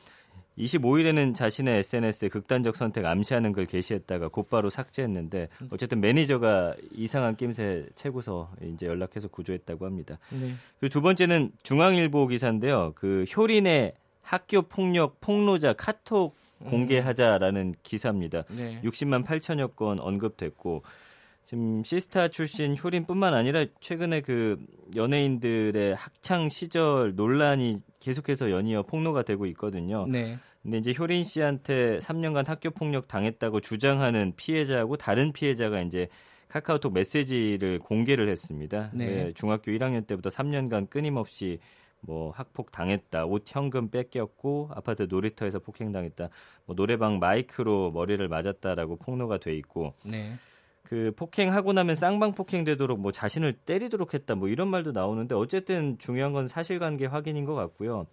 25일에는 0.58 1.36
자신의 1.36 1.80
SNS에 1.80 2.30
극단적 2.30 2.76
선택 2.76 3.06
암시하는 3.06 3.54
걸 3.54 3.66
게시했다가 3.66 4.30
곧바로 4.30 4.70
삭제했는데 4.70 5.50
음. 5.62 5.68
어쨌든 5.72 6.02
매니저가 6.02 6.76
이상한 6.94 7.36
낌새 7.36 7.88
채고서 7.96 8.52
이제 8.74 8.88
연락해서 8.88 9.28
구조했다고 9.28 9.86
합니다. 9.86 10.18
네. 10.32 10.56
그리고 10.80 10.92
두 10.92 11.02
번째는 11.02 11.52
중앙일보 11.64 12.28
기사인데요. 12.28 12.94
그 12.96 13.26
효린의 13.36 13.94
학교 14.22 14.64
폭력 14.64 15.22
폭로자 15.22 15.74
카톡 15.74 16.36
공개하자라는 16.66 17.76
기사입니다. 17.84 18.44
네. 18.50 18.82
60만 18.84 19.24
8천여 19.24 19.76
건 19.76 20.00
언급됐고 20.00 20.84
지금 21.48 21.82
시스타 21.82 22.28
출신 22.28 22.76
효린뿐만 22.76 23.34
아니라 23.34 23.64
최근에 23.80 24.20
그 24.20 24.58
연예인들의 24.98 25.96
학창 25.96 26.50
시절 26.50 27.16
논란이 27.16 27.82
계속해서 28.02 28.52
연이어 28.52 28.84
폭로가 28.84 29.24
되고 29.24 29.46
있거든요. 29.46 30.06
네. 30.08 30.40
근데 30.64 30.78
이제 30.78 30.94
효린 30.98 31.24
씨한테 31.24 32.00
3년간 32.00 32.48
학교 32.48 32.70
폭력 32.72 33.08
당했다고 33.08 33.62
주장하는 33.62 34.34
피해자하고 34.36 34.98
다른 34.98 35.32
피해자가 35.32 35.82
이제 35.82 36.08
카카오톡 36.50 36.94
메시지를 36.94 37.80
공개를 37.80 38.30
했습니다. 38.30 38.90
네. 38.94 39.06
네, 39.06 39.34
중학교 39.34 39.72
1학년 39.72 40.08
때부터 40.08 40.30
3년간 40.30 40.90
끊임없이 40.90 41.60
뭐 42.00 42.32
학폭 42.32 42.72
당했다, 42.72 43.26
옷 43.26 43.44
현금 43.48 43.90
뺏겼고 43.90 44.70
아파트 44.74 45.08
놀이터에서 45.10 45.60
폭행당했다, 45.60 46.30
뭐 46.66 46.76
노래방 46.76 47.20
마이크로 47.20 47.92
머리를 47.92 48.26
맞았다라고 48.28 48.98
폭로가 48.98 49.40
돼 49.40 49.56
있고. 49.56 49.94
네. 50.06 50.34
그 50.84 51.12
폭행하고 51.18 51.74
나면 51.74 51.96
쌍방 51.96 52.34
폭행되도록 52.34 53.02
뭐 53.02 53.12
자신을 53.12 53.52
때리도록 53.52 54.14
했다 54.14 54.36
뭐 54.36 54.48
이런 54.48 54.70
말도 54.70 54.94
나오는데 54.94 55.36
어쨌든 55.36 55.98
중요한 55.98 56.32
건 56.32 56.48
사실관계 56.48 57.08
확인인 57.08 57.44
것 57.44 57.56
같고요. 57.56 58.08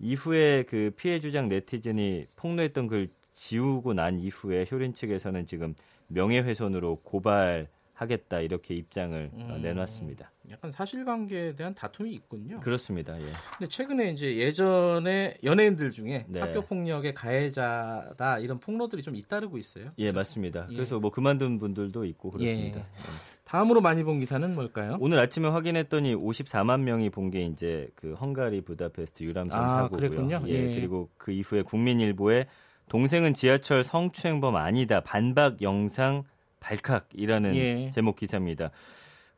이후에 0.00 0.64
그 0.64 0.92
피해 0.96 1.20
주장 1.20 1.48
네티즌이 1.48 2.26
폭로했던 2.36 2.86
글 2.86 3.08
지우고 3.32 3.94
난 3.94 4.18
이후에 4.18 4.66
효린 4.70 4.94
측에서는 4.94 5.46
지금 5.46 5.74
명예훼손으로 6.08 7.00
고발 7.02 7.68
하겠다 7.94 8.40
이렇게 8.40 8.74
입장을 8.74 9.30
어, 9.32 9.54
음, 9.56 9.62
내놨습니다. 9.62 10.30
약간 10.50 10.70
사실관계에 10.70 11.54
대한 11.54 11.74
다툼이 11.74 12.10
있군요. 12.12 12.60
그렇습니다. 12.60 13.18
예. 13.20 13.24
근데 13.58 13.68
최근에 13.68 14.10
이제 14.10 14.36
예전에 14.36 15.36
연예인들 15.44 15.90
중에 15.90 16.24
네. 16.28 16.40
학교 16.40 16.62
폭력의 16.62 17.14
가해자다 17.14 18.38
이런 18.40 18.58
폭로들이 18.58 19.02
좀 19.02 19.14
잇따르고 19.16 19.58
있어요. 19.58 19.90
예, 19.98 20.12
맞습니다. 20.12 20.66
예. 20.70 20.74
그래서 20.74 20.98
뭐 20.98 21.10
그만둔 21.10 21.58
분들도 21.58 22.04
있고 22.06 22.30
그렇습니다. 22.30 22.80
예. 22.80 22.82
예. 22.82 23.38
다음으로 23.44 23.80
많이 23.80 24.02
본 24.04 24.20
기사는 24.20 24.54
뭘까요? 24.54 24.98
오늘 25.00 25.18
아침에 25.18 25.48
확인했더니 25.48 26.14
54만 26.14 26.80
명이 26.80 27.10
본 27.10 27.28
게 27.30 27.42
이제 27.44 27.88
그 27.94 28.14
헝가리 28.14 28.62
부다페스트 28.62 29.22
유람선 29.22 29.58
아, 29.62 29.68
사고고요. 29.68 29.98
그랬군요. 30.10 30.42
예, 30.46 30.52
예. 30.52 30.74
그리고 30.76 31.10
그 31.18 31.30
이후에 31.32 31.60
국민일보에 31.62 32.46
동생은 32.88 33.34
지하철 33.34 33.84
성추행범 33.84 34.56
아니다 34.56 35.00
반박 35.00 35.60
영상 35.60 36.24
발칵이라는 36.60 37.54
예. 37.54 37.90
제목 37.90 38.16
기사입니다. 38.16 38.70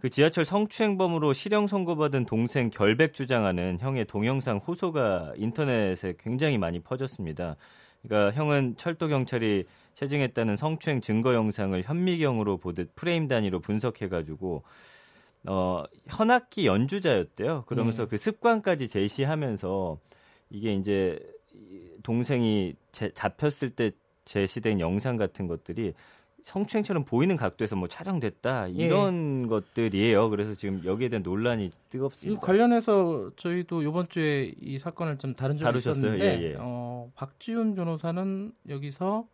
그 0.01 0.09
지하철 0.09 0.47
성추행범으로 0.47 1.35
실형 1.35 1.67
선고받은 1.67 2.25
동생 2.25 2.71
결백 2.71 3.13
주장하는 3.13 3.79
형의 3.81 4.07
동영상 4.07 4.57
호소가 4.57 5.35
인터넷에 5.37 6.15
굉장히 6.19 6.57
많이 6.57 6.81
퍼졌습니다. 6.81 7.57
그러니까 8.03 8.35
형은 8.35 8.77
철도 8.79 9.09
경찰이 9.09 9.67
체증했다는 9.93 10.57
성추행 10.57 11.03
증거 11.03 11.35
영상을 11.35 11.83
현미경으로 11.83 12.57
보듯 12.57 12.95
프레임 12.95 13.29
단위로 13.29 13.61
분석해가지고 13.61 14.63
어 15.47 15.85
현악기 16.09 16.67
연주자였대요. 16.67 17.65
그러면서 17.67 18.05
네. 18.05 18.09
그 18.09 18.17
습관까지 18.17 18.89
제시하면서 18.89 19.99
이게 20.49 20.73
이제 20.73 21.19
동생이 22.03 22.75
제, 22.93 23.11
잡혔을 23.11 23.69
때 23.71 23.91
제시된 24.25 24.81
영상 24.81 25.19
같은 25.19 25.47
것들이 25.47 25.93
성추행처럼 26.43 27.05
보이는 27.05 27.37
각도에서 27.37 27.77
뭐 27.77 27.89
촬영됐다 27.89 28.71
예. 28.71 28.73
이런 28.75 29.45
예. 29.45 29.49
것들이에요. 29.49 30.31
그래서 30.31 30.55
지금 30.55 30.83
여기에 30.85 31.09
대한 31.09 31.23
논란이 31.23 31.71
뜨겁습니다. 31.89 32.41
관련해서 32.41 33.31
저희도 33.37 33.83
이번 33.83 34.09
주에 34.09 34.53
이 34.61 34.79
사건을 34.79 35.19
좀 35.19 35.35
다른 35.35 35.57
다루셨어요? 35.57 36.15
있었는데 36.17 36.43
예, 36.43 36.51
예. 36.51 36.57
어, 36.59 37.11
박지훈 37.15 37.75
변호사는 37.75 38.53
여기서 38.69 39.27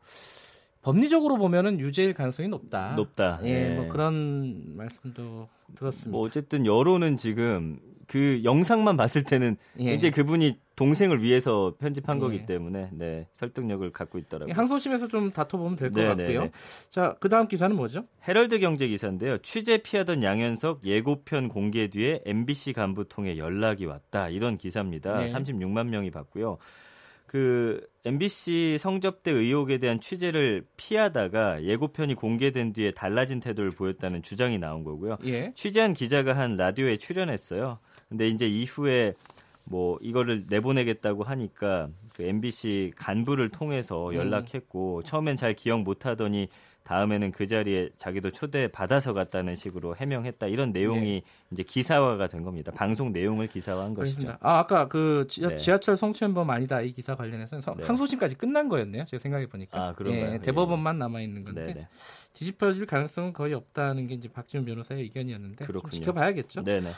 법리적으로 0.82 1.36
보면은 1.36 1.80
유죄일 1.80 2.14
가능성이 2.14 2.48
높다. 2.48 2.94
높다. 2.94 3.40
예, 3.42 3.74
뭐 3.74 3.84
예. 3.84 3.88
그런 3.88 4.76
말씀도 4.76 5.48
들었습니다. 5.74 6.10
뭐 6.16 6.26
어쨌든 6.26 6.64
여론은 6.64 7.16
지금 7.16 7.80
그 8.06 8.40
영상만 8.44 8.96
봤을 8.96 9.24
때는 9.24 9.56
예. 9.80 9.94
이제 9.94 10.10
그분이 10.10 10.58
동생을 10.76 11.22
위해서 11.22 11.74
편집한 11.78 12.18
예. 12.18 12.20
거기 12.20 12.46
때문에 12.46 12.90
네, 12.92 13.26
설득력을 13.32 13.90
갖고 13.92 14.18
있더라고요. 14.18 14.54
항소심에서 14.54 15.08
좀 15.08 15.30
다퉈보면 15.32 15.76
될것 15.76 15.96
네, 15.96 16.14
네, 16.14 16.22
같고요. 16.22 16.40
네. 16.42 16.50
자, 16.90 17.16
그 17.18 17.28
다음 17.28 17.48
기사는 17.48 17.74
뭐죠? 17.74 18.06
헤럴드 18.28 18.58
경제 18.58 18.86
기사인데요. 18.86 19.38
취재 19.38 19.78
피하던 19.78 20.22
양현석 20.22 20.84
예고편 20.84 21.48
공개 21.48 21.88
뒤에 21.88 22.20
MBC 22.26 22.74
간부 22.74 23.08
통해 23.08 23.38
연락이 23.38 23.86
왔다. 23.86 24.28
이런 24.28 24.58
기사입니다. 24.58 25.20
네. 25.20 25.26
36만 25.28 25.88
명이 25.88 26.10
봤고요. 26.10 26.58
그 27.26 27.84
MBC 28.04 28.76
성접대 28.78 29.32
의혹에 29.32 29.78
대한 29.78 30.00
취재를 30.00 30.64
피하다가 30.76 31.64
예고편이 31.64 32.14
공개된 32.14 32.72
뒤에 32.72 32.92
달라진 32.92 33.40
태도를 33.40 33.72
보였다는 33.72 34.22
주장이 34.22 34.58
나온 34.58 34.84
거고요. 34.84 35.18
예. 35.24 35.52
취재한 35.54 35.92
기자가 35.92 36.36
한 36.36 36.56
라디오에 36.56 36.98
출연했어요. 36.98 37.78
근데 38.08 38.28
이제 38.28 38.46
이후에 38.46 39.14
뭐 39.64 39.98
이거를 40.00 40.44
내보내겠다고 40.48 41.24
하니까 41.24 41.88
그 42.14 42.22
MBC 42.22 42.92
간부를 42.96 43.50
통해서 43.50 44.10
음. 44.10 44.14
연락했고 44.14 44.98
음. 44.98 45.02
처음엔 45.02 45.36
잘 45.36 45.54
기억 45.54 45.82
못 45.82 46.06
하더니 46.06 46.48
다음에는 46.84 47.32
그 47.32 47.48
자리에 47.48 47.90
자기도 47.98 48.30
초대 48.30 48.68
받아서 48.68 49.12
갔다는 49.12 49.56
식으로 49.56 49.96
해명했다 49.96 50.46
이런 50.46 50.70
내용이 50.70 51.14
네. 51.14 51.22
이제 51.50 51.64
기사화가 51.64 52.28
된 52.28 52.44
겁니다. 52.44 52.70
방송 52.70 53.10
내용을 53.12 53.48
기사화한 53.48 53.92
그렇습니다. 53.92 54.34
것이죠. 54.34 54.48
아 54.48 54.58
아까 54.60 54.86
그 54.86 55.26
지하, 55.28 55.48
네. 55.48 55.78
철 55.80 55.96
성추행범 55.96 56.48
아니다 56.48 56.80
이 56.80 56.92
기사 56.92 57.16
관련해서 57.16 57.58
네. 57.74 57.84
항소심까지 57.84 58.36
끝난 58.36 58.68
거였네요. 58.68 59.04
제가 59.06 59.20
생각해 59.20 59.48
보니까. 59.48 59.88
아 59.88 59.92
그런가요? 59.94 60.34
예, 60.34 60.38
대법원만 60.38 60.96
남아 60.96 61.22
있는 61.22 61.44
건데 61.44 61.66
네, 61.66 61.74
네. 61.74 61.88
뒤집혀질 62.34 62.86
가능성은 62.86 63.32
거의 63.32 63.54
없다는 63.54 64.06
게 64.06 64.14
이제 64.14 64.28
박지훈 64.28 64.64
변호사의 64.64 65.02
의견이었는데 65.02 65.66
좀 65.66 65.90
지켜봐야겠죠. 65.90 66.62
네네. 66.62 66.90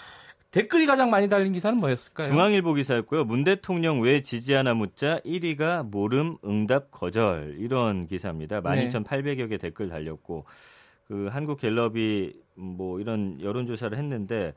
댓글이 0.51 0.87
가장 0.87 1.11
많이 1.11 1.29
달린 1.29 1.53
기사는 1.53 1.79
뭐였을까요? 1.79 2.29
중앙일보 2.29 2.73
기사였고요. 2.75 3.25
문 3.25 3.45
대통령 3.45 4.01
왜 4.01 4.23
지지하나 4.23 4.73
묻자 4.73 5.21
1위가 5.21 5.87
모름, 5.89 6.39
응답, 6.45 6.91
거절 6.91 7.57
이런 7.59 8.07
기사입니다. 8.07 8.63
12,800여 8.63 9.51
개 9.51 9.59
댓글 9.59 9.91
달렸고 9.91 10.47
그 11.07 11.29
한국 11.31 11.61
갤럽이 11.61 12.33
뭐 12.55 12.99
이런 12.99 13.41
여론 13.43 13.67
조사를 13.67 13.97
했는데 13.97 14.55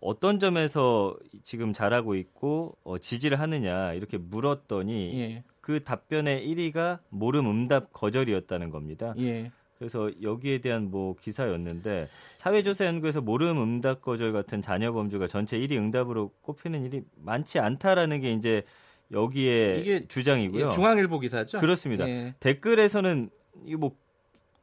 어떤 0.00 0.40
점에서 0.40 1.16
지금 1.44 1.72
잘하고 1.72 2.16
있고 2.16 2.76
어, 2.82 2.98
지지를 2.98 3.38
하느냐 3.38 3.92
이렇게 3.92 4.18
물었더니 4.18 5.20
예. 5.20 5.44
그 5.60 5.84
답변의 5.84 6.44
1위가 6.48 6.98
모름, 7.08 7.46
응답, 7.46 7.92
거절이었다는 7.92 8.70
겁니다. 8.70 9.14
예. 9.18 9.52
그래서 9.82 10.08
여기에 10.22 10.58
대한 10.58 10.92
뭐 10.92 11.16
기사였는데 11.20 12.08
사회조사 12.36 12.86
연구에서 12.86 13.20
모름 13.20 13.60
응답 13.60 14.00
거절 14.00 14.32
같은 14.32 14.62
잔여 14.62 14.92
범주가 14.92 15.26
전체 15.26 15.58
1위 15.58 15.72
응답으로 15.72 16.30
꼽히는 16.42 16.84
일이 16.84 17.02
많지 17.16 17.58
않다라는 17.58 18.20
게 18.20 18.32
이제 18.32 18.62
여기에 19.10 19.78
이게 19.80 20.06
주장이고요. 20.06 20.70
중앙일보 20.70 21.18
기사죠. 21.18 21.58
그렇습니다. 21.58 22.08
예. 22.08 22.32
댓글에서는 22.38 23.28
이뭐 23.66 23.96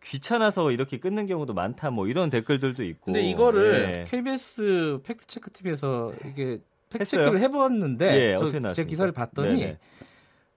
귀찮아서 0.02 0.72
이렇게 0.72 1.00
끊는 1.00 1.28
경우도 1.28 1.54
많다 1.54 1.92
뭐 1.92 2.08
이런 2.08 2.30
댓글들도 2.30 2.86
있고. 2.86 3.06
근데 3.08 3.22
이거를 3.22 4.06
예. 4.08 4.10
KBS 4.10 5.02
fact 5.04 5.28
check 5.28 5.52
TV에서 5.52 6.14
이게 6.26 6.60
fact 6.92 7.04
check를 7.04 7.42
해봤는데 7.42 8.38
예, 8.40 8.74
제 8.74 8.86
기사를 8.86 9.12
봤더니 9.12 9.60
네네. 9.60 9.78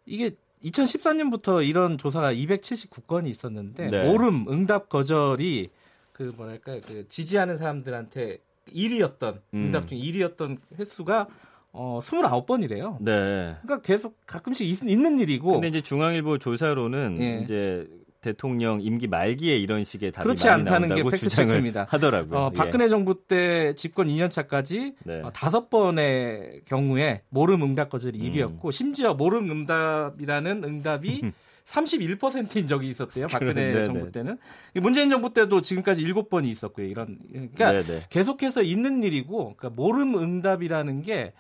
이게 0.07 0.31
2014년부터 0.65 1.67
이런 1.67 1.99
조사가 1.99 2.33
279건이 2.33 3.29
있었는데 3.29 3.91
네. 3.91 4.11
모름, 4.11 4.47
응답 4.49 4.89
거절이 4.89 5.71
그 6.13 6.33
뭐랄까 6.37 6.79
그 6.81 7.09
지지하는 7.09 7.57
사람들한테 7.57 8.39
1위였던 8.69 9.41
음. 9.55 9.65
응답 9.65 9.89
중 9.89 9.99
1위였던 9.99 10.59
횟수가 10.79 11.29
어 11.73 12.01
29번이래요. 12.03 12.99
네. 13.01 13.57
그러니까 13.63 13.81
계속 13.81 14.19
가끔씩 14.27 14.69
있, 14.69 14.85
는 14.85 15.19
일이고. 15.19 15.53
근데 15.53 15.69
이제 15.69 15.81
중앙일보 15.81 16.39
조사로는 16.39 17.19
예. 17.21 17.41
이제 17.43 17.89
대통령 18.23 18.81
임기 18.81 19.09
말기에 19.09 19.57
이런 19.59 19.85
식의 19.85 20.13
답이 20.13 20.23
그렇지 20.23 20.47
많이 20.47 20.61
않다는 20.61 20.95
게 20.95 21.03
팩트 21.03 21.29
체크입니다. 21.29 21.87
하더라고요. 21.91 22.39
어, 22.39 22.51
박근혜 22.51 22.85
예. 22.85 22.89
정부 22.89 23.27
때 23.27 23.75
집권 23.75 24.07
2년 24.07 24.31
차까지 24.31 24.95
네. 25.05 25.21
어, 25.23 25.31
다섯 25.33 25.69
번의 25.69 26.63
경우에 26.65 27.23
모름 27.29 27.63
응답 27.63 27.91
거절이 27.91 28.21
음. 28.21 28.33
1위였고 28.33 28.71
심지어 28.71 29.13
모름 29.15 29.51
응답이라는 29.51 30.63
응답이 30.65 31.23
31%인 31.67 32.67
적이 32.67 32.91
있었대요. 32.91 33.27
박근혜 33.27 33.73
네네. 33.73 33.85
정부 33.85 34.11
때는. 34.11 34.39
문재인 34.75 35.11
정부 35.11 35.33
때도 35.33 35.61
지금까지 35.61 36.03
7번이 36.03 36.47
있었고요. 36.47 36.87
이런 36.87 37.19
그러니까 37.31 37.73
네네. 37.73 38.07
계속해서 38.11 38.63
있는 38.63 39.03
일이고 39.03 39.57
그러니까 39.57 39.71
모름 39.71 40.17
응답이라는 40.17 41.03
게 41.03 41.33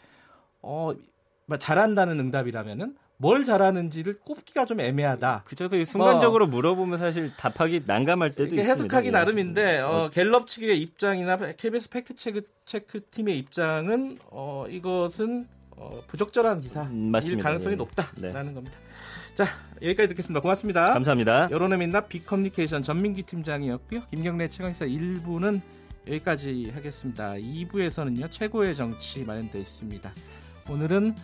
어, 0.62 0.92
잘한다는 1.58 2.18
응답이라면은 2.18 2.96
뭘 3.16 3.44
잘하는지를 3.44 4.18
꼽기가 4.20 4.66
좀 4.66 4.80
애매하다. 4.80 5.42
그죠. 5.44 5.68
그 5.68 5.84
순간적으로 5.84 6.46
어. 6.46 6.48
물어보면 6.48 6.98
사실 6.98 7.32
답하기 7.36 7.82
난감할 7.86 8.30
때도 8.30 8.56
있습니다. 8.56 8.68
해석하기 8.68 9.08
예. 9.08 9.10
나름인데 9.12 9.80
어, 9.80 9.88
어, 9.88 10.08
갤럽 10.08 10.46
측의 10.46 10.80
입장이나 10.80 11.36
KBS 11.36 11.90
팩트 11.90 12.16
체크, 12.16 12.42
체크 12.64 13.00
팀의 13.10 13.38
입장은 13.38 14.18
어, 14.30 14.64
이것은 14.68 15.46
어, 15.76 16.02
부적절한 16.08 16.60
기사일 16.60 16.88
음, 16.88 17.12
가능성이 17.40 17.74
네. 17.74 17.76
높다라는 17.76 18.46
네. 18.46 18.54
겁니다. 18.54 18.78
자 19.34 19.46
여기까지 19.80 20.08
듣겠습니다. 20.08 20.40
고맙습니다. 20.40 20.92
감사합니다. 20.92 21.48
여론의 21.50 21.78
민낯 21.78 22.08
빅커뮤니케이션 22.08 22.82
전민기 22.82 23.22
팀장이었고요. 23.22 24.02
김경래 24.10 24.48
최강사 24.48 24.84
1부는 24.84 25.60
여기까지 26.08 26.70
하겠습니다. 26.74 27.34
2부에서는요 27.34 28.30
최고의 28.30 28.76
정치 28.76 29.24
마련되어 29.24 29.60
있습니다. 29.60 30.12
오늘은 30.68 31.14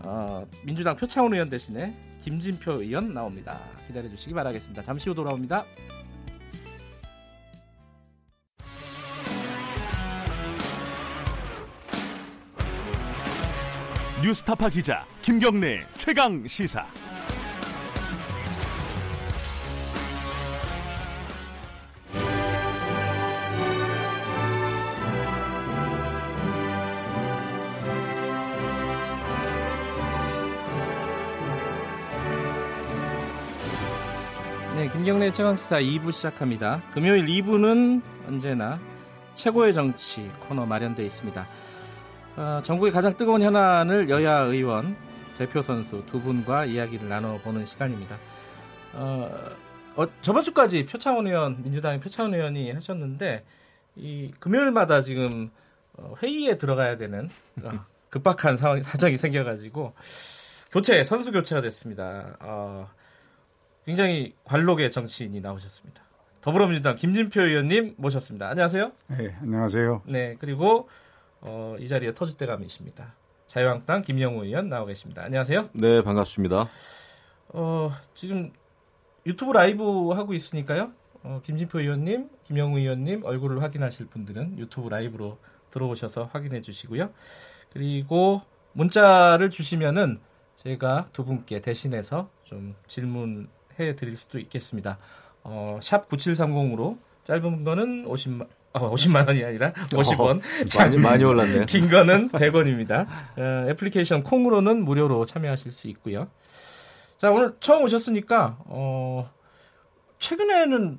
어, 0.00 0.46
민주당 0.64 0.96
표창원 0.96 1.32
의원 1.32 1.48
대신에 1.48 1.94
김진표 2.22 2.82
의원 2.82 3.14
나옵니다. 3.14 3.60
기다려 3.86 4.08
주시기 4.08 4.34
바라겠습니다. 4.34 4.82
잠시 4.82 5.08
후 5.08 5.14
돌아옵니다. 5.14 5.64
뉴스타파 14.22 14.68
기자 14.68 15.06
김경래 15.22 15.86
최강 15.96 16.46
시사. 16.46 17.07
김경래 35.28 35.32
최강시사 35.32 35.80
2부 35.80 36.12
시작합니다. 36.12 36.82
금요일 36.92 37.26
2부는 37.26 38.02
언제나 38.26 38.80
최고의 39.34 39.74
정치 39.74 40.30
코너 40.48 40.64
마련되어 40.64 41.04
있습니다. 41.04 41.48
어, 42.36 42.60
전국의 42.64 42.92
가장 42.92 43.16
뜨거운 43.16 43.42
현안을 43.42 44.08
여야 44.08 44.38
의원, 44.40 44.96
대표 45.36 45.60
선수 45.60 46.04
두 46.06 46.20
분과 46.20 46.64
이야기를 46.66 47.08
나눠보는 47.08 47.66
시간입니다. 47.66 48.16
어, 48.94 49.30
어, 49.96 50.06
저번 50.22 50.42
주까지 50.42 50.86
표창원 50.86 51.26
의원, 51.26 51.62
민주당의 51.62 52.00
표창원 52.00 52.34
의원이 52.34 52.72
하셨는데 52.72 53.44
이 53.96 54.32
금요일마다 54.38 55.02
지금 55.02 55.50
어, 55.94 56.14
회의에 56.22 56.56
들어가야 56.56 56.96
되는 56.96 57.28
어, 57.62 57.84
급박한 58.10 58.56
상황, 58.56 58.82
사정이 58.82 59.18
생겨가지고 59.18 59.92
교체, 60.70 61.04
선수 61.04 61.32
교체가 61.32 61.60
됐습니다. 61.60 62.36
어, 62.40 62.88
굉장히 63.88 64.34
관록의 64.44 64.92
정치인이 64.92 65.40
나오셨습니다. 65.40 66.02
더불어민주당 66.42 66.94
김진표 66.94 67.40
의원님 67.40 67.94
모셨습니다. 67.96 68.50
안녕하세요. 68.50 68.92
네, 69.06 69.34
안녕하세요. 69.40 70.02
네, 70.04 70.36
그리고 70.38 70.90
어, 71.40 71.74
이 71.78 71.88
자리에 71.88 72.12
터줏대감이십니다. 72.12 73.12
자유한국당 73.46 74.02
김영우 74.02 74.44
의원 74.44 74.68
나오 74.68 74.84
계십니다. 74.84 75.22
안녕하세요. 75.22 75.70
네, 75.72 76.02
반갑습니다. 76.02 76.68
어, 77.48 77.90
지금 78.12 78.52
유튜브 79.24 79.52
라이브 79.52 80.10
하고 80.10 80.34
있으니까요. 80.34 80.92
어, 81.22 81.40
김진표 81.42 81.80
의원님, 81.80 82.28
김영우 82.44 82.78
의원님 82.78 83.24
얼굴을 83.24 83.62
확인하실 83.62 84.08
분들은 84.08 84.58
유튜브 84.58 84.90
라이브로 84.90 85.38
들어오셔서 85.70 86.24
확인해 86.24 86.60
주시고요. 86.60 87.08
그리고 87.72 88.42
문자를 88.74 89.48
주시면은 89.48 90.20
제가 90.56 91.08
두 91.14 91.24
분께 91.24 91.62
대신해서 91.62 92.28
좀 92.44 92.74
질문 92.86 93.48
해 93.80 93.94
드릴 93.94 94.16
수도 94.16 94.38
있겠습니다. 94.38 94.98
어, 95.42 95.78
샵 95.82 96.08
9730으로 96.08 96.98
짧은 97.24 97.64
거는 97.64 98.04
50만 98.06 98.46
어, 98.74 98.90
50만 98.94 99.26
원이 99.26 99.44
아니라 99.44 99.72
50원. 99.72 100.38
어, 100.40 100.78
많이, 100.78 100.96
많이 100.98 101.24
올랐네요. 101.24 101.66
긴 101.66 101.88
거는 101.88 102.30
100원입니다. 102.30 103.06
어, 103.38 103.66
애플리케이션 103.70 104.22
콩으로는 104.22 104.84
무료로 104.84 105.24
참여하실 105.24 105.72
수 105.72 105.88
있고요. 105.88 106.28
자, 107.18 107.30
오늘 107.30 107.54
처음 107.60 107.84
오셨으니까 107.84 108.58
어, 108.66 109.30
최근에는 110.18 110.98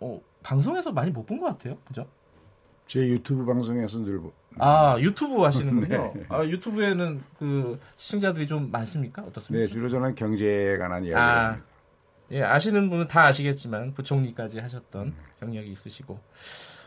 어, 0.00 0.20
방송에서 0.42 0.92
많이 0.92 1.10
못 1.10 1.26
본 1.26 1.40
것 1.40 1.46
같아요. 1.46 1.76
그죠? 1.86 2.06
제 2.90 3.00
유튜브 3.00 3.44
방송에서 3.44 3.98
늘 4.00 4.20
아 4.58 4.96
유튜브 4.98 5.42
하시는군요. 5.42 6.12
네. 6.16 6.22
아 6.28 6.44
유튜브에는 6.44 7.22
그 7.38 7.78
시청자들이 7.96 8.46
좀 8.46 8.70
많습니까? 8.70 9.22
어떻습니까? 9.22 9.64
네 9.64 9.70
주로 9.70 9.88
저는 9.88 10.14
경제에 10.14 10.76
관한 10.76 11.04
이야기. 11.04 11.20
아, 11.20 11.60
예 12.32 12.42
아시는 12.42 12.90
분은 12.90 13.08
다 13.08 13.26
아시겠지만 13.26 13.94
부총리까지 13.94 14.58
하셨던 14.58 15.06
음. 15.08 15.16
경력이 15.38 15.70
있으시고 15.70 16.18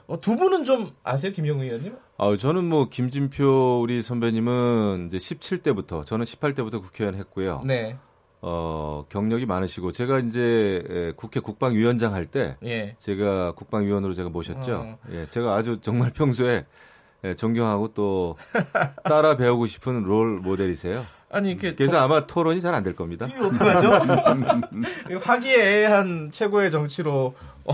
어, 0.07 0.19
두 0.19 0.35
분은 0.35 0.65
좀 0.65 0.91
아세요, 1.03 1.31
김영우 1.31 1.63
의원님? 1.63 1.95
아, 2.17 2.35
저는 2.35 2.65
뭐 2.65 2.89
김진표 2.89 3.79
우리 3.81 4.01
선배님은 4.01 5.07
이제 5.07 5.17
17대부터 5.17 6.05
저는 6.05 6.25
18대부터 6.25 6.81
국회의원 6.81 7.15
했고요. 7.15 7.61
네. 7.65 7.97
어, 8.45 9.05
경력이 9.07 9.45
많으시고 9.45 9.93
제가 9.93 10.19
이제 10.19 11.13
국회 11.15 11.39
국방위원장 11.39 12.13
할때 12.13 12.57
예. 12.65 12.95
제가 12.99 13.53
국방위원으로 13.53 14.13
제가 14.13 14.27
모셨죠. 14.29 14.75
어. 14.75 14.97
예, 15.11 15.25
제가 15.27 15.55
아주 15.55 15.79
정말 15.81 16.11
평소에 16.13 16.65
예, 17.23 17.35
존경하고 17.35 17.93
또 17.93 18.35
따라 19.05 19.37
배우고 19.37 19.65
싶은 19.65 20.03
롤 20.03 20.39
모델이세요. 20.41 21.05
아니 21.31 21.51
이렇게 21.51 21.73
그래서 21.73 21.93
저... 21.93 21.99
아마 21.99 22.27
토론이 22.27 22.59
잘 22.59 22.73
안 22.75 22.83
될 22.83 22.95
겁니다. 22.97 23.27
이 23.27 23.33
어떡하죠? 23.33 23.91
화기애애한 25.23 26.31
최고의 26.31 26.69
정치로 26.69 27.33
어, 27.63 27.73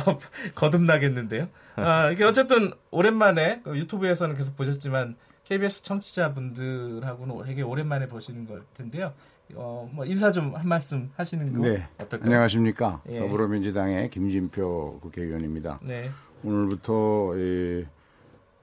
거듭나겠는데요. 0.53 1.47
아, 1.77 2.12
이게 2.12 2.23
어쨌든 2.25 2.71
오랜만에 2.91 3.62
그 3.63 3.75
유튜브에서는 3.75 4.36
계속 4.38 4.55
보셨지만 4.55 5.15
KBS 5.45 5.82
청취자분들하고는 5.82 7.43
되게 7.45 7.63
오랜만에 7.63 8.08
보시는 8.08 8.45
걸 8.45 8.62
텐데요. 8.77 9.13
어, 9.55 9.89
뭐 9.93 10.05
인사 10.05 10.31
좀 10.31 10.55
한 10.55 10.67
말씀 10.67 11.12
하시는 11.15 11.53
거 11.53 11.59
네. 11.67 11.88
어떨까요? 11.99 12.25
안녕하십니까. 12.29 13.01
예. 13.09 13.19
더불어민주당의 13.19 14.09
김진표 14.09 14.99
국회의원입니다. 15.01 15.79
네. 15.83 16.09
오늘부터 16.43 17.38
이 17.38 17.85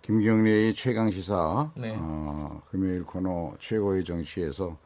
김경래의 0.03 0.75
최강 0.75 1.11
시사 1.11 1.73
네. 1.77 1.97
어, 1.99 2.63
금요일 2.71 3.03
코너 3.05 3.55
최고의 3.59 4.05
정치에서 4.05 4.79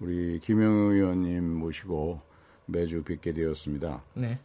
우리 0.00 0.40
김영우 0.40 0.92
의원님 0.92 1.44
모시고 1.54 2.20
매주 2.66 3.02
뵙게 3.04 3.32
되었습니다. 3.32 4.02
네. 4.14 4.40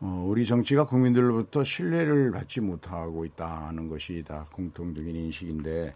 어, 0.00 0.24
우리 0.28 0.44
정치가 0.44 0.84
국민들로부터 0.86 1.62
신뢰를 1.62 2.32
받지 2.32 2.60
못하고 2.60 3.24
있다는 3.24 3.88
것이 3.88 4.24
다 4.26 4.46
공통적인 4.52 5.14
인식인데 5.14 5.94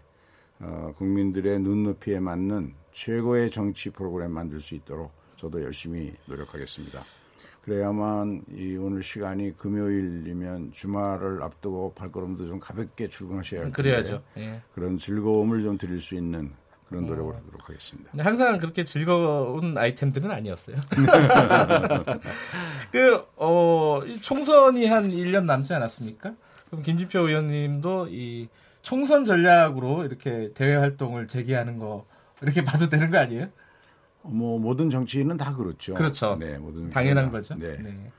어, 0.61 0.93
국민들의 0.97 1.59
눈높이에 1.59 2.19
맞는 2.19 2.73
최고의 2.91 3.51
정치 3.51 3.89
프로그램 3.89 4.31
만들 4.31 4.61
수 4.61 4.75
있도록 4.75 5.11
저도 5.37 5.63
열심히 5.63 6.13
노력하겠습니다. 6.25 7.01
그래야만 7.61 8.43
이 8.55 8.75
오늘 8.77 9.03
시간이 9.03 9.55
금요일이면 9.57 10.71
주말을 10.71 11.43
앞두고 11.43 11.93
발걸음도 11.93 12.47
좀 12.47 12.59
가볍게 12.59 13.07
출근하셔야 13.07 13.61
할 13.61 13.71
그래야죠. 13.71 14.23
예. 14.37 14.61
그런 14.73 14.97
즐거움을 14.97 15.61
좀 15.61 15.77
드릴 15.77 16.01
수 16.01 16.15
있는 16.15 16.51
그런 16.87 17.05
노력을 17.05 17.31
어. 17.31 17.37
하도록 17.37 17.69
하겠습니다. 17.69 18.09
항상 18.17 18.57
그렇게 18.57 18.83
즐거운 18.83 19.77
아이템들은 19.77 20.31
아니었어요. 20.31 20.77
그, 22.91 23.23
어, 23.35 23.99
총선이 24.21 24.87
한 24.87 25.11
1년 25.11 25.45
남지 25.45 25.73
않았습니까? 25.73 26.33
그럼 26.67 26.81
김진표 26.81 27.27
의원님도 27.27 28.07
이 28.09 28.47
총선 28.81 29.25
전략으로 29.25 30.05
이렇게 30.05 30.51
대외 30.55 30.75
활동을 30.75 31.27
재개하는 31.27 31.77
거 31.77 32.07
이렇게 32.41 32.63
봐도 32.63 32.87
되는 32.89 33.09
거 33.09 33.17
아니에요? 33.17 33.47
뭐 34.21 34.59
모든 34.59 34.89
정치인은 34.89 35.37
다 35.37 35.55
그렇죠. 35.55 35.93
그렇죠. 35.93 36.35
네, 36.39 36.57
모든 36.57 36.89
당연한 36.89 37.31
거죠. 37.31 37.55
네. 37.55 37.77
네. 37.77 38.11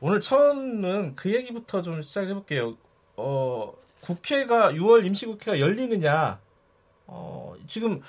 오늘 0.00 0.20
처음은 0.20 1.14
그 1.14 1.32
얘기부터 1.32 1.82
좀 1.82 2.00
시작해 2.02 2.34
볼게요. 2.34 2.76
어, 3.16 3.72
국회가 4.00 4.72
6월 4.72 5.06
임시국회가 5.06 5.60
열리느냐 5.60 6.38
어, 7.06 7.54
지금 7.66 8.00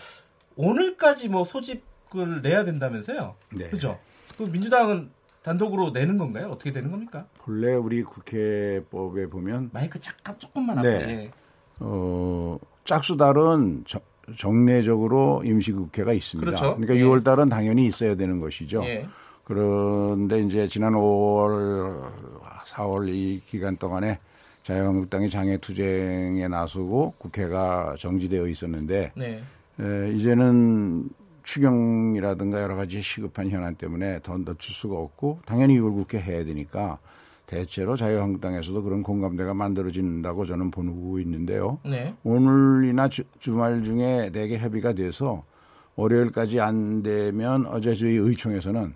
오늘까지 0.56 1.30
뭐 1.30 1.44
소집을 1.44 2.42
내야 2.42 2.64
된다면서요? 2.64 3.36
네. 3.56 3.68
그죠? 3.68 4.00
그 4.38 4.44
민주당은 4.44 5.12
단독으로 5.42 5.92
내는 5.92 6.18
건가요? 6.18 6.50
어떻게 6.50 6.72
되는 6.72 6.90
겁니까? 6.90 7.28
본래 7.38 7.74
우리 7.74 8.02
국회법에 8.04 9.28
보면 9.28 9.70
마이크 9.72 10.00
잠깐 10.00 10.38
조금만 10.40 10.82
네. 10.82 10.96
앞에. 10.96 11.06
네. 11.06 11.32
어, 11.82 12.58
짝수달은 12.84 13.84
저, 13.86 14.00
정례적으로 14.38 15.44
임시국회가 15.46 16.14
있습니다. 16.14 16.46
그렇죠. 16.46 16.76
그러니까 16.76 16.96
예. 16.96 17.02
6월 17.02 17.24
달은 17.24 17.50
당연히 17.50 17.86
있어야 17.86 18.16
되는 18.16 18.40
것이죠. 18.40 18.84
예. 18.86 19.06
그런데 19.44 20.42
이제 20.42 20.68
지난 20.68 20.94
5월, 20.94 22.12
4월 22.66 23.08
이 23.08 23.42
기간 23.46 23.78
동안에 23.78 24.20
자유한국당이 24.64 25.30
장애 25.30 25.58
투쟁에 25.58 26.48
나서고 26.48 27.14
국회가 27.20 27.96
정지되어 28.00 28.48
있었는데 28.48 29.12
네. 29.16 29.44
에, 29.80 30.12
이제는 30.14 31.08
추경이라든가 31.44 32.60
여러 32.64 32.76
가지 32.76 33.00
시급한 33.02 33.52
현안 33.52 33.76
때문에 33.76 34.22
더 34.24 34.36
늦출 34.38 34.74
수가 34.74 34.98
없고 34.98 35.42
당연히 35.46 35.80
6월 35.80 35.94
국회 35.94 36.20
해야 36.20 36.44
되니까 36.44 36.98
대체로 37.46 37.96
자유한국당에서도 37.96 38.82
그런 38.84 39.04
공감대가 39.04 39.54
만들어진다고 39.54 40.46
저는 40.46 40.72
보고 40.72 41.20
있는데요. 41.20 41.80
네. 41.86 42.16
오늘이나 42.24 43.08
주, 43.08 43.24
말 43.52 43.84
중에 43.84 44.32
대개 44.34 44.58
협의가 44.58 44.94
돼서 44.94 45.44
월요일까지 45.96 46.60
안 46.60 47.04
되면 47.04 47.66
어제 47.68 47.96
저희 47.96 48.16
의총에서는 48.16 48.94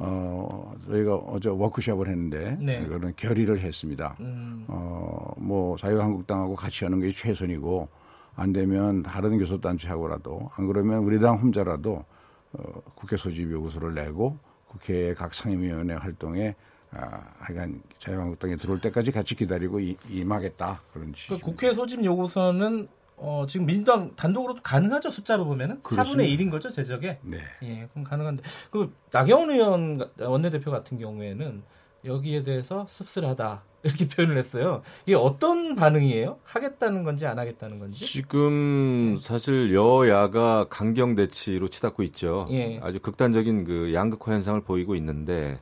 어 0.00 0.74
저희가 0.88 1.14
어제 1.14 1.48
워크숍을 1.48 2.08
했는데 2.08 2.58
네. 2.60 2.84
그런 2.84 3.12
결의를 3.16 3.60
했습니다. 3.60 4.16
음. 4.20 4.64
어 4.68 5.14
뭐 5.36 5.76
자유한국당하고 5.76 6.54
같이 6.54 6.84
하는 6.84 7.00
게 7.00 7.10
최선이고 7.10 7.88
안 8.36 8.52
되면 8.52 9.02
다른 9.02 9.38
교섭단체하고라도 9.38 10.50
안 10.56 10.66
그러면 10.66 11.00
우리 11.00 11.20
당 11.20 11.36
혼자라도 11.36 12.04
어, 12.52 12.62
국회 12.94 13.16
소집 13.16 13.50
요구서를 13.50 13.94
내고 13.94 14.38
국회 14.68 15.14
각 15.14 15.34
상임위원회 15.34 15.94
활동에 15.94 16.54
아, 16.96 17.20
하여간 17.38 17.82
자유한국당에 17.98 18.56
들어올 18.56 18.80
때까지 18.80 19.10
같이 19.12 19.34
기다리고 19.34 19.80
이, 19.80 19.96
임하겠다 20.08 20.82
그런 20.92 21.12
지. 21.12 21.28
그 21.28 21.38
국회 21.38 21.72
소집 21.72 22.04
요구서는 22.04 22.88
어, 23.16 23.46
지금 23.48 23.66
민주당 23.66 24.14
단독으로도 24.16 24.62
가능하죠 24.62 25.10
숫자로 25.10 25.44
보면은 25.44 25.80
그렇습니다. 25.82 26.22
4분의 26.24 26.38
1인 26.38 26.50
거죠 26.50 26.70
제적에. 26.70 27.18
네. 27.22 27.38
예, 27.62 27.88
그럼 27.92 28.04
가능한데 28.04 28.42
그 28.70 28.92
나경원 29.10 29.50
의원 29.50 30.10
원내대표 30.18 30.70
같은 30.70 30.98
경우에는 30.98 31.62
여기에 32.04 32.42
대해서 32.42 32.86
씁쓸하다 32.88 33.62
이렇게 33.84 34.08
표현을 34.08 34.38
했어요. 34.38 34.82
이게 35.04 35.14
어떤 35.14 35.76
반응이에요? 35.76 36.38
하겠다는 36.44 37.04
건지 37.04 37.26
안 37.26 37.38
하겠다는 37.38 37.78
건지? 37.78 38.04
지금 38.04 39.16
사실 39.20 39.74
여야가 39.74 40.66
강경 40.70 41.14
대치로 41.14 41.68
치닫고 41.68 42.02
있죠. 42.04 42.48
예. 42.50 42.80
아주 42.82 42.98
극단적인 43.00 43.64
그 43.64 43.92
양극화 43.92 44.32
현상을 44.32 44.60
보이고 44.62 44.94
있는데 44.96 45.60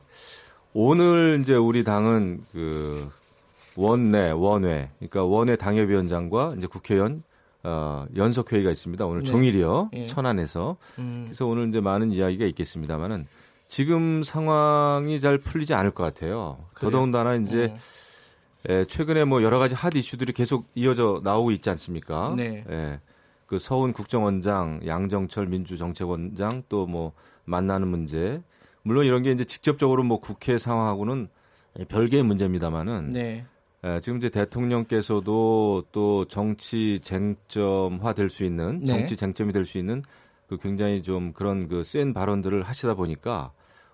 오늘 0.73 1.39
이제 1.41 1.55
우리 1.55 1.83
당은 1.83 2.41
그 2.51 3.09
원내 3.75 4.31
원외 4.31 4.89
그러니까 4.97 5.23
원외 5.23 5.55
당협위원장과 5.55 6.55
이제 6.57 6.67
국회의원 6.67 7.23
어, 7.63 8.05
연석 8.17 8.51
회의가 8.51 8.71
있습니다. 8.71 9.05
오늘 9.05 9.23
네. 9.23 9.31
종일이요 9.31 9.89
예. 9.93 10.05
천안에서 10.05 10.77
음. 10.99 11.23
그래서 11.25 11.45
오늘 11.45 11.69
이제 11.69 11.79
많은 11.79 12.11
이야기가 12.11 12.45
있겠습니다만은 12.45 13.25
지금 13.67 14.21
상황이 14.23 15.19
잘 15.19 15.37
풀리지 15.37 15.73
않을 15.73 15.91
것 15.91 16.03
같아요. 16.03 16.57
그래요? 16.73 16.91
더더군다나 16.91 17.35
이제 17.35 17.73
어. 17.73 17.77
예, 18.69 18.85
최근에 18.85 19.25
뭐 19.25 19.43
여러 19.43 19.59
가지 19.59 19.75
핫 19.75 19.93
이슈들이 19.95 20.33
계속 20.33 20.65
이어져 20.75 21.21
나오고 21.23 21.51
있지 21.51 21.69
않습니까? 21.69 22.33
네. 22.37 22.63
예, 22.69 22.99
그 23.45 23.59
서훈 23.59 23.91
국정원장, 23.93 24.81
양정철 24.85 25.47
민주정책원장 25.47 26.63
또 26.69 26.85
뭐 26.85 27.13
만나는 27.45 27.87
문제 27.87 28.41
물론 28.83 29.05
이런 29.05 29.21
게 29.23 29.31
이제 29.31 29.43
직접적으로 29.45 30.03
뭐 30.03 30.19
국회 30.19 30.57
상황하고는 30.57 31.27
별개의 31.87 32.23
문제입니다만은 32.23 33.09
네. 33.11 33.45
에, 33.83 33.99
지금 33.99 34.17
이제 34.17 34.29
대통령께서도 34.29 35.85
또 35.91 36.25
정치 36.25 36.99
쟁점화 37.01 38.13
될 38.13 38.29
수 38.29 38.43
있는 38.45 38.79
네. 38.81 38.85
정치 38.87 39.15
쟁점이 39.15 39.51
될 39.53 39.65
수 39.65 39.77
있는 39.77 40.01
그 40.47 40.57
굉장히 40.57 41.01
좀 41.01 41.33
그런 41.33 41.67
그 41.67 41.83
센 41.83 42.13
발언들을 42.13 42.63
하시다 42.63 42.93
보니까 42.93 43.51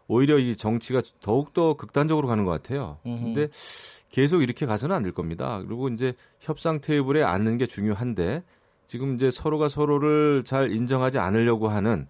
오히려 0.08 0.40
이 0.40 0.56
정치가 0.56 1.02
더욱더 1.22 1.76
극단적으로 1.76 2.28
가는 2.28 2.44
것 2.44 2.52
같아요. 2.52 2.98
음흠. 3.06 3.24
근데 3.24 3.48
계속 4.10 4.42
이렇게 4.42 4.66
가서는 4.66 4.96
안 4.96 5.04
될 5.04 5.12
겁니다. 5.14 5.62
그리고 5.66 5.88
이제 5.90 6.14
협상 6.40 6.82
테이블에 6.82 7.22
앉는 7.24 7.58
게 7.58 7.68
중요한데 7.68 8.44
지금 8.88 9.14
이제 9.16 9.30
서로가 9.30 9.70
서로를 9.70 10.44
잘 10.44 10.72
인정하지 10.72 11.20
않으려고 11.20 11.70
하는 11.70 12.08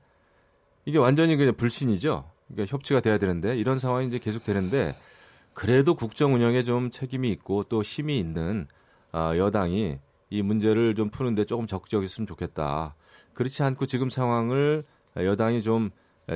이게 0.85 0.97
완전히 0.97 1.35
그냥 1.35 1.55
불신이죠. 1.55 2.28
그러니까 2.49 2.71
협치가 2.73 2.99
돼야 2.99 3.17
되는데 3.17 3.57
이런 3.57 3.79
상황이 3.79 4.07
이제 4.07 4.19
계속 4.19 4.43
되는데 4.43 4.95
그래도 5.53 5.95
국정 5.95 6.33
운영에 6.33 6.63
좀 6.63 6.91
책임이 6.91 7.31
있고 7.31 7.63
또 7.63 7.81
힘이 7.81 8.19
있는 8.19 8.67
아, 9.11 9.35
여당이 9.35 9.99
이 10.29 10.41
문제를 10.41 10.95
좀 10.95 11.09
푸는데 11.09 11.45
조금 11.45 11.67
적극적이었으면 11.67 12.27
좋겠다. 12.27 12.95
그렇지 13.33 13.63
않고 13.63 13.85
지금 13.85 14.09
상황을 14.09 14.83
여당이 15.15 15.61
좀 15.63 15.89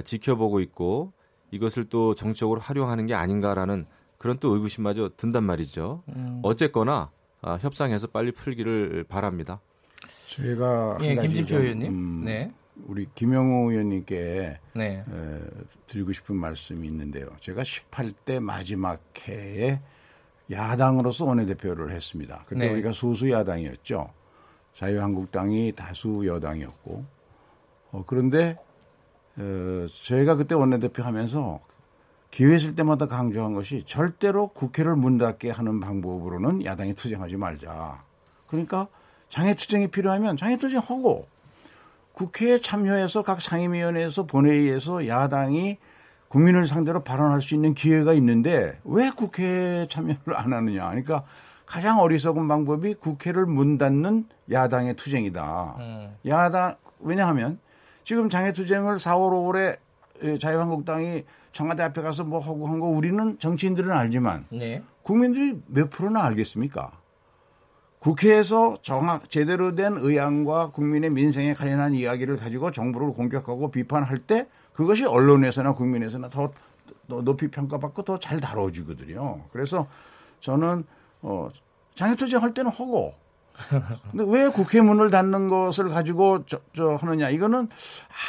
지켜보고 0.04 0.60
있고 0.62 1.14
이것을 1.52 1.86
또 1.86 2.16
정적으로 2.16 2.60
활용하는 2.60 3.06
게 3.06 3.14
아닌가라는 3.14 3.86
그런 4.18 4.40
또 4.40 4.54
의구심마저 4.56 5.12
든단 5.18 5.44
말이죠. 5.44 6.04
음. 6.10 6.40
어쨌거나 6.44 7.12
아, 7.42 7.58
협상해서 7.62 8.08
빨리 8.08 8.32
풀기를 8.32 9.06
바랍니다. 9.08 9.60
제가 10.28 10.98
예, 11.02 11.16
김진표 11.16 11.58
의원님, 11.58 11.92
음, 11.92 12.22
네. 12.26 12.52
우리 12.86 13.08
김영호 13.14 13.72
의원님께 13.72 14.60
네. 14.76 15.06
에, 15.08 15.40
드리고 15.88 16.12
싶은 16.12 16.36
말씀이 16.36 16.88
있는데요. 16.88 17.28
제가 17.40 17.64
18대 17.64 18.40
마지막 18.40 19.02
해에 19.28 19.80
야당으로서 20.52 21.26
원내대표를 21.26 21.92
했습니다. 21.92 22.44
그때 22.48 22.68
네. 22.68 22.72
우리가 22.72 22.92
소수 22.92 23.30
야당이었죠. 23.30 24.10
자유한국당이 24.76 25.74
다수 25.74 26.24
여당이었고 26.26 27.06
어, 27.92 28.04
그런데 28.08 28.58
어, 29.38 29.86
저희가 30.04 30.36
그때 30.36 30.56
원내대표 30.56 31.04
하면서 31.04 31.60
기회 32.32 32.56
있을 32.56 32.76
때마다 32.76 33.06
강조한 33.06 33.54
것이 33.54 33.84
절대로 33.86 34.48
국회를 34.48 34.96
문 34.96 35.20
닫게 35.20 35.52
하는 35.52 35.80
방법으로는 35.80 36.66
야당이 36.66 36.96
투쟁하지 36.96 37.38
말자. 37.38 38.04
그러니까 38.48 38.88
장애 39.30 39.54
투쟁이 39.54 39.88
필요하면 39.88 40.38
장애 40.38 40.58
투쟁하고 40.58 41.28
국회에 42.14 42.60
참여해서 42.60 43.24
각 43.24 43.42
상임위원회에서 43.42 44.26
본회의에서 44.26 45.08
야당이 45.08 45.78
국민을 46.30 46.66
상대로 46.68 47.04
발언할 47.04 47.42
수 47.42 47.54
있는 47.56 47.74
기회가 47.74 48.14
있는데 48.14 48.80
왜 48.86 49.10
국회에 49.12 49.88
참여를 49.88 50.36
안 50.36 50.54
하느냐. 50.54 50.88
그러니까 50.90 51.24
가장 51.66 52.00
어리석은 52.00 52.48
방법이 52.48 52.96
국회를 52.96 53.46
문 53.46 53.78
닫는 53.78 54.26
야당의 54.52 54.96
투쟁이다. 54.96 55.76
음. 55.80 56.16
야당, 56.28 56.76
왜냐하면 57.00 57.60
지금 58.04 58.30
장애투쟁을 58.30 58.98
4월, 58.98 59.78
5월에 60.20 60.40
자유한국당이 60.40 61.24
청와대 61.52 61.84
앞에 61.84 62.02
가서 62.02 62.24
뭐 62.24 62.40
하고 62.40 62.68
한 62.68 62.80
거 62.80 62.88
우리는 62.88 63.38
정치인들은 63.40 63.92
알지만 63.92 64.46
네. 64.50 64.82
국민들이 65.04 65.60
몇 65.68 65.90
프로나 65.90 66.24
알겠습니까? 66.26 66.92
국회에서 68.04 68.78
정확 68.82 69.30
제대로 69.30 69.76
된 69.76 69.96
의안과 69.98 70.72
국민의 70.72 71.10
민생에 71.10 71.54
관련한 71.54 71.94
이야기를 71.94 72.36
가지고 72.36 72.72
정부를 72.72 73.14
공격하고 73.14 73.72
비판할 73.72 74.18
때 74.18 74.48
그것이 74.74 75.06
언론에서나 75.06 75.74
국민에서나 75.74 76.28
더, 76.28 76.52
더 77.08 77.22
높이 77.22 77.48
평가받고 77.48 78.04
더 78.04 78.18
잘 78.18 78.42
다뤄지거든요. 78.42 79.46
그래서 79.54 79.88
저는 80.42 80.84
어 81.22 81.50
장애투쟁 81.96 82.42
할 82.42 82.54
때는 82.54 82.72
하고. 82.72 83.14
근데 84.12 84.26
왜 84.28 84.50
국회 84.50 84.82
문을 84.82 85.10
닫는 85.10 85.48
것을 85.48 85.88
가지고 85.88 86.46
저, 86.46 86.60
저 86.76 86.96
하느냐. 86.96 87.30
이거는 87.30 87.70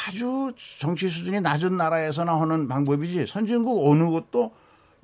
아주 0.06 0.52
정치 0.78 1.08
수준이 1.08 1.40
낮은 1.40 1.76
나라에서나 1.76 2.40
하는 2.40 2.68
방법이지. 2.68 3.26
선진국 3.26 3.90
어느 3.90 4.08
것도 4.08 4.52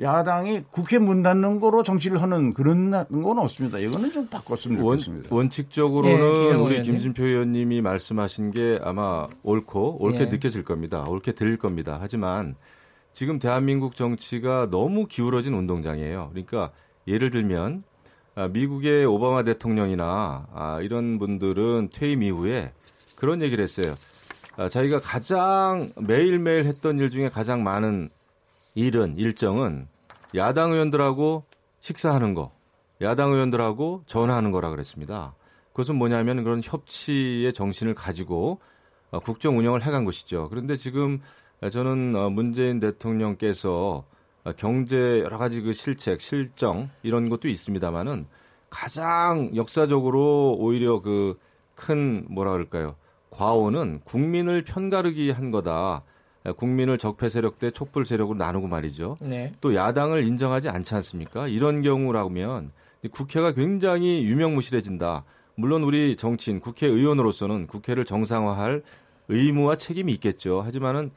야당이 0.00 0.64
국회 0.70 0.98
문 0.98 1.22
닫는 1.22 1.60
거로 1.60 1.82
정치를 1.82 2.22
하는 2.22 2.54
그런 2.54 2.90
건 2.90 3.38
없습니다. 3.38 3.78
이거는 3.78 4.10
좀 4.10 4.26
바꿨으면 4.28 4.78
좋겠습니다. 4.78 5.34
원, 5.34 5.50
칙적으로는 5.50 6.50
예, 6.50 6.54
우리 6.54 6.82
김진표 6.82 7.22
의원님이 7.22 7.82
말씀하신 7.82 8.50
게 8.50 8.78
아마 8.82 9.26
옳고 9.42 9.98
옳게 10.00 10.20
예. 10.20 10.24
느껴질 10.26 10.64
겁니다. 10.64 11.04
옳게 11.06 11.32
들릴 11.32 11.58
겁니다. 11.58 11.98
하지만 12.00 12.54
지금 13.12 13.38
대한민국 13.38 13.94
정치가 13.94 14.68
너무 14.70 15.06
기울어진 15.06 15.52
운동장이에요. 15.52 16.30
그러니까 16.30 16.70
예를 17.06 17.30
들면 17.30 17.82
아, 18.36 18.48
미국의 18.48 19.04
오바마 19.04 19.42
대통령이나 19.42 20.46
아, 20.54 20.78
이런 20.80 21.18
분들은 21.18 21.90
퇴임 21.92 22.22
이후에 22.22 22.72
그런 23.16 23.42
얘기를 23.42 23.62
했어요. 23.62 23.96
아, 24.56 24.68
자기가 24.70 25.00
가장 25.00 25.90
매일매일 25.96 26.64
했던 26.64 26.98
일 26.98 27.10
중에 27.10 27.28
가장 27.28 27.62
많은 27.62 28.08
일은 28.80 29.18
일정은 29.18 29.88
야당 30.34 30.72
의원들하고 30.72 31.44
식사하는 31.80 32.34
거 32.34 32.52
야당 33.00 33.32
의원들하고 33.32 34.02
전화하는 34.06 34.50
거라 34.50 34.70
그랬습니다. 34.70 35.34
그것은 35.72 35.96
뭐냐면 35.96 36.44
그런 36.44 36.60
협치의 36.62 37.52
정신을 37.52 37.94
가지고 37.94 38.60
어, 39.10 39.20
국정 39.20 39.58
운영을 39.58 39.82
해간 39.82 40.04
것이죠. 40.04 40.48
그런데 40.50 40.76
지금 40.76 41.20
저는 41.70 42.14
어, 42.16 42.30
문재인 42.30 42.80
대통령께서 42.80 44.04
경제 44.56 45.20
여러 45.20 45.38
가지 45.38 45.60
그 45.60 45.72
실책, 45.72 46.20
실정 46.20 46.90
이런 47.02 47.28
것도 47.28 47.48
있습니다만은 47.48 48.26
가장 48.68 49.50
역사적으로 49.54 50.56
오히려 50.58 51.00
그 51.00 51.38
큰 51.80 52.26
뭐라 52.28 52.52
그럴까요? 52.52 52.96
과오는 53.30 54.02
국민을 54.04 54.64
편가르기 54.64 55.30
한 55.30 55.50
거다. 55.50 56.02
국민을 56.56 56.98
적폐 56.98 57.28
세력 57.28 57.58
대 57.58 57.70
촛불 57.70 58.04
세력으로 58.04 58.38
나누고 58.38 58.66
말이죠. 58.66 59.16
네. 59.20 59.52
또 59.60 59.74
야당을 59.74 60.26
인정하지 60.26 60.68
않지 60.68 60.94
않습니까? 60.94 61.48
이런 61.48 61.82
경우라면 61.82 62.72
국회가 63.12 63.52
굉장히 63.52 64.24
유명무실해진다. 64.24 65.24
물론 65.54 65.82
우리 65.82 66.16
정치인 66.16 66.60
국회의원으로서는 66.60 67.66
국회를 67.66 68.04
정상화할 68.04 68.82
의무와 69.28 69.76
책임이 69.76 70.12
있겠죠. 70.14 70.62
하지만은 70.62 71.10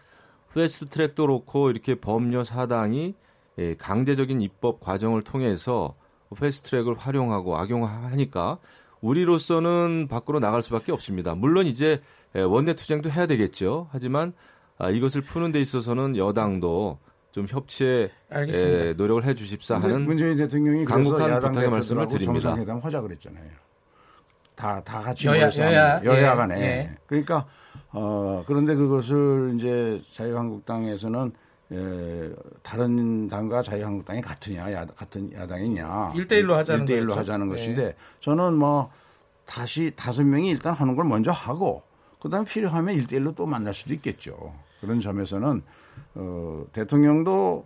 fast 0.53 0.87
track도 0.87 1.25
그렇고 1.25 1.69
이렇게 1.71 1.95
범여 1.95 2.45
사당이 2.45 3.15
예, 3.59 3.75
강제적인 3.75 4.41
입법 4.41 4.79
과정을 4.79 5.23
통해서 5.23 5.95
fast 6.39 6.71
track을 6.71 6.95
활용하고 6.97 7.57
악용하니까 7.57 8.57
우리로서는 9.01 10.07
밖으로 10.09 10.39
나갈 10.39 10.61
수밖에 10.61 10.91
없습니다. 10.91 11.35
물론 11.35 11.67
이제 11.67 12.01
예, 12.35 12.41
원내 12.41 12.73
투쟁도 12.73 13.11
해야 13.11 13.27
되겠죠. 13.27 13.87
하지만 13.91 14.33
아, 14.77 14.89
이것을 14.89 15.21
푸는 15.21 15.51
데 15.51 15.59
있어서는 15.59 16.17
여당도 16.17 16.99
좀 17.31 17.47
협치에 17.49 18.11
알겠습니다. 18.29 18.85
예, 18.85 18.93
노력을 18.93 19.23
해 19.25 19.33
주십사 19.33 19.77
하는 19.79 20.03
문재인 20.03 20.37
대통령이 20.37 20.85
강국한 20.85 21.39
부탁의 21.39 21.69
말씀을 21.69 22.07
드립니다. 22.07 22.39
정상회담 22.39 22.79
하자 22.79 23.01
그랬잖아요. 23.01 23.49
다, 24.55 24.81
다 24.83 24.99
같이 24.99 25.27
여야, 25.27 25.41
모여서 25.41 25.61
여야, 25.63 26.01
여야 26.03 26.35
간에. 26.35 26.61
예. 26.61 26.97
그러니까, 27.07 27.45
어, 27.91 28.43
그런데 28.45 28.75
그것을 28.75 29.53
이제 29.55 30.01
자유한국당에서는 30.11 31.31
에, 31.71 32.29
다른 32.61 33.27
당과 33.27 33.63
자유한국당이 33.63 34.21
같으냐, 34.21 34.71
야, 34.71 34.85
같은 34.85 35.33
야당이냐. 35.33 36.13
1대1로 36.15 36.51
하자는 36.51 36.85
1대1로 36.85 37.09
거죠. 37.09 37.19
하자는 37.21 37.49
네. 37.49 37.55
것인데 37.55 37.95
저는 38.19 38.53
뭐 38.53 38.91
다시 39.45 39.91
다섯 39.95 40.23
명이 40.23 40.49
일단 40.49 40.73
하는 40.73 40.95
걸 40.95 41.05
먼저 41.05 41.31
하고 41.31 41.81
그다음에 42.23 42.45
필요하면 42.45 42.97
1대1로 42.99 43.35
또 43.35 43.45
만날 43.45 43.73
수도 43.73 43.93
있겠죠. 43.93 44.53
그런 44.79 45.01
점에서는 45.01 45.61
어, 46.15 46.65
대통령도 46.71 47.65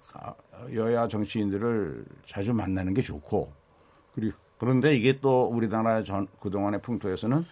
여야 0.74 1.08
정치인들을 1.08 2.04
자주 2.26 2.54
만나는 2.54 2.96
게 2.96 3.04
좋고 3.04 3.52
그리고 4.16 4.36
그런데 4.58 4.96
이게 4.96 5.20
또 5.22 5.46
우리나라 5.46 6.02
전 6.02 6.28
그동안의 6.40 6.82
풍토에서는 6.82 7.46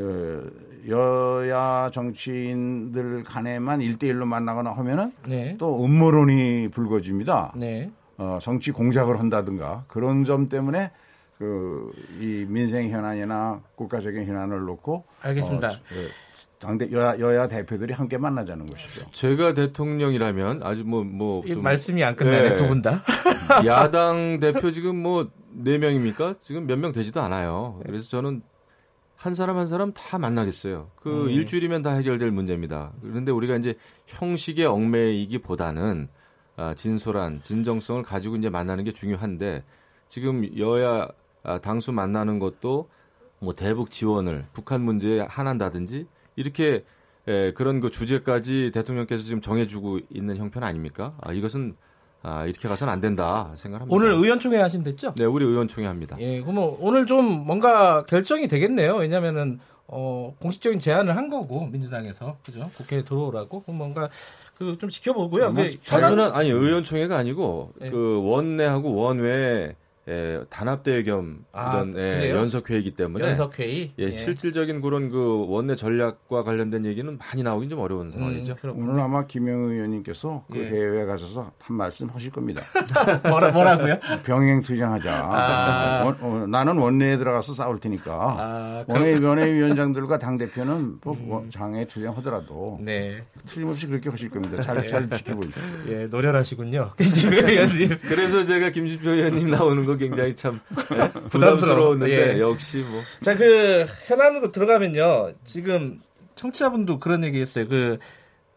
어, 0.00 0.42
여야 0.86 1.90
정치인들 1.92 3.24
간에만 3.24 3.80
일대일로 3.80 4.26
만나거나 4.26 4.72
하면은 4.72 5.12
네. 5.26 5.56
또 5.58 5.82
음모론이 5.82 6.68
불거집니다. 6.74 7.54
네. 7.56 7.90
어, 8.18 8.38
정치 8.42 8.70
공작을 8.70 9.18
한다든가 9.18 9.84
그런 9.88 10.24
점 10.24 10.50
때문에 10.50 10.90
그 11.38 11.90
이 12.20 12.44
민생 12.46 12.90
현안이나 12.90 13.62
국가적인 13.74 14.26
현안을 14.26 14.60
놓고 14.66 15.04
알겠습니다. 15.22 15.68
어, 15.68 15.72
당대 16.60 16.90
여야, 16.92 17.18
여야 17.18 17.48
대표들이 17.48 17.94
함께 17.94 18.18
만나자는 18.18 18.66
것이죠. 18.68 19.10
제가 19.12 19.54
대통령이라면 19.54 20.62
아주 20.62 20.84
뭐뭐 20.84 21.04
뭐 21.04 21.42
말씀이 21.62 22.04
안 22.04 22.14
끝나네 22.14 22.50
네. 22.50 22.56
두분 22.56 22.82
다. 22.82 23.02
야당 23.66 24.38
대표 24.40 24.70
지금 24.70 25.02
뭐 25.02 25.28
네 25.52 25.78
명입니까? 25.78 26.36
지금 26.42 26.66
몇 26.66 26.78
명 26.78 26.92
되지도 26.92 27.20
않아요. 27.20 27.80
그래서 27.84 28.08
저는 28.08 28.42
한 29.16 29.34
사람 29.34 29.56
한 29.58 29.66
사람 29.66 29.92
다 29.92 30.18
만나겠어요. 30.18 30.90
그 30.96 31.24
음. 31.24 31.30
일주일이면 31.30 31.82
다 31.82 31.92
해결될 31.94 32.30
문제입니다. 32.30 32.92
그런데 33.02 33.32
우리가 33.32 33.56
이제 33.56 33.74
형식의 34.06 34.64
얽매이기보다는 34.66 36.08
아, 36.56 36.74
진솔한 36.74 37.42
진정성을 37.42 38.02
가지고 38.02 38.36
이제 38.36 38.48
만나는 38.48 38.84
게 38.84 38.92
중요한데 38.92 39.64
지금 40.08 40.56
여야 40.58 41.08
아, 41.42 41.58
당수 41.58 41.92
만나는 41.92 42.38
것도 42.38 42.88
뭐 43.40 43.54
대북 43.54 43.90
지원을 43.90 44.46
북한 44.52 44.82
문제에 44.82 45.20
한한다든지 45.20 46.06
이렇게 46.40 46.84
에, 47.28 47.52
그런 47.52 47.80
그 47.80 47.90
주제까지 47.90 48.70
대통령께서 48.72 49.22
지금 49.22 49.40
정해주고 49.40 50.00
있는 50.10 50.36
형편 50.36 50.64
아닙니까? 50.64 51.14
아, 51.20 51.32
이것은 51.32 51.76
아, 52.22 52.44
이렇게 52.46 52.68
가서는 52.68 52.92
안 52.92 53.00
된다 53.00 53.52
생각합니다. 53.54 53.94
오늘 53.94 54.12
의원총회 54.12 54.58
하신댔죠? 54.58 55.14
네, 55.16 55.24
우리 55.24 55.44
의원총회 55.44 55.86
합니다. 55.86 56.16
예, 56.18 56.40
그럼 56.40 56.76
오늘 56.80 57.06
좀 57.06 57.24
뭔가 57.46 58.04
결정이 58.06 58.48
되겠네요. 58.48 58.96
왜냐면은 58.96 59.60
어, 59.86 60.34
공식적인 60.40 60.78
제안을 60.78 61.16
한 61.16 61.28
거고 61.28 61.66
민주당에서 61.66 62.36
그죠? 62.44 62.70
국회에 62.76 63.02
들어오라고 63.02 63.64
뭔가 63.66 64.08
그 64.56 64.76
좀 64.78 64.88
지켜보고요. 64.90 65.52
네, 65.52 65.76
단순한 65.86 66.32
아니 66.32 66.50
의원총회가 66.50 67.16
아니고 67.16 67.72
네. 67.80 67.90
그 67.90 68.20
원내하고 68.22 68.94
원외 68.94 69.74
예, 70.08 70.40
단합대회 70.48 71.02
겸 71.02 71.44
아, 71.52 71.72
이런 71.72 71.96
예, 71.96 72.30
연석회의이기 72.30 72.92
때문에 72.92 73.28
연석회의 73.28 73.92
예, 73.98 74.04
예, 74.04 74.10
실질적인 74.10 74.80
그런 74.80 75.10
그 75.10 75.44
원내 75.46 75.74
전략과 75.74 76.42
관련된 76.42 76.86
얘기는 76.86 77.18
많이 77.18 77.42
나오긴 77.42 77.68
좀 77.68 77.80
어려운 77.80 78.06
음, 78.06 78.10
상황이죠. 78.10 78.56
음, 78.64 78.72
오늘 78.76 79.00
아마 79.00 79.26
김영 79.26 79.64
의원님께서 79.64 80.44
그 80.50 80.58
예. 80.58 80.70
대회에 80.70 81.04
가셔서 81.04 81.52
한 81.60 81.76
말씀 81.76 82.08
하실 82.08 82.30
겁니다. 82.30 82.62
뭐라 83.28 83.52
뭐라고요? 83.52 83.98
병행 84.24 84.62
투쟁하자. 84.62 85.12
아. 85.12 86.04
원, 86.04 86.16
어, 86.20 86.46
나는 86.46 86.78
원내에 86.78 87.18
들어가서 87.18 87.52
싸울 87.52 87.78
테니까 87.78 88.12
아, 88.38 88.84
원내 88.88 89.24
원내위원장들과 89.24 90.18
당 90.18 90.38
대표는 90.38 91.00
뭐 91.02 91.42
음. 91.42 91.50
장애 91.50 91.84
투쟁하더라도 91.84 92.78
네. 92.80 93.22
틀림없이 93.46 93.86
그렇게 93.86 94.08
하실 94.08 94.30
겁니다. 94.30 94.62
잘, 94.62 94.86
잘 94.88 95.10
지켜보십시오. 95.10 95.62
예, 95.88 96.06
노련하시군요. 96.06 96.92
김진표 96.98 97.46
의원님. 97.46 97.98
그래서 98.08 98.44
제가 98.44 98.70
김진표 98.70 99.10
의원님 99.10 99.50
나오는 99.50 99.84
거 99.92 99.96
굉장히 99.96 100.34
참 100.34 100.60
네? 100.90 101.12
부담스러웠는데 101.28 102.36
예. 102.36 102.40
역시 102.40 102.78
뭐. 102.78 103.00
자, 103.22 103.34
그 103.36 103.86
현안으로 104.06 104.52
들어가면요. 104.52 105.32
지금 105.44 106.00
청취자분도 106.36 106.98
그런 107.00 107.24
얘기했어요. 107.24 107.68
그 107.68 107.98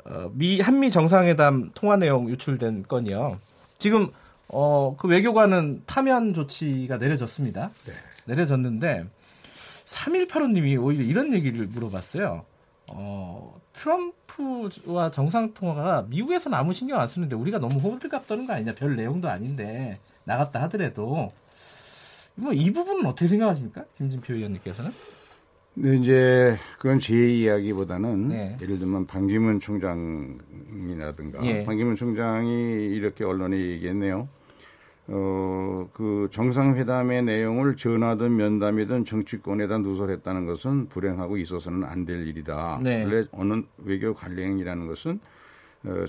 어, 0.05 0.29
미 0.33 0.59
한미 0.59 0.91
정상회담 0.91 1.71
통화 1.73 1.97
내용 1.97 2.29
유출된 2.29 2.85
건이요. 2.87 3.37
지금 3.79 4.09
어, 4.47 4.95
그 4.97 5.07
외교관은 5.07 5.83
파면 5.85 6.33
조치가 6.33 6.97
내려졌습니다. 6.97 7.69
네. 7.85 7.93
내려졌는데 8.25 9.05
3185님이 9.85 10.81
오히려 10.81 11.03
이런 11.03 11.33
얘기를 11.33 11.67
물어봤어요. 11.67 12.45
어, 12.87 13.61
트럼프와 13.73 15.11
정상통화가 15.11 16.05
미국에서는 16.09 16.57
아무 16.57 16.73
신경 16.73 16.99
안 16.99 17.07
쓰는데 17.07 17.35
우리가 17.35 17.59
너무 17.59 17.79
호들갑 17.79 18.27
떠는 18.27 18.45
거 18.45 18.53
아니냐. 18.53 18.75
별 18.75 18.95
내용도 18.95 19.29
아닌데 19.29 19.97
나갔다 20.25 20.61
하더라도 20.63 21.31
뭐 22.35 22.51
이 22.53 22.71
부분은 22.71 23.05
어떻게 23.05 23.27
생각하십니까? 23.27 23.85
김진표 23.97 24.33
의원님께서는? 24.33 24.91
네, 25.75 25.95
이제 25.97 26.55
그건 26.77 26.99
제 26.99 27.13
이야기보다는 27.15 28.27
네. 28.29 28.57
예를 28.61 28.77
들면 28.79 29.07
반기문 29.07 29.59
총장이라든가 29.59 31.43
예. 31.45 31.63
반기문 31.63 31.95
총장이 31.95 32.85
이렇게 32.95 33.23
언론에 33.23 33.57
얘기했네요. 33.57 34.27
어, 35.07 35.89
그 35.93 36.29
정상회담의 36.31 37.23
내용을 37.23 37.75
전화든 37.75 38.35
면담이든 38.35 39.03
정치권에다 39.05 39.79
누설했다는 39.79 40.45
것은 40.45 40.87
불행하고 40.89 41.37
있어서는 41.37 41.83
안 41.83 42.05
될 42.05 42.27
일이다. 42.27 42.79
네. 42.83 43.03
원래 43.03 43.25
어느 43.31 43.63
외교 43.83 44.13
관행이라는 44.13 44.87
것은 44.87 45.13
어, 45.13 45.32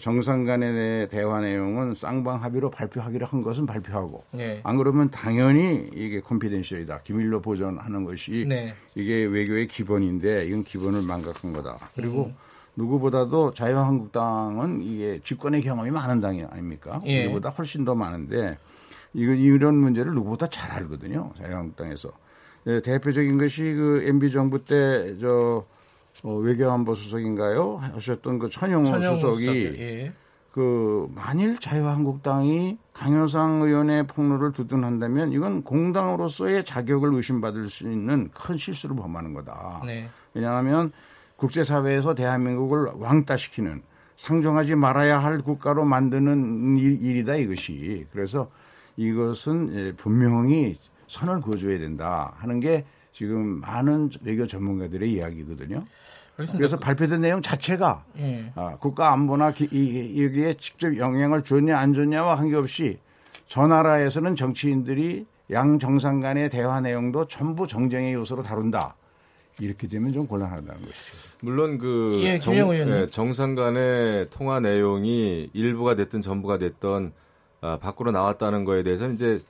정상 0.01 0.45
간의 0.45 1.09
대화 1.09 1.41
내용은 1.41 1.95
쌍방 1.95 2.43
합의로 2.43 2.70
발표하기로 2.70 3.27
한 3.27 3.43
것은 3.43 3.66
발표하고 3.66 4.22
네. 4.31 4.61
안 4.62 4.77
그러면 4.77 5.11
당연히 5.11 5.91
이게 5.93 6.20
컴피덴셜이다 6.20 7.01
기밀로 7.03 7.43
보존하는 7.43 8.05
것이 8.05 8.47
네. 8.49 8.75
이게 8.95 9.25
외교의 9.25 9.66
기본인데 9.66 10.45
이건 10.45 10.62
기본을 10.62 11.03
망각한 11.03 11.53
거다 11.53 11.91
그리고 11.97 12.27
음. 12.27 12.37
누구보다도 12.77 13.53
자유한국당은 13.53 14.81
이게 14.83 15.20
집권의 15.25 15.62
경험이 15.62 15.91
많은 15.91 16.20
당이 16.20 16.45
아닙니까 16.45 17.01
예. 17.07 17.25
우리보다 17.25 17.51
훨씬 17.51 17.85
더 17.85 17.97
많은데 17.97 18.59
이건 19.12 19.39
이런 19.39 19.75
문제를 19.77 20.14
누구보다 20.14 20.49
잘 20.49 20.70
알거든요 20.70 21.33
자유한국당에서 21.37 22.12
네, 22.64 22.81
대표적인 22.81 23.39
것이 23.39 23.62
그 23.62 24.05
MB 24.07 24.31
정부 24.31 24.64
때저 24.64 25.66
어, 26.25 26.37
외교안보 26.37 26.95
수석인가요? 26.95 27.77
하셨던 27.77 28.39
그 28.39 28.49
천영호, 28.49 28.87
천영호 28.87 29.16
수석이 29.16 29.47
예. 29.47 30.12
그 30.51 31.07
만일 31.14 31.59
자유한국당이 31.59 32.79
강효상 32.95 33.61
의원의 33.61 34.07
폭로를 34.07 34.53
두둔한다면 34.53 35.33
이건 35.33 35.62
공당으로서의 35.62 36.64
자격을 36.64 37.12
의심받을 37.12 37.66
수 37.66 37.91
있는 37.91 38.31
큰 38.33 38.57
실수를 38.57 38.97
범하는 38.97 39.35
거다. 39.35 39.83
네. 39.85 40.09
왜냐하면 40.33 40.93
국제사회에서 41.37 42.14
대한민국을 42.14 42.89
왕따시키는 42.95 43.83
상종하지 44.16 44.77
말아야 44.77 45.18
할 45.18 45.39
국가로 45.39 45.85
만드는 45.85 46.79
일이다 46.79 47.35
이것이. 47.37 48.07
그래서 48.12 48.49
이것은 48.97 49.75
예, 49.75 49.93
분명히 49.93 50.75
선을 51.09 51.43
그어줘야 51.43 51.79
된다 51.79 52.33
하는 52.37 52.61
게 52.61 52.85
지금 53.12 53.61
많은 53.61 54.11
외교 54.22 54.47
전문가들의 54.47 55.12
이야기거든요. 55.12 55.85
그래서 56.37 56.76
발표된 56.76 57.20
내용 57.20 57.41
자체가 57.41 58.05
예. 58.18 58.53
아, 58.57 58.76
국가 58.76 59.12
안보나 59.12 59.53
기, 59.53 59.68
이, 59.70 60.24
여기에 60.24 60.55
직접 60.55 60.97
영향을 60.97 61.43
줬냐 61.43 61.78
안 61.78 61.95
줬냐와 61.95 62.37
관계없이 62.37 62.99
저 63.47 63.66
나라에서는 63.66 64.35
정치인들이 64.35 65.26
양 65.53 65.78
정상 65.78 66.20
간의 66.20 66.49
대화 66.49 66.80
내용도 66.80 67.26
전부 67.26 67.66
정쟁의 67.66 68.14
요소로 68.14 68.43
다룬다. 68.43 68.97
이렇게 69.61 69.87
되면 69.87 70.12
좀 70.12 70.26
곤란하다는 70.26 70.82
것이죠. 70.82 71.37
물론 71.41 71.78
그 71.78 72.18
예, 72.22 72.41
정, 72.41 72.55
예, 72.55 73.09
정상 73.11 73.55
간의 73.55 74.28
통화 74.30 74.59
내용이 74.59 75.51
일부가 75.53 75.95
됐든 75.95 76.22
전부가 76.22 76.59
됐던 76.59 77.12
아, 77.61 77.78
밖으로 77.78 78.11
나왔다는 78.11 78.64
거에 78.64 78.82
대해서는 78.82 79.14
이제 79.14 79.41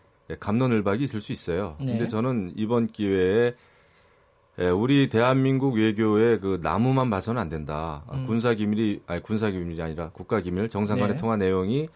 감론을박이 0.41 1.05
있을 1.05 1.21
수 1.21 1.33
있어요. 1.33 1.77
네. 1.81 1.93
근데 1.93 2.07
저는 2.07 2.53
이번 2.57 2.89
기회에 2.89 3.55
예, 4.61 4.69
우리 4.69 5.09
대한민국 5.09 5.75
외교의 5.75 6.41
그 6.41 6.61
나무만 6.63 7.11
봐서는 7.11 7.41
안 7.41 7.49
된다. 7.49 8.05
음. 8.13 8.25
군사 8.27 8.55
기밀이 8.55 9.01
아니 9.07 9.21
군사 9.23 9.51
기밀이 9.51 9.81
아니라 9.83 10.11
국가 10.11 10.41
기밀 10.41 10.69
정상 10.69 10.99
간의 10.99 11.17
네. 11.17 11.21
통화 11.21 11.37
내용이 11.37 11.89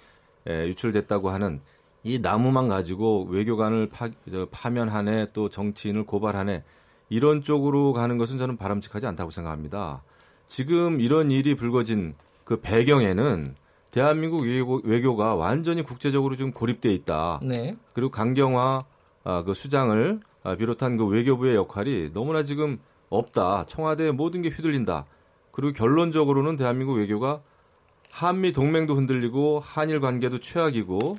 예, 0.49 0.67
유출됐다고 0.67 1.31
하는 1.31 1.61
이 2.03 2.19
나무만 2.19 2.69
가지고 2.69 3.27
외교관을 3.31 3.89
파, 3.91 4.09
파면하네 4.51 5.29
또 5.33 5.49
정치인을 5.49 6.05
고발하네 6.05 6.65
이런 7.11 7.43
쪽으로 7.43 7.93
가는 7.93 8.19
것은 8.19 8.39
저는 8.39 8.57
바람직하지 8.57 9.07
않다고 9.07 9.31
생각합니다. 9.31 10.03
지금 10.49 11.01
이런 11.01 11.31
일이 11.31 11.55
불거진 11.55 12.15
그 12.45 12.61
배경에는 12.61 13.55
대한민국 13.91 14.43
외교, 14.43 14.81
외교가 14.85 15.35
완전히 15.35 15.83
국제적으로 15.83 16.37
좀 16.37 16.51
고립돼 16.51 16.93
있다. 16.93 17.41
네. 17.43 17.77
그리고 17.93 18.11
강경화 18.11 18.85
아, 19.25 19.43
그 19.45 19.55
수장을 19.55 20.21
아, 20.38 20.38
비롯한 20.57 20.97
그 20.97 21.07
외교부의 21.07 21.57
역할이 21.57 22.11
너무나 22.13 22.43
지금 22.43 22.79
없다. 23.11 23.67
청와대에 23.67 24.13
모든 24.13 24.43
게 24.43 24.49
휘둘린다. 24.49 25.07
그리고 25.51 25.73
결론적으로는 25.73 26.57
대한민국 26.57 26.95
외교가 26.95 27.41
한미 28.11 28.53
동맹도 28.53 28.95
흔들리고 28.95 29.61
한일 29.61 30.01
관계도 30.01 30.41
최악이고 30.41 31.19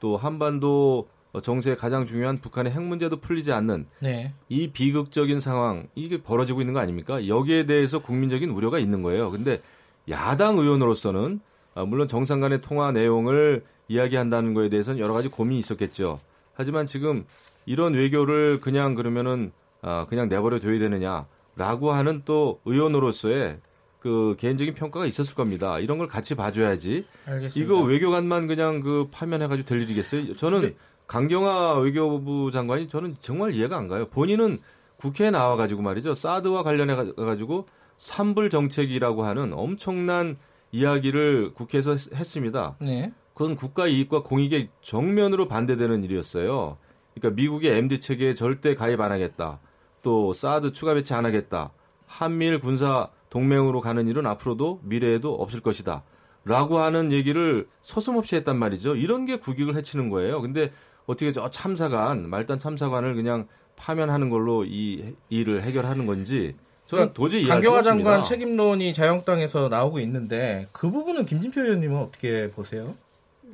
또 0.00 0.16
한반도 0.16 1.08
정세의 1.42 1.76
가장 1.76 2.06
중요한 2.06 2.38
북한의 2.38 2.72
핵 2.72 2.82
문제도 2.82 3.16
풀리지 3.16 3.52
않는 3.52 3.86
네. 4.00 4.34
이 4.48 4.68
비극적인 4.68 5.40
상황 5.40 5.86
이게 5.94 6.22
벌어지고 6.22 6.60
있는 6.60 6.74
거 6.74 6.80
아닙니까? 6.80 7.28
여기에 7.28 7.66
대해서 7.66 8.00
국민적인 8.00 8.50
우려가 8.50 8.78
있는 8.78 9.02
거예요. 9.02 9.30
근데 9.30 9.62
야당 10.08 10.58
의원으로서는 10.58 11.40
아, 11.74 11.84
물론 11.84 12.08
정상 12.08 12.40
간의 12.40 12.62
통화 12.62 12.90
내용을 12.90 13.64
이야기한다는 13.88 14.54
거에 14.54 14.68
대해서는 14.68 14.98
여러 14.98 15.12
가지 15.12 15.28
고민이 15.28 15.58
있었겠죠. 15.60 16.20
하지만 16.54 16.86
지금 16.86 17.24
이런 17.70 17.94
외교를 17.94 18.58
그냥 18.58 18.96
그러면은 18.96 19.52
아, 19.80 20.04
그냥 20.08 20.28
내버려 20.28 20.58
둬야 20.58 20.80
되느냐라고 20.80 21.92
하는 21.92 22.22
또 22.24 22.60
의원으로서의 22.64 23.60
그 24.00 24.34
개인적인 24.40 24.74
평가가 24.74 25.06
있었을 25.06 25.36
겁니다. 25.36 25.78
이런 25.78 25.96
걸 25.96 26.08
같이 26.08 26.34
봐줘야지. 26.34 27.04
알겠습니다. 27.26 27.54
이거 27.54 27.80
외교관만 27.86 28.48
그냥 28.48 28.80
그 28.80 29.06
파면해가지고 29.12 29.68
될 29.68 29.82
일이겠어요? 29.82 30.34
저는 30.34 30.60
네. 30.62 30.74
강경화 31.06 31.78
외교부 31.78 32.50
장관이 32.50 32.88
저는 32.88 33.14
정말 33.20 33.54
이해가 33.54 33.76
안 33.76 33.86
가요. 33.86 34.08
본인은 34.08 34.58
국회에 34.96 35.30
나와가지고 35.30 35.80
말이죠. 35.80 36.16
사드와 36.16 36.64
관련해가지고 36.64 37.68
삼불 37.96 38.50
정책이라고 38.50 39.22
하는 39.22 39.52
엄청난 39.52 40.38
이야기를 40.72 41.52
국회에서 41.54 41.92
했 41.92 42.24
습니다. 42.24 42.74
네. 42.80 43.12
그건 43.34 43.54
국가 43.54 43.86
이익과 43.86 44.24
공익에 44.24 44.70
정면으로 44.82 45.46
반대되는 45.46 46.02
일이었어요. 46.02 46.78
그러니까 47.20 47.30
미국의 47.40 47.76
MD 47.76 48.00
체계에 48.00 48.34
절대 48.34 48.74
가입 48.74 49.00
안 49.00 49.12
하겠다. 49.12 49.60
또 50.02 50.32
사드 50.32 50.72
추가 50.72 50.94
배치 50.94 51.14
안 51.14 51.26
하겠다. 51.26 51.70
한미일 52.06 52.58
군사 52.58 53.08
동맹으로 53.28 53.80
가는 53.80 54.08
일은 54.08 54.26
앞으로도 54.26 54.80
미래에도 54.82 55.34
없을 55.34 55.60
것이다. 55.60 56.02
라고 56.44 56.78
하는 56.78 57.12
얘기를 57.12 57.68
서슴없이 57.82 58.34
했단 58.36 58.56
말이죠. 58.56 58.96
이런 58.96 59.26
게 59.26 59.36
국익을 59.36 59.76
해치는 59.76 60.08
거예요. 60.08 60.40
근데 60.40 60.72
어떻게 61.06 61.30
저 61.32 61.50
참사관, 61.50 62.28
말단 62.28 62.58
참사관을 62.58 63.14
그냥 63.14 63.46
파면하는 63.76 64.30
걸로 64.30 64.64
이 64.64 65.14
일을 65.28 65.62
해결하는 65.62 66.06
건지 66.06 66.54
저는 66.86 67.12
그러니까 67.12 67.12
도저히 67.14 67.46
강경화 67.46 67.82
장관 67.82 68.24
책임론이 68.24 68.92
자유한국당에서 68.94 69.68
나오고 69.68 70.00
있는데 70.00 70.66
그 70.72 70.90
부분은 70.90 71.24
김진표 71.24 71.60
의원님은 71.60 71.98
어떻게 71.98 72.50
보세요? 72.50 72.94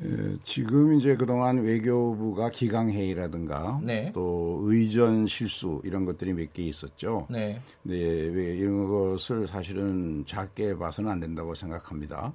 예, 0.04 0.36
지금 0.44 0.94
이제 0.94 1.14
그동안 1.16 1.58
외교부가 1.58 2.50
기강회의라든가 2.50 3.80
네. 3.82 4.10
또 4.12 4.60
의전 4.64 5.26
실수 5.26 5.80
이런 5.84 6.04
것들이 6.04 6.32
몇 6.34 6.52
개 6.52 6.62
있었죠. 6.64 7.26
네. 7.30 7.58
네, 7.82 7.94
이런 7.96 8.86
것을 8.88 9.48
사실은 9.48 10.24
작게 10.26 10.76
봐서는 10.76 11.10
안 11.10 11.20
된다고 11.20 11.54
생각합니다. 11.54 12.32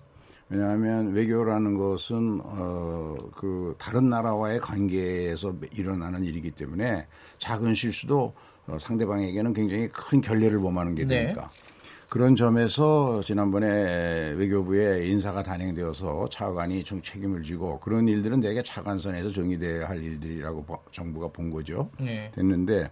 왜냐하면 0.50 1.14
외교라는 1.14 1.76
것은 1.76 2.42
어 2.44 3.16
그 3.36 3.74
다른 3.80 4.10
나라와의 4.10 4.60
관계에서 4.60 5.56
일어나는 5.76 6.24
일이기 6.24 6.52
때문에 6.52 7.08
작은 7.40 7.74
실수도 7.74 8.34
어, 8.68 8.78
상대방에게는 8.80 9.54
굉장히 9.54 9.88
큰 9.90 10.22
결례를 10.22 10.60
범하는 10.60 10.94
게 10.96 11.06
네. 11.06 11.24
되니까. 11.24 11.50
네. 11.54 11.71
그런 12.12 12.36
점에서 12.36 13.22
지난번에 13.24 14.32
외교부에 14.32 15.08
인사가 15.08 15.42
단행되어서 15.42 16.28
차관이 16.28 16.84
좀 16.84 17.02
책임을 17.02 17.42
지고 17.42 17.80
그런 17.80 18.06
일들은 18.06 18.42
대개 18.42 18.62
차관선에서 18.62 19.32
정의돼야 19.32 19.88
할 19.88 20.04
일들이라고 20.04 20.66
정부가 20.92 21.30
본 21.30 21.50
거죠. 21.50 21.90
네. 22.02 22.30
됐는데 22.32 22.90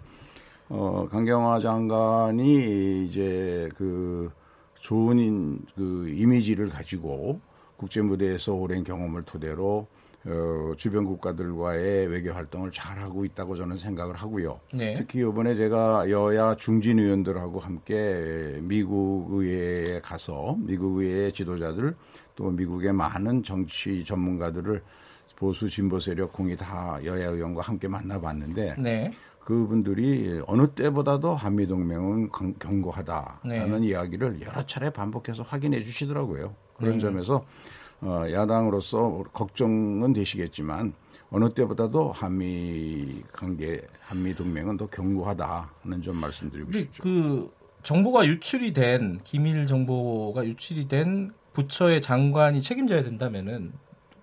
어, 0.70 1.06
강경화 1.12 1.60
장관이 1.60 3.08
이제 3.08 3.70
그 3.76 4.32
좋은 4.80 5.60
그 5.76 6.08
이미지를 6.16 6.70
가지고 6.70 7.42
국제 7.76 8.02
무대에서 8.02 8.54
오랜 8.54 8.86
경험을 8.86 9.24
토대로 9.24 9.88
어, 10.26 10.74
주변 10.76 11.06
국가들과의 11.06 12.08
외교 12.08 12.32
활동을 12.32 12.72
잘 12.72 13.00
하고 13.00 13.24
있다고 13.24 13.56
저는 13.56 13.78
생각을 13.78 14.16
하고요. 14.16 14.60
네. 14.74 14.94
특히 14.94 15.20
이번에 15.22 15.56
제가 15.56 16.10
여야 16.10 16.56
중진 16.56 17.00
의원들하고 17.00 17.60
함께 17.60 18.60
미국 18.62 19.28
의회에 19.32 20.02
가서 20.02 20.58
미국 20.60 21.00
의회 21.00 21.32
지도자들 21.32 21.96
또 22.36 22.50
미국의 22.52 22.94
많은 22.94 23.44
정치 23.44 24.04
전문가들을 24.04 24.82
보수 25.38 25.70
진보 25.70 26.00
세력 26.02 26.34
공이 26.34 26.58
다 26.58 27.00
여야 27.06 27.30
의원과 27.30 27.62
함께 27.62 27.88
만나봤는데 27.88 28.76
네. 28.78 29.12
그분들이 29.40 30.42
어느 30.46 30.68
때보다도 30.68 31.34
한미 31.34 31.66
동맹은 31.66 32.30
견고하다라는 32.60 33.82
네. 33.82 33.88
이야기를 33.88 34.42
여러 34.42 34.66
차례 34.66 34.90
반복해서 34.90 35.44
확인해 35.44 35.82
주시더라고요. 35.82 36.54
그런 36.78 36.94
네. 36.94 37.00
점에서 37.00 37.44
어, 38.02 38.26
야당으로서 38.32 39.24
걱정은 39.34 40.14
되시겠지만 40.14 40.94
어느 41.32 41.50
때보다도 41.54 42.12
한미 42.12 43.22
관계, 43.32 43.82
한미 44.02 44.34
동맹은 44.34 44.78
더 44.78 44.88
견고하다는 44.88 46.02
점 46.04 46.18
말씀드리고 46.18 46.72
싶죠. 46.72 47.04
그 47.04 47.52
정보가 47.84 48.26
유출이 48.26 48.74
된 48.74 49.20
기밀 49.24 49.66
정보가 49.66 50.46
유출이 50.46 50.88
된 50.88 51.32
부처의 51.54 52.02
장관이 52.02 52.62
책임져야 52.62 53.04
된다면은 53.04 53.74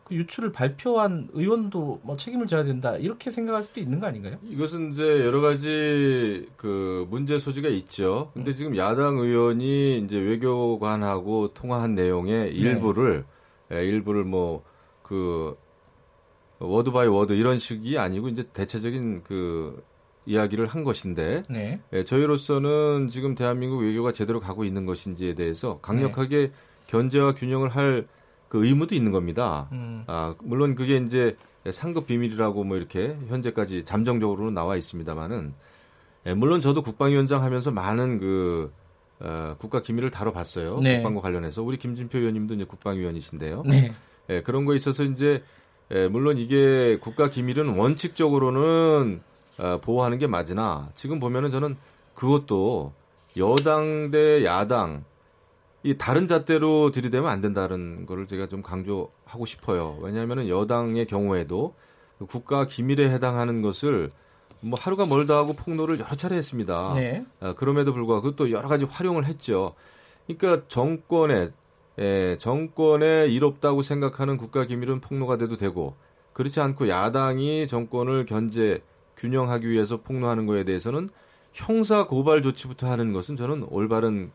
그 0.05 0.15
유출을 0.15 0.53
발표한 0.53 1.29
의원도 1.33 2.01
뭐 2.05 2.17
책임을 2.17 2.47
져야 2.47 2.63
된다 2.65 2.97
이렇게 2.97 3.31
생각할 3.31 3.65
수도 3.65 3.81
있는 3.81 3.99
거 3.99 4.07
아닌가요? 4.07 4.39
이것은 4.49 4.93
이제 4.93 5.03
여러 5.03 5.41
가지 5.41 6.49
그 6.57 7.07
문제 7.11 7.39
소지가 7.39 7.69
있죠. 7.71 8.31
근데 8.33 8.53
음. 8.53 8.55
지금 8.55 8.77
야당 8.77 9.19
의원이 9.19 9.99
이제 9.99 10.17
외교관하고 10.17 11.55
통화한 11.55 11.97
내용의 11.97 12.55
일부를 12.55 13.25
네. 13.27 13.36
예, 13.73 13.85
일부를 13.85 14.25
뭐 14.25 14.63
그 15.07 15.57
word 16.59 16.91
by 16.91 17.07
word 17.07 17.35
이런 17.35 17.59
식이 17.59 17.97
아니고 17.97 18.29
이제 18.29 18.43
대체적인 18.53 19.23
그 19.23 19.85
이야기를 20.25 20.67
한 20.67 20.83
것인데 20.83 21.45
네. 21.49 21.81
예, 21.93 22.05
저희로서는 22.05 23.09
지금 23.09 23.37
대한민국 23.37 23.79
외교가 23.83 24.11
제대로 24.11 24.41
가고 24.41 24.65
있는 24.65 24.85
것인지에 24.85 25.35
대해서 25.35 25.79
강력하게 25.81 26.37
네. 26.49 26.53
견제와 26.89 27.35
균형을 27.35 27.69
할 27.69 28.07
그 28.49 28.65
의무도 28.65 28.95
있는 28.95 29.11
겁니다. 29.11 29.69
음. 29.73 30.05
아 30.07 30.37
물론 30.41 30.77
그게 30.77 30.99
이제 30.99 31.37
삼급 31.69 32.07
비밀이라고 32.07 32.63
뭐 32.63 32.77
이렇게 32.77 33.17
현재까지 33.27 33.85
잠정적으로는 33.85 34.55
나와 34.55 34.77
있습니다만은 34.77 35.53
예, 36.27 36.35
물론 36.35 36.61
저도 36.61 36.83
국방위원장 36.83 37.43
하면서 37.43 37.73
많은 37.73 38.21
그 38.21 38.73
어, 39.21 39.57
국가 39.59 39.83
기밀을 39.83 40.11
다뤄봤어요. 40.11 40.81
네. 40.81 40.97
국방과 40.97 41.21
관련해서 41.21 41.63
우리 41.63 41.79
김진표 41.79 42.19
의원님도 42.19 42.55
이제 42.55 42.65
국방위원이신데요. 42.65 43.63
네. 43.67 43.91
예, 44.29 44.43
그런 44.43 44.65
거에 44.65 44.77
있어서 44.77 45.05
이제 45.05 45.43
예, 45.93 46.09
물론 46.09 46.39
이게 46.39 46.99
국가 47.01 47.31
기밀은 47.31 47.77
원칙적으로는 47.77 49.23
어, 49.59 49.81
보호하는 49.81 50.19
게 50.19 50.27
맞으나 50.27 50.91
지금 50.95 51.21
보면은 51.21 51.51
저는 51.51 51.77
그것도 52.15 52.93
여당 53.37 54.11
대 54.11 54.45
야당 54.45 55.05
이 55.83 55.97
다른 55.97 56.27
잣대로 56.27 56.91
들이대면 56.91 57.31
안 57.31 57.41
된다는 57.41 58.07
거를 58.07 58.27
제가 58.27 58.49
좀 58.49 58.63
강조하고 58.63 59.47
싶어요. 59.47 59.97
왜냐하면은 60.01 60.49
여당의 60.49 61.07
경우에도 61.07 61.75
국가 62.29 62.67
기밀에 62.67 63.09
해당하는 63.11 63.63
것을 63.63 64.11
뭐 64.61 64.79
하루가 64.81 65.07
멀다 65.07 65.37
하고 65.37 65.53
폭로를 65.53 65.99
여러 66.01 66.15
차례 66.17 66.37
했습니다. 66.37 66.95
네. 66.95 67.25
아, 67.41 67.55
그럼에도 67.55 67.93
불구하고 67.93 68.37
또 68.37 68.51
여러 68.51 68.69
가지 68.69 68.85
활용을 68.85 69.27
했죠. 69.27 69.75
그러니까 70.27 70.67
정권에 70.69 71.51
예, 71.99 72.37
정권에 72.39 73.27
이롭다고 73.29 73.83
생각하는 73.83 74.37
국가 74.37 74.65
기밀은 74.67 75.01
폭로가 75.01 75.39
돼도 75.39 75.57
되고 75.57 75.95
그렇지 76.33 76.61
않고 76.61 76.89
야당이 76.89 77.67
정권을 77.67 78.27
견제 78.27 78.83
균형하기 79.17 79.69
위해서 79.71 80.03
폭로하는 80.03 80.45
거에 80.47 80.65
대해서는 80.65 81.09
형사 81.53 82.07
고발 82.07 82.43
조치부터 82.43 82.91
하는 82.91 83.15
것은 83.15 83.37
저는 83.37 83.67
올바른 83.71 84.31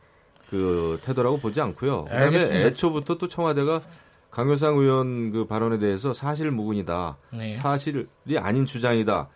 그 0.50 1.00
태도라고 1.04 1.38
보지 1.38 1.62
않고요. 1.62 2.06
그다음에 2.06 2.26
알겠습니다. 2.26 2.68
애초부터 2.68 3.18
또 3.18 3.28
청와대가 3.28 3.82
강효상 4.32 4.78
의원 4.78 5.32
그 5.32 5.46
발언에 5.46 5.78
대해서 5.78 6.14
사실 6.14 6.50
무근이다. 6.50 7.18
네. 7.32 7.54
사실이 7.54 8.08
아닌 8.38 8.66
주장이다. 8.66 9.30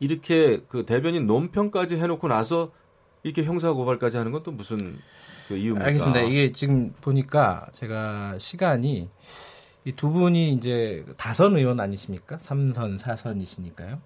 이렇게 0.00 0.60
그 0.68 0.84
대변인 0.84 1.26
논평까지 1.26 1.96
해놓고 1.96 2.28
나서 2.28 2.72
이렇게 3.22 3.42
형사 3.44 3.72
고발까지 3.72 4.16
하는 4.16 4.32
건 4.32 4.42
또 4.42 4.50
무슨 4.52 4.98
그 5.48 5.56
이유입니까? 5.56 5.86
알겠습니다. 5.86 6.20
이게 6.22 6.52
지금 6.52 6.92
보니까 7.00 7.66
제가 7.72 8.36
시간이 8.38 9.08
이 9.86 9.92
두 9.96 10.10
분이 10.10 10.50
이제 10.54 11.04
다선 11.18 11.56
의원 11.56 11.78
아니십니까? 11.80 12.38
삼선, 12.40 12.96
사선이시니까요. 12.98 14.00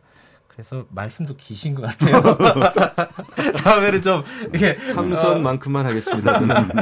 그래서 0.49 0.87
말씀도 0.91 1.37
기신 1.37 1.77
것 1.77 1.83
같아요. 1.83 2.21
다음에는 3.63 4.03
좀 4.03 4.25
이게 4.53 4.77
삼선만큼만 4.77 5.87
하겠습니다. 5.87 6.41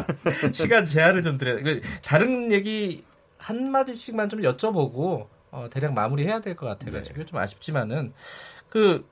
시간 0.53 0.87
제한을 0.87 1.23
좀 1.23 1.37
드려요. 1.37 1.81
다른 2.03 2.51
얘기 2.53 3.05
한 3.39 3.71
마디씩만 3.71 4.31
좀 4.31 4.41
여쭤보고 4.41 5.27
어, 5.51 5.69
대략 5.71 5.93
마무리해야 5.93 6.41
될 6.41 6.57
것 6.57 6.67
같아가지고 6.67 7.19
네. 7.21 7.25
좀 7.27 7.39
아쉽지만은 7.39 8.11
그 8.69 9.05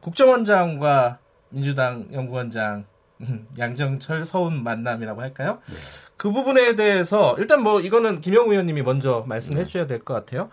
국정원장과 0.00 1.18
민주당 1.50 2.06
연구원장 2.12 2.84
음, 3.20 3.46
양정철 3.58 4.24
서훈 4.24 4.62
만남이라고 4.62 5.20
할까요? 5.20 5.58
네. 5.66 5.74
그 6.16 6.30
부분에 6.32 6.74
대해서 6.74 7.34
일단 7.38 7.62
뭐 7.62 7.80
이거는 7.80 8.20
김영우 8.20 8.50
의원님이 8.52 8.82
먼저 8.82 9.24
말씀해 9.26 9.64
주셔야 9.64 9.86
될 9.86 10.00
것 10.04 10.14
같아요. 10.14 10.48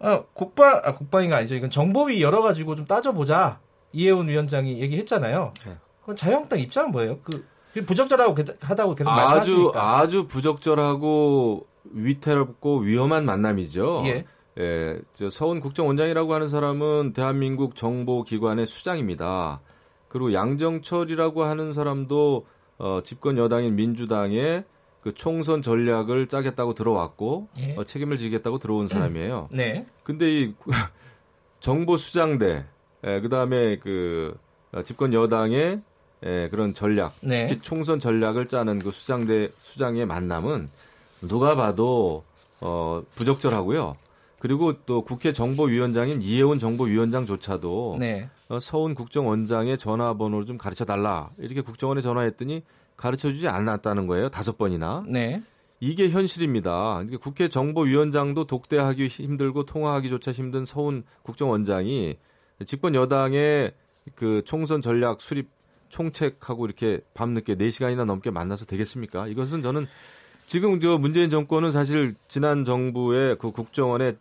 어, 0.00 0.24
국방 0.32 0.80
아, 0.84 0.94
국방이가 0.94 1.36
아니죠. 1.36 1.54
이건 1.56 1.70
정보위 1.70 2.22
열어 2.22 2.42
가지고 2.42 2.76
좀 2.76 2.86
따져보자. 2.86 3.58
이혜훈 3.92 4.28
위원장이 4.28 4.80
얘기했잖아요. 4.80 5.54
네. 5.66 5.72
그럼 6.02 6.16
자유한국당 6.16 6.60
입장은 6.60 6.92
뭐예요? 6.92 7.18
그 7.22 7.44
부적절하고 7.86 8.36
하다고 8.60 8.94
계속 8.94 9.10
말씀하시니까. 9.10 9.70
아주 9.70 9.72
아주 9.74 10.26
부적절하고 10.28 11.66
위태롭고 11.84 12.78
위험한 12.80 13.24
만남이죠. 13.24 14.02
예. 14.06 14.24
예, 14.58 14.98
저 15.14 15.30
서훈 15.30 15.60
국정원장이라고 15.60 16.34
하는 16.34 16.48
사람은 16.48 17.12
대한민국 17.12 17.76
정보기관의 17.76 18.66
수장입니다. 18.66 19.60
그리고 20.08 20.32
양정철이라고 20.32 21.44
하는 21.44 21.72
사람도 21.72 22.46
어, 22.78 23.00
집권 23.04 23.38
여당인 23.38 23.76
민주당의 23.76 24.64
그 25.02 25.14
총선 25.14 25.62
전략을 25.62 26.26
짜겠다고 26.26 26.74
들어왔고 26.74 27.48
예. 27.58 27.76
어, 27.76 27.84
책임을 27.84 28.16
지겠다고 28.16 28.58
들어온 28.58 28.88
사람이에요. 28.88 29.48
네. 29.52 29.84
근데 30.02 30.30
이 30.30 30.54
정보 31.60 31.96
수장대 31.96 32.64
예, 33.06 33.20
그다음에 33.20 33.78
그 33.78 34.36
어, 34.72 34.82
집권 34.82 35.14
여당의 35.14 35.82
예, 36.24 36.48
그런 36.50 36.74
전략, 36.74 37.14
네. 37.22 37.46
특히 37.46 37.62
총선 37.62 38.00
전략을 38.00 38.48
짜는 38.48 38.80
그 38.80 38.90
수장대 38.90 39.50
수장의 39.60 40.04
만남은 40.06 40.68
누가 41.22 41.54
봐도 41.54 42.24
어, 42.60 43.02
부적절하고요. 43.14 43.96
그리고 44.38 44.84
또 44.84 45.02
국회 45.02 45.32
정보위원장인 45.32 46.22
이혜원 46.22 46.58
정보위원장조차도 46.58 47.96
네. 47.98 48.28
어, 48.48 48.60
서훈 48.60 48.94
국정원장의 48.94 49.78
전화번호를 49.78 50.46
좀 50.46 50.58
가르쳐 50.58 50.84
달라 50.84 51.30
이렇게 51.38 51.60
국정원에 51.60 52.00
전화했더니 52.00 52.62
가르쳐 52.96 53.32
주지 53.32 53.48
않았다는 53.48 54.06
거예요. 54.06 54.28
다섯 54.28 54.56
번이나. 54.56 55.04
네. 55.08 55.42
이게 55.80 56.08
현실입니다. 56.08 57.04
국회 57.20 57.48
정보위원장도 57.48 58.46
독대하기 58.46 59.06
힘들고 59.06 59.64
통화하기조차 59.64 60.32
힘든 60.32 60.64
서훈 60.64 61.04
국정원장이 61.22 62.16
집권 62.66 62.94
여당의 62.94 63.72
그 64.14 64.42
총선 64.44 64.82
전략 64.82 65.20
수립 65.20 65.48
총책하고 65.88 66.66
이렇게 66.66 67.00
밤늦게 67.14 67.56
4시간이나 67.56 68.04
넘게 68.04 68.30
만나서 68.30 68.66
되겠습니까? 68.66 69.28
이것은 69.28 69.62
저는 69.62 69.86
지금 70.46 70.80
저 70.80 70.98
문재인 70.98 71.30
정권은 71.30 71.70
사실 71.70 72.14
지난 72.26 72.64
정부의 72.64 73.36
그 73.38 73.52
국정원의 73.52 74.16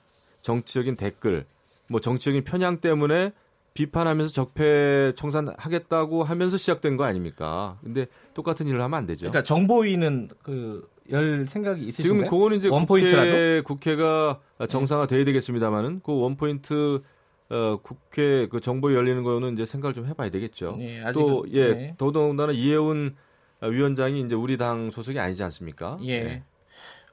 정치적인 0.47 0.95
댓글, 0.95 1.45
뭐 1.89 1.99
정치적인 1.99 2.43
편향 2.43 2.79
때문에 2.79 3.31
비판하면서 3.73 4.33
적폐 4.33 5.13
청산하겠다고 5.15 6.23
하면서 6.23 6.57
시작된 6.57 6.97
거 6.97 7.03
아닙니까? 7.03 7.77
근데 7.83 8.07
똑같은 8.33 8.65
일을 8.67 8.81
하면 8.81 8.97
안 8.97 9.05
되죠. 9.05 9.27
그러니까 9.27 9.43
정보위는 9.43 10.29
그 10.41 10.97
열 11.11 11.45
생각이 11.47 11.85
있으신가요? 11.85 12.21
지금 12.23 12.29
그거는 12.29 12.57
이제 12.57 12.69
국회, 12.69 13.61
국회가 13.61 14.39
정상화 14.67 15.07
돼야 15.07 15.23
되겠습니다만은 15.23 16.01
그 16.03 16.19
원포인트 16.19 17.01
어, 17.49 17.77
국회 17.81 18.47
그 18.47 18.59
정보위 18.59 18.95
열리는 18.95 19.23
거는 19.23 19.53
이제 19.53 19.65
생각을 19.65 19.93
좀 19.93 20.05
해봐야 20.05 20.29
되겠죠. 20.29 20.75
네, 20.77 21.01
또 21.13 21.45
예, 21.51 21.73
네. 21.73 21.95
더더군다나 21.97 22.51
이해운 22.51 23.15
위원장이 23.61 24.21
이제 24.21 24.35
우리 24.35 24.57
당 24.57 24.91
소속이 24.91 25.17
아니지 25.19 25.43
않습니까? 25.43 25.97
예. 26.01 26.23
네. 26.23 26.43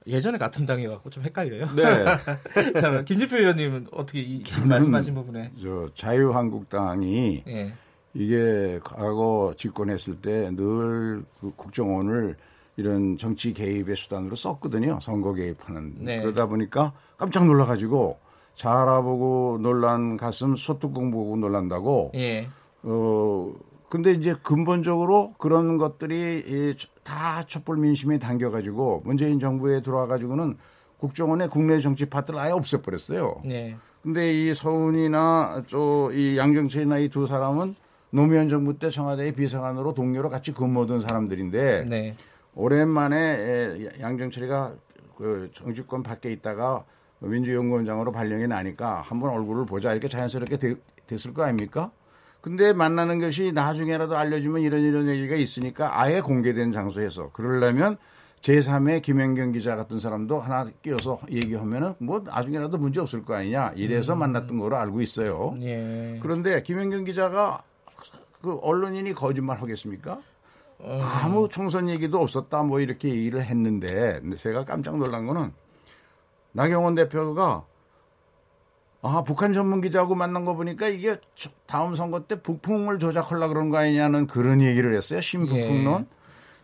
예전에 0.07 0.37
같은 0.39 0.67
당이갖고 0.67 1.09
좀 1.11 1.25
헷갈려요. 1.25 1.67
네. 1.75 1.83
자, 2.81 3.03
김진표 3.05 3.37
의원님은 3.37 3.89
어떻게 3.93 4.21
이 4.21 4.43
말씀하신 4.67 5.15
부분에 5.15 5.53
저 5.61 5.89
자유한국당이 5.95 7.43
예. 7.47 7.75
이게 8.13 8.79
과거 8.85 9.55
집권했을 9.57 10.17
때 10.17 10.51
늘 10.51 11.25
그 11.41 11.53
국정원을 11.57 12.37
이런 12.77 13.17
정치 13.17 13.53
개입의 13.53 13.97
수단으로 13.97 14.35
썼거든요. 14.37 14.99
선거 15.01 15.33
개입하는. 15.33 15.95
네. 16.01 16.21
그러다 16.21 16.47
보니까 16.47 16.93
깜짝 17.17 17.47
놀라가지고 17.47 18.19
잘 18.57 18.77
알아보고 18.77 19.59
놀란 19.63 20.17
가슴 20.17 20.57
소뚜껑 20.57 21.11
보고 21.11 21.37
놀란다고. 21.37 22.13
예. 22.15 22.49
어 22.83 23.53
근데 23.89 24.13
이제 24.13 24.35
근본적으로 24.43 25.33
그런 25.39 25.79
것들이 25.79 26.75
다 27.05 27.45
촛불 27.45 27.77
민심에 27.77 28.19
당겨가지고 28.19 29.03
문재인 29.05 29.39
정부에 29.39 29.81
들어와가지고는 29.83 30.57
국정원의 30.99 31.49
국내 31.51 31.79
정치 31.81 32.07
파트를 32.07 32.41
아예 32.41 32.51
없애버렸어요. 32.53 33.43
네. 33.45 33.77
근데 34.03 34.33
이 34.33 34.53
서훈이나 34.55 35.63
이 36.13 36.37
양정철이나 36.37 36.99
이 36.99 37.09
두 37.09 37.27
사람은 37.27 37.75
노무현 38.11 38.49
정부 38.49 38.79
때 38.79 38.91
청와대의 38.91 39.33
비서관으로 39.33 39.93
동료로 39.95 40.29
같이 40.31 40.53
근무하던 40.53 41.01
사람들인데 41.01 41.85
네. 41.89 42.17
오랜만에 42.55 43.89
양정철이가 44.01 44.75
그 45.17 45.51
정치권 45.53 46.03
밖에 46.03 46.31
있다가 46.33 46.85
민주연구원장으로 47.21 48.13
발령이 48.13 48.47
나니까 48.47 49.01
한번 49.03 49.31
얼굴을 49.31 49.67
보자 49.67 49.93
이렇게 49.93 50.09
자연스럽게 50.09 50.57
되, 50.59 50.75
됐을 51.07 51.35
거 51.35 51.43
아닙니까? 51.43 51.91
근데 52.45 52.75
만나는 52.75 53.21
것이 53.21 53.53
나중에라도 53.53 54.19
알려주면 54.19 54.61
이런 54.61 54.83
이런 54.83 55.09
얘기가 55.09 55.35
있으니까 55.35 55.99
아예 55.99 56.21
공개된 56.21 56.73
장소에서 56.73 57.31
그러려면 57.33 57.97
제3의 58.43 59.01
김현경 59.01 59.53
기자 59.53 59.77
같은 59.77 59.99
사람도 59.99 60.41
하나 60.41 60.71
끼워서 60.83 61.21
얘기하면은 61.31 61.95
뭐 62.01 62.21
나중에라도 62.23 62.77
문제 62.77 63.01
없을 63.01 63.25
거 63.25 63.35
아니냐 63.35 63.73
이래서 63.77 64.13
음. 64.13 64.19
만났던 64.19 64.59
거로 64.59 64.77
알고 64.77 65.01
있어요. 65.01 65.55
예. 65.63 66.19
그런데 66.21 66.63
김현경 66.63 67.05
기자가 67.05 67.63
그 68.43 68.59
언론인이 68.61 69.15
거짓말 69.15 69.63
하겠습니까? 69.63 70.21
음. 70.83 71.01
아무 71.01 71.49
총선 71.49 71.89
얘기도 71.89 72.21
없었다 72.21 72.63
뭐 72.63 72.81
이렇게 72.81 73.09
얘기를 73.09 73.43
했는데 73.43 74.21
제가 74.37 74.67
깜짝 74.67 74.99
놀란 74.99 75.25
거는 75.25 75.51
나경원 76.53 76.95
대표가 76.95 77.65
아, 79.07 79.23
북한 79.23 79.53
전문 79.53 79.83
기자하고 79.83 80.15
만난 80.15 80.47
거 80.47 80.55
보니까 80.55 80.89
이게 80.89 81.19
다음 81.67 81.95
선거 81.95 82.21
때 82.21 82.41
북풍을 82.41 82.99
조작하려 82.99 83.49
그런 83.49 83.69
거 83.69 83.77
아니냐는 83.77 84.27
그런 84.27 84.63
얘기를 84.63 84.97
했어요. 84.97 85.21
신북풍론. 85.21 86.07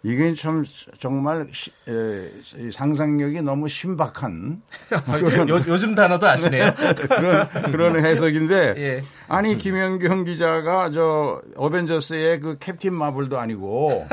예. 0.05 0.11
이게 0.11 0.34
참 0.34 0.64
정말 0.98 1.46
시, 1.53 1.70
에, 1.88 2.70
상상력이 2.72 3.42
너무 3.42 3.68
신박한 3.68 4.62
그런, 4.88 5.48
요, 5.68 5.78
즘 5.78 5.94
단어도 5.94 6.26
아시네요. 6.26 6.72
그런 7.09 7.48
그런 7.70 8.05
해석인데 8.05 8.74
예. 8.78 9.03
아니 9.28 9.57
김현경 9.57 10.24
기자가 10.24 10.90
저 10.90 11.42
어벤져스의 11.57 12.40
그 12.40 12.57
캡틴 12.59 12.94
마블도 12.94 13.38
아니고 13.38 14.07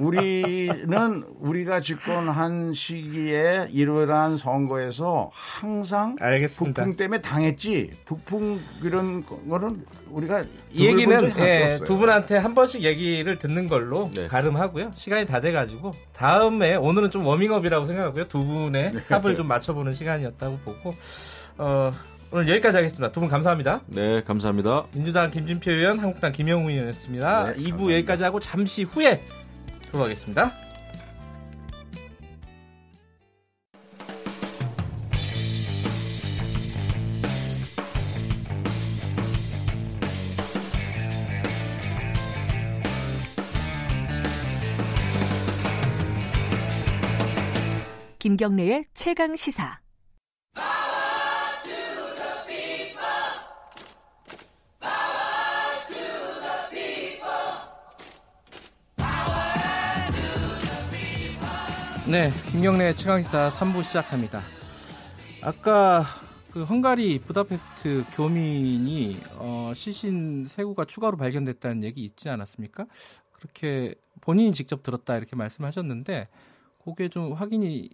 우리는 0.00 1.24
우리가 1.38 1.80
집권한 1.80 2.72
시기에 2.72 3.68
이러한 3.70 4.36
선거에서 4.36 5.30
항상 5.32 6.16
알겠습니다. 6.20 6.82
북풍 6.82 6.96
때문에 6.96 7.22
당했지 7.22 7.90
북풍 8.04 8.60
이런 8.82 9.24
거는 9.24 9.84
우리가 10.10 10.44
이 10.72 10.86
얘기는 10.86 11.30
예, 11.42 11.78
두 11.84 11.98
분한테 11.98 12.36
한 12.36 12.54
번씩 12.54 12.82
얘기를 12.82 13.38
듣는 13.38 13.68
걸로 13.68 14.10
네. 14.14 14.26
가름하고요. 14.26 14.87
시간이 14.92 15.26
다 15.26 15.40
돼가지고 15.40 15.92
다음에 16.12 16.74
오늘은 16.74 17.10
좀 17.10 17.26
워밍업이라고 17.26 17.86
생각하고요. 17.86 18.28
두 18.28 18.44
분의 18.44 18.92
네. 18.92 19.00
합을 19.08 19.34
좀 19.34 19.46
맞춰보는 19.48 19.92
시간이었다고 19.94 20.58
보고 20.64 20.92
어, 21.58 21.90
오늘 22.30 22.48
여기까지 22.48 22.76
하겠습니다. 22.76 23.10
두 23.10 23.20
분 23.20 23.28
감사합니다. 23.28 23.80
네, 23.86 24.22
감사합니다. 24.22 24.84
민주당 24.94 25.30
김진표 25.30 25.70
의원, 25.70 25.98
한국당 25.98 26.32
김영우 26.32 26.70
의원이었습니다. 26.70 27.44
네, 27.44 27.52
2부 27.54 27.54
감사합니다. 27.70 27.94
여기까지 27.94 28.24
하고 28.24 28.40
잠시 28.40 28.82
후에 28.82 29.22
돌아가겠습니다. 29.90 30.52
김경래의 48.28 48.84
최강 48.92 49.34
시사. 49.36 49.80
네, 62.06 62.30
김경래 62.50 62.92
최강시사 62.92 63.50
3부 63.52 63.82
시작합니다. 63.82 64.42
아까 65.40 66.04
그 66.50 66.64
헝가리 66.64 67.20
부다페스트 67.20 68.04
교민이 68.14 69.16
어, 69.36 69.72
시신 69.74 70.46
세구가 70.46 70.84
추가로 70.84 71.16
발견됐다는 71.16 71.82
얘기 71.82 72.04
있지 72.04 72.28
않았습니까? 72.28 72.84
그렇게 73.32 73.94
본인이 74.20 74.52
직접 74.52 74.82
들었다 74.82 75.16
이렇게 75.16 75.34
말씀하셨는데 75.34 76.28
그게 76.84 77.08
좀 77.08 77.32
확인이 77.32 77.88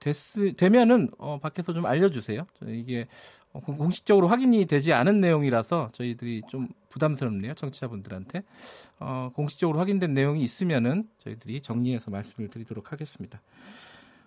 됐, 0.00 0.14
되면은 0.56 1.10
어, 1.18 1.38
밖에서 1.38 1.72
좀 1.72 1.86
알려주세요. 1.86 2.46
이게 2.66 3.06
어, 3.52 3.60
공식적으로 3.60 4.28
확인이 4.28 4.66
되지 4.66 4.92
않은 4.92 5.20
내용이라서 5.20 5.90
저희들이 5.92 6.42
좀 6.48 6.68
부담스럽네요. 6.88 7.54
청취자분들한테. 7.54 8.42
어, 9.00 9.30
공식적으로 9.34 9.78
확인된 9.78 10.14
내용이 10.14 10.42
있으면은 10.42 11.08
저희들이 11.18 11.62
정리해서 11.62 12.10
말씀을 12.10 12.48
드리도록 12.48 12.92
하겠습니다. 12.92 13.40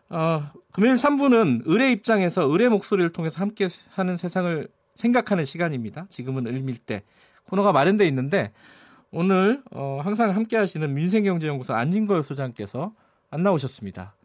어, 0.09 0.51
금요일 0.71 0.95
3부는 0.95 1.61
의뢰 1.65 1.91
입장에서 1.91 2.43
의뢰 2.43 2.67
목소리를 2.67 3.11
통해서 3.11 3.39
함께 3.39 3.67
하는 3.91 4.17
세상을 4.17 4.67
생각하는 4.95 5.45
시간입니다. 5.45 6.05
지금은 6.09 6.47
을밀 6.47 6.77
때 6.77 7.03
코너가 7.45 7.71
마련돼 7.71 8.05
있는데 8.07 8.51
오늘 9.11 9.61
어, 9.71 10.01
항상 10.03 10.35
함께 10.35 10.57
하시는 10.57 10.93
민생경제연구소 10.93 11.73
안진걸 11.73 12.23
소장께서 12.23 12.93
안 13.29 13.43
나오셨습니다. 13.43 14.15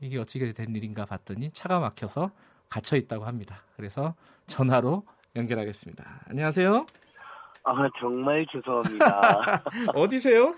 이게 0.00 0.18
어찌게 0.18 0.52
된 0.52 0.74
일인가 0.74 1.04
봤더니 1.04 1.50
차가 1.52 1.78
막혀서 1.78 2.30
갇혀 2.68 2.96
있다고 2.96 3.24
합니다. 3.24 3.62
그래서 3.76 4.14
전화로 4.46 5.04
연결하겠습니다. 5.36 6.22
안녕하세요. 6.28 6.86
아 7.64 7.74
정말 8.00 8.46
죄송합니다. 8.50 9.62
어디세요? 9.94 10.54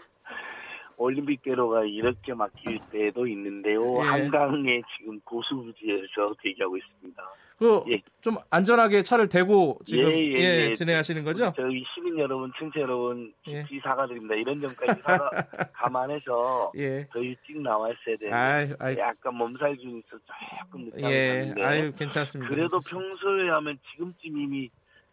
올림픽대로가 1.02 1.84
이렇게 1.84 2.32
막힐 2.34 2.78
때도 2.90 3.26
있는데요. 3.26 3.98
예. 4.04 4.08
한강에 4.08 4.82
지금 4.96 5.20
고수부지에서 5.20 6.34
대기하고 6.42 6.76
있습니다. 6.76 7.22
그좀 7.58 8.34
예. 8.34 8.44
안전하게 8.50 9.02
차를 9.02 9.28
대고 9.28 9.78
지금 9.84 10.10
예, 10.10 10.16
예, 10.16 10.32
예, 10.32 10.70
예. 10.70 10.74
진행하시는 10.74 11.22
거죠? 11.22 11.52
저희 11.56 11.84
시민 11.94 12.18
여러분, 12.18 12.50
청취 12.58 12.80
여러분 12.80 13.32
깊이 13.42 13.76
예. 13.76 13.80
사과드립니다. 13.80 14.34
이런 14.34 14.60
점까지 14.60 15.00
사과, 15.02 15.30
감안해서 15.72 16.72
더 17.12 17.18
일찍 17.20 17.60
나왔어야 17.60 18.16
되는데 18.18 18.98
약간 18.98 19.34
몸살균이 19.36 19.98
있어 20.00 20.18
조금 20.60 20.84
늦게 20.86 21.02
예, 21.04 21.62
아유 21.62 21.92
괜찮습니다. 21.96 22.52
그래도 22.52 22.80
평소에 22.80 23.48
하면 23.48 23.78
지금쯤 23.92 24.38
이미 24.38 24.70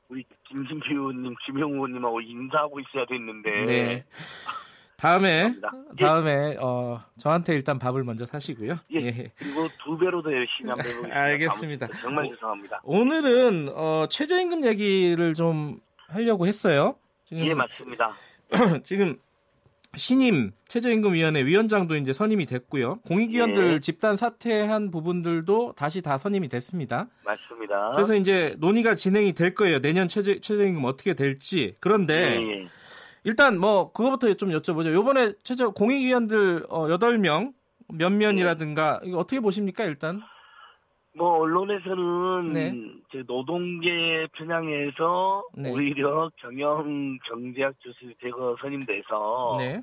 우리 0.10 0.26
김진표 0.48 0.92
의원님, 0.92 1.36
김영우 1.46 1.76
의원님하고 1.76 2.22
인사하고 2.22 2.80
있어야 2.80 3.06
됐는데 3.06 3.66
네. 3.66 4.06
다음에 5.00 5.56
다음에 5.97 6.58
어 6.60 7.02
저한테 7.18 7.54
일단 7.54 7.80
밥을 7.80 8.04
먼저 8.04 8.26
사시고요. 8.26 8.78
예. 8.93 9.06
예. 9.06 9.32
그리고 9.38 9.68
두 9.82 9.97
배로 9.97 10.22
더 10.22 10.32
열심히 10.32 10.70
한번 10.70 10.86
해보겠습니다. 10.86 11.16
알겠습니다. 11.20 11.88
정말 12.02 12.30
죄송합니다. 12.30 12.82
오늘은 12.84 13.70
어 13.74 14.08
최저임금 14.10 14.66
얘기를 14.66 15.34
좀 15.34 15.80
하려고 16.10 16.47
했어요. 16.47 16.95
지금, 17.24 17.45
예 17.45 17.54
맞습니다. 17.54 18.12
지금 18.84 19.18
신임 19.95 20.52
최저임금위원회 20.68 21.45
위원장도 21.45 21.95
이제 21.95 22.12
선임이 22.12 22.45
됐고요. 22.45 23.00
공익위원들 23.08 23.74
예. 23.76 23.80
집단 23.80 24.18
사퇴한 24.18 24.91
부분들도 24.91 25.74
다시 25.78 26.02
다 26.02 26.18
선임이 26.18 26.50
됐습니다. 26.50 27.08
맞습니다. 27.24 27.91
그래서 27.95 28.16
이제 28.16 28.56
논의가 28.60 28.95
진행이 28.95 29.34
될 29.34 29.56
거예요. 29.56 29.80
내년 29.80 30.08
최저, 30.08 30.39
최저임금 30.39 30.84
어떻게 30.84 31.14
될지. 31.14 31.76
그런데 31.80 32.36
예. 32.41 32.68
일단 33.24 33.59
뭐 33.59 33.91
그거부터 33.91 34.34
좀 34.36 34.49
여쭤보죠. 34.49 34.93
요번에 34.93 35.34
최저 35.43 35.70
공익위원들 35.72 36.65
어, 36.70 36.88
8명 36.88 37.53
면면이라든가 37.93 39.01
이거 39.03 39.20
어떻게 39.20 39.39
보십니까 39.39 39.84
일단? 39.86 40.22
뭐 41.13 41.39
언론에서는 41.39 42.51
네. 42.53 42.74
제 43.11 43.24
노동계 43.28 44.28
편향에서 44.34 45.43
네. 45.53 45.72
오히려 45.72 46.32
경영 46.38 47.17
경제학 47.26 47.76
교수 47.84 48.13
대거 48.22 48.55
선임돼서 48.61 49.57
네. 49.59 49.82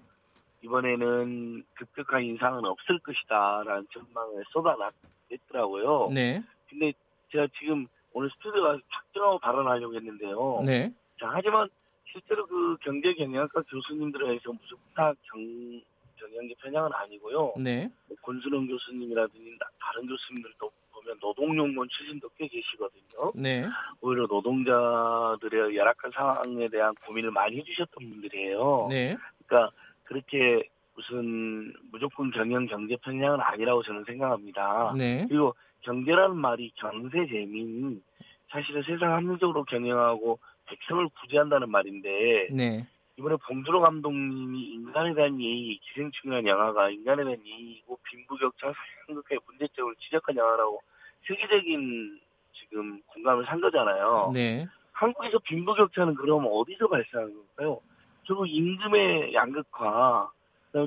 이번에는 0.63 1.65
급격한 1.75 2.23
인상은 2.23 2.65
없을 2.65 2.99
것이다라는 3.01 3.87
전망을 3.93 4.45
쏟아냈더라고요. 4.51 6.11
네. 6.13 6.43
근데 6.71 6.93
제가 7.31 7.49
지금 7.59 7.87
오늘 8.13 8.31
스튜디오가 8.31 8.79
확정하고 8.89 9.39
발언하려고 9.39 9.95
했는데요. 9.95 10.63
네. 10.65 10.93
자, 11.21 11.29
하지만 11.33 11.69
실제로 12.13 12.47
그 12.47 12.77
경제 12.83 13.13
경영학과 13.15 13.63
교수님들에 13.63 14.27
의해서 14.29 14.53
무슨 14.53 14.77
다 14.95 15.13
경, 15.31 15.83
경영계 16.17 16.55
편향은 16.63 16.91
아니고요. 16.93 17.55
네. 17.59 17.91
뭐 18.09 18.17
권순원 18.23 18.67
교수님이라든지 18.67 19.59
다른 19.81 20.07
교수님들도 20.07 20.71
보면 20.93 21.19
노동용문 21.21 21.89
출신도 21.89 22.29
꽤 22.37 22.49
계시거든요. 22.49 23.33
네. 23.35 23.67
오히려 24.01 24.27
노동자들의 24.27 25.77
열악한 25.77 26.11
상황에 26.13 26.69
대한 26.69 26.95
고민을 27.07 27.31
많이 27.31 27.59
해주셨던 27.59 28.11
분들이에요. 28.11 28.87
네. 28.91 29.17
그러니까 29.47 29.73
그렇게 30.05 30.69
무슨 30.95 31.73
무조건 31.93 32.31
경영 32.31 32.67
경제 32.67 32.97
편향은 32.97 33.41
아니라고 33.41 33.83
저는 33.83 34.05
생각합니다. 34.05 34.95
네. 34.97 35.27
그리고 35.29 35.55
경제라는 35.83 36.37
말이 36.37 36.73
경제 36.77 37.27
재민 37.27 38.03
사실은 38.49 38.83
세상 38.83 39.13
합리적으로 39.13 39.65
경영하고 39.65 40.39
백성을 40.67 41.09
구제한다는 41.21 41.71
말인데 41.71 42.49
네. 42.53 42.87
이번에 43.19 43.37
봉준호 43.47 43.81
감독님이 43.81 44.61
인간에 44.75 45.15
대한 45.15 45.41
예의, 45.41 45.79
기생충이라는 45.79 46.47
영화가 46.49 46.91
인간에 46.91 47.25
대한 47.25 47.39
예의고 47.47 47.99
빈부격차, 48.03 48.73
사회한국의 48.73 49.39
문제점을 49.47 49.95
지적한 50.01 50.37
영화라고 50.37 50.83
세계적인 51.27 52.21
지금 52.53 53.01
공감을 53.07 53.47
산 53.47 53.61
거잖아요. 53.61 54.31
네. 54.35 54.67
한국에서 54.93 55.39
빈부격차는 55.39 56.15
그럼 56.15 56.47
어디서 56.51 56.89
발생하는 56.89 57.35
걸까요? 57.35 57.81
결국 58.25 58.47
임금의 58.49 59.33
양극화, 59.35 60.31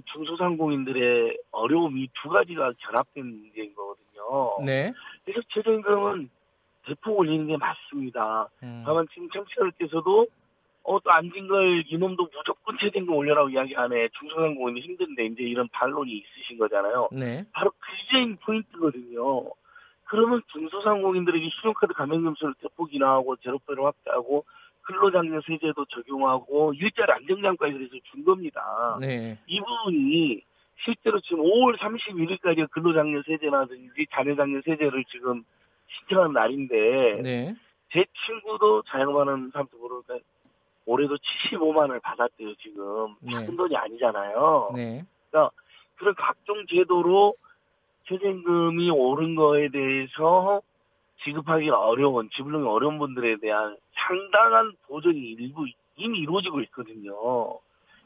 중소상공인들의 0.05 1.37
어려움 1.51 1.97
이 1.97 2.07
두 2.21 2.29
가지가 2.29 2.73
결합된 2.79 3.25
문제인 3.25 3.73
거거든요. 3.73 4.63
네. 4.65 4.93
그래서 5.25 5.41
최저임금은 5.49 6.29
대폭 6.89 7.19
올리는 7.19 7.47
게 7.47 7.57
맞습니다. 7.57 8.49
음. 8.63 8.83
다만 8.85 9.07
지금 9.13 9.29
청취자들께서도 9.29 10.27
어, 10.83 10.99
또 10.99 11.11
앉은 11.11 11.47
걸 11.47 11.83
이놈도 11.87 12.29
무조건 12.33 12.77
최저임금 12.79 13.13
올려라고 13.13 13.49
이야기하네. 13.49 14.09
중소상공인이 14.19 14.81
힘든데 14.81 15.25
이제 15.25 15.43
이런 15.43 15.67
반론이 15.71 16.11
있으신 16.11 16.57
거잖아요. 16.57 17.09
네. 17.11 17.45
바로 17.51 17.71
그게 17.79 18.35
포인트거든요. 18.43 19.51
그러면 20.05 20.41
중소상공인들에게 20.51 21.47
신용카드 21.61 21.93
가맹점수를 21.93 22.55
대폭 22.61 22.93
인하하고 22.93 23.35
제로페로 23.37 23.85
확대하고 23.85 24.45
근로장려 24.81 25.41
세제도 25.45 25.85
적용하고 25.85 26.73
일자리 26.73 27.11
안정장까지 27.11 27.73
그래서 27.73 27.91
준 28.11 28.25
겁니다. 28.25 28.97
네. 28.99 29.37
이 29.45 29.59
부분이 29.59 30.41
실제로 30.83 31.19
지금 31.19 31.43
5월 31.43 31.77
31일까지 31.77 32.67
근로장려 32.71 33.21
세제라든지 33.27 34.07
자녀장려 34.11 34.61
세제를 34.65 35.05
지금 35.05 35.43
신청하는 35.89 36.33
날인데 36.33 37.21
네. 37.21 37.55
제 37.91 38.05
친구도 38.25 38.83
자영업하는 38.83 39.49
사람도 39.51 39.77
모르니까 39.77 40.19
올해도 40.85 41.17
75만 41.17 41.77
원을 41.77 41.99
받았대요 41.99 42.55
지금 42.55 43.15
네. 43.21 43.31
작은 43.31 43.55
돈이 43.55 43.75
아니잖아요. 43.75 44.71
네. 44.75 45.03
그러니까 45.29 45.51
그런 45.95 46.15
각종 46.15 46.65
제도로 46.67 47.35
최저임금이 48.07 48.89
오른 48.89 49.35
거에 49.35 49.69
대해서 49.69 50.61
지급하기 51.23 51.69
어려운 51.69 52.29
지불능이 52.31 52.67
어려운 52.67 52.97
분들에 52.97 53.37
대한 53.37 53.77
상당한 53.93 54.71
보전이 54.87 55.17
일부 55.17 55.67
이미 55.95 56.19
이루어지고 56.19 56.61
있거든요. 56.61 57.13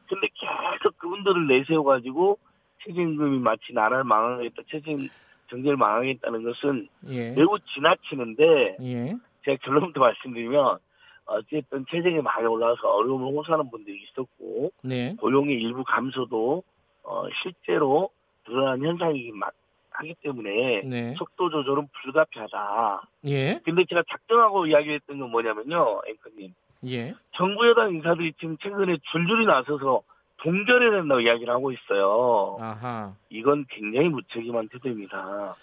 근데 0.09 0.27
계속 0.33 0.97
그분들을 0.97 1.47
내세워가지고 1.47 2.37
최저임금이 2.83 3.39
마치 3.39 3.71
나라를 3.71 4.03
망하겠다, 4.03 4.63
최저임 4.67 5.07
경제를 5.53 5.77
망하겠다는 5.77 6.43
것은 6.43 6.87
예. 7.09 7.31
매우 7.31 7.59
지나치는데 7.73 8.77
예. 8.81 9.15
제가 9.45 9.57
결론부터 9.63 9.99
말씀드리면 9.99 10.77
어쨌든 11.25 11.85
체중이 11.89 12.21
많이 12.21 12.45
올라서 12.45 12.87
어려움을 12.87 13.33
호소하는 13.33 13.69
분들이 13.69 14.01
있었고 14.03 14.71
네. 14.83 15.15
고용의 15.19 15.55
일부 15.55 15.83
감소도 15.83 16.63
어, 17.03 17.25
실제로 17.41 18.09
드러난 18.45 18.81
현상이 18.83 19.31
막 19.31 19.53
하기 19.91 20.15
때문에 20.23 20.81
네. 20.85 21.13
속도 21.17 21.49
조절은 21.49 21.87
불가피하다. 22.01 23.07
예. 23.25 23.59
근데 23.63 23.85
제가 23.85 24.01
작정하고 24.09 24.65
이야기했던 24.65 25.19
건 25.19 25.29
뭐냐면요, 25.29 26.01
앵커님. 26.07 26.53
예. 26.87 27.13
정부 27.35 27.67
여당 27.67 27.93
인사들이 27.93 28.33
지금 28.39 28.57
최근에 28.57 28.97
줄줄이 29.11 29.45
나서서 29.45 30.01
동결해야 30.43 30.91
된다고 30.91 31.21
이야기를 31.21 31.53
하고 31.53 31.71
있어요. 31.71 32.57
아하. 32.59 33.13
이건 33.29 33.65
굉장히 33.69 34.09
무책임한 34.09 34.67
태도입니다. 34.69 35.55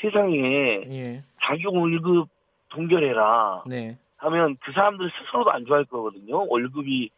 세상에 0.00 0.36
예. 0.88 1.24
자기 1.42 1.64
월급 1.66 2.28
동결해라. 2.68 3.64
네. 3.66 3.98
하면 4.16 4.56
그 4.60 4.72
사람들 4.72 5.10
스스로도 5.10 5.50
안 5.50 5.64
좋아할 5.64 5.84
거거든요. 5.84 6.46
월급이 6.48 7.10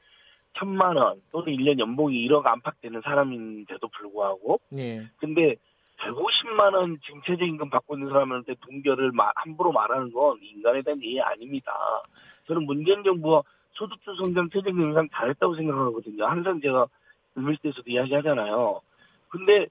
천만 0.55 0.97
원 0.97 1.21
또는 1.33 1.55
1년 1.55 1.79
연봉이 1.79 2.29
1억 2.29 2.45
안팎 2.47 2.81
되는 2.83 3.01
사람인데도 3.01 3.89
불구하고. 3.89 4.61
예. 4.77 5.07
근데 5.17 5.57
150만 6.01 6.75
원 6.75 6.99
지금 7.05 7.23
최저임금 7.25 7.71
받고 7.71 7.97
있는 7.97 8.11
사람한테 8.11 8.55
동결을 8.61 9.13
함부로 9.35 9.73
말하는 9.73 10.13
건 10.13 10.39
인간에 10.43 10.83
대한 10.83 11.01
이해 11.03 11.21
아닙니다. 11.23 11.73
저는 12.47 12.67
문재인 12.67 13.03
정부가 13.03 13.43
소득주 13.73 14.15
성장 14.23 14.51
최저임금 14.51 14.89
인상 14.89 15.09
잘했다고 15.13 15.55
생각하거든요. 15.55 16.27
항상 16.27 16.61
제가 16.61 16.87
을밀대에서도 17.39 17.85
이야기하잖아요. 17.87 18.81
근데 19.29 19.67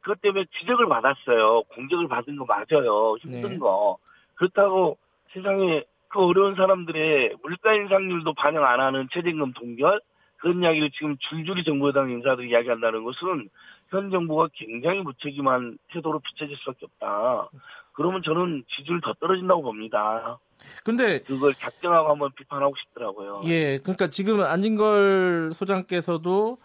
그것 0.00 0.20
때문에 0.20 0.46
지적을 0.58 0.88
받았어요. 0.88 1.62
공격을 1.74 2.08
받은 2.08 2.36
거 2.36 2.44
맞아요. 2.44 3.16
힘든 3.20 3.50
네. 3.50 3.58
거. 3.58 3.98
그렇다고 4.34 4.98
세상에 5.32 5.84
그 6.08 6.20
어려운 6.20 6.54
사람들의 6.54 7.36
물가 7.42 7.72
인상률도 7.72 8.34
반영 8.34 8.64
안 8.64 8.80
하는 8.80 9.08
최저임금 9.12 9.52
동결 9.54 10.00
그런 10.38 10.62
이야기를 10.62 10.90
지금 10.90 11.16
줄줄이 11.18 11.62
정부 11.64 11.88
여당 11.88 12.10
인사들이 12.10 12.50
이야기한다는 12.50 13.04
것은 13.04 13.48
현 13.90 14.10
정부가 14.10 14.48
굉장히 14.54 15.00
무책임한 15.02 15.78
태도로 15.92 16.18
비춰질 16.18 16.56
수밖에 16.56 16.86
없다. 16.86 17.48
그러면 17.92 18.22
저는 18.22 18.64
지지율 18.68 19.00
더 19.00 19.12
떨어진다고 19.14 19.62
봅니다. 19.62 20.38
근데 20.84 21.20
그걸 21.20 21.54
작정하고 21.54 22.10
한번 22.10 22.30
비판하고 22.32 22.74
싶더라고요. 22.76 23.42
예, 23.44 23.78
그러니까 23.78 24.08
지금 24.08 24.40
안진걸 24.40 25.52
소장께서도 25.54 26.58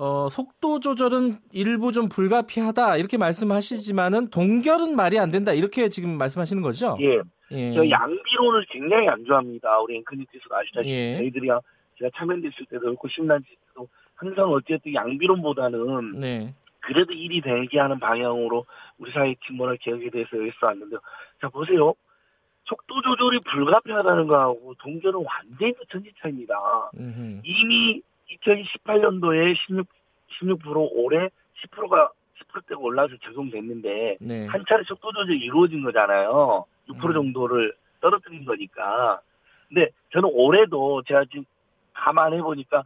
어, 0.00 0.28
속도 0.28 0.78
조절은 0.78 1.38
일부 1.52 1.90
좀 1.90 2.08
불가피하다 2.08 2.98
이렇게 2.98 3.18
말씀하시지만은 3.18 4.30
동결은 4.30 4.94
말이 4.94 5.18
안 5.18 5.32
된다 5.32 5.52
이렇게 5.52 5.88
지금 5.88 6.16
말씀하시는 6.16 6.62
거죠? 6.62 6.96
예. 7.00 7.20
예. 7.50 7.74
저 7.74 7.90
양비론을 7.90 8.66
굉장히 8.70 9.08
안 9.08 9.24
좋아합니다. 9.24 9.80
우리 9.80 9.96
앵커님께서도 9.96 10.54
아시다시피 10.54 10.94
예. 10.94 11.16
저희들이야 11.16 11.60
제가 11.98 12.10
참여됐을 12.16 12.66
때도 12.70 12.80
그렇고 12.82 13.08
심란지 13.08 13.48
때도 13.66 13.88
항상 14.14 14.50
어쨌든 14.50 14.94
양비론보다는 14.94 16.20
네. 16.20 16.54
그래도 16.78 17.12
일이 17.12 17.40
되게 17.40 17.80
하는 17.80 17.98
방향으로 17.98 18.66
우리 18.98 19.10
사회 19.10 19.34
팀원을 19.48 19.78
개혁에 19.78 20.10
대해서 20.10 20.30
했어왔는데 20.36 20.96
자 21.40 21.48
보세요. 21.48 21.92
속도 22.66 23.00
조절이 23.00 23.40
불가피하다는 23.40 24.28
거하고 24.28 24.74
동결은 24.78 25.24
완전히 25.24 25.74
천지 25.90 26.12
차입니다. 26.20 26.54
이미 27.42 28.00
2018년도에 28.30 29.56
16, 29.56 29.86
16% 30.40 30.88
올해 30.92 31.28
10%가 31.62 32.10
10%대가 32.38 32.80
올라서 32.80 33.16
적용됐는데 33.22 34.18
네. 34.20 34.46
한 34.46 34.64
차례 34.68 34.82
속도 34.84 35.12
조절이 35.12 35.38
이루어진 35.38 35.82
거잖아요. 35.82 36.64
6% 36.88 37.04
음. 37.04 37.12
정도를 37.12 37.74
떨어뜨린 38.00 38.44
거니까. 38.44 39.20
근데 39.68 39.90
저는 40.12 40.30
올해도 40.32 41.02
제가 41.02 41.24
지금 41.26 41.44
감안해 41.94 42.40
보니까 42.40 42.84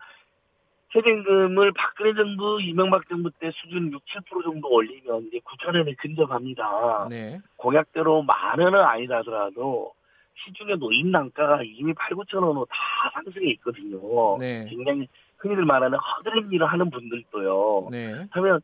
최저임금을 0.93 1.73
박근혜 1.73 2.13
정부, 2.15 2.61
이명박 2.61 3.09
정부 3.09 3.31
때 3.31 3.51
수준 3.55 3.91
6, 3.93 4.03
7% 4.05 4.43
정도 4.43 4.69
올리면 4.69 5.29
이제 5.29 5.39
9천 5.39 5.75
원에 5.77 5.95
근접합니다. 5.95 7.07
네. 7.09 7.39
공약대로 7.57 8.23
만 8.23 8.59
원은 8.59 8.79
아니라더라도 8.79 9.93
시중에 10.35 10.75
노인 10.77 11.13
단가가 11.13 11.63
이미 11.63 11.95
8, 11.95 12.11
9천 12.11 12.43
원으로 12.43 12.67
다 12.67 12.77
상승해 13.15 13.51
있거든요. 13.53 14.37
네. 14.39 14.67
굉장히 14.69 15.09
흔히들 15.43 15.65
말하는 15.65 15.99
허드렛 15.99 16.53
일을 16.53 16.67
하는 16.67 16.91
분들도요. 16.91 17.89
네. 17.91 18.27
하면 18.31 18.61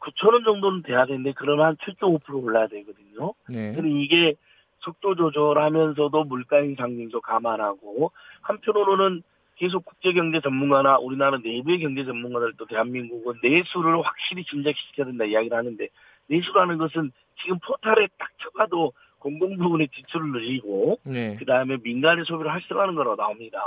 9천 0.00 0.32
원 0.32 0.44
정도는 0.44 0.82
돼야 0.82 1.06
되는데 1.06 1.32
그러면 1.36 1.76
한7.5% 1.76 2.42
올라야 2.42 2.66
되거든요. 2.68 3.34
네. 3.48 3.72
근데 3.74 3.90
이게 3.90 4.34
속도 4.80 5.14
조절하면서도 5.14 6.24
물가 6.24 6.60
인상률도 6.60 7.20
감안하고 7.20 8.10
한편으로는 8.42 9.22
계속 9.56 9.84
국제경제 9.84 10.40
전문가나 10.40 10.98
우리나라 10.98 11.38
내부의 11.38 11.78
경제 11.78 12.04
전문가들도 12.04 12.66
대한민국은 12.66 13.38
내수를 13.42 14.02
확실히 14.02 14.44
진작시켜야 14.44 15.06
된다 15.06 15.24
이야기를 15.24 15.56
하는데 15.56 15.88
내수라는 16.26 16.78
것은 16.78 17.12
지금 17.40 17.58
포탈에 17.64 18.08
딱 18.18 18.30
쳐가도 18.38 18.92
공공 19.18 19.56
부분의 19.56 19.88
지출을 19.88 20.32
늘리고 20.32 20.98
네. 21.04 21.36
그 21.36 21.44
다음에 21.44 21.76
민간의 21.82 22.24
소비를 22.26 22.52
활성화하는 22.52 22.94
거로 22.94 23.16
나옵니다. 23.16 23.58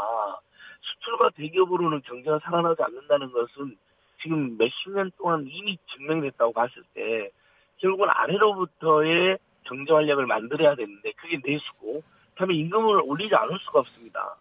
수출과 0.82 1.32
대기업으로는 1.32 2.01
경제가 2.01 2.39
살아나지 2.39 2.82
않는다는 2.84 3.32
것은 3.32 3.78
지금 4.21 4.57
몇십 4.57 4.91
년 4.91 5.11
동안 5.17 5.45
이미 5.47 5.78
증명됐다고 5.88 6.53
봤을 6.53 6.84
때 6.93 7.30
결국은 7.78 8.07
아래로부터의 8.09 9.38
경제 9.63 9.93
활력을 9.93 10.25
만들어야 10.25 10.75
되는데 10.75 11.11
그게 11.13 11.39
내수고 11.43 12.03
그다음에 12.34 12.55
임금을 12.55 13.01
올리지 13.03 13.36
않을 13.36 13.59
수가 13.59 13.80
없습니다. 13.80 14.36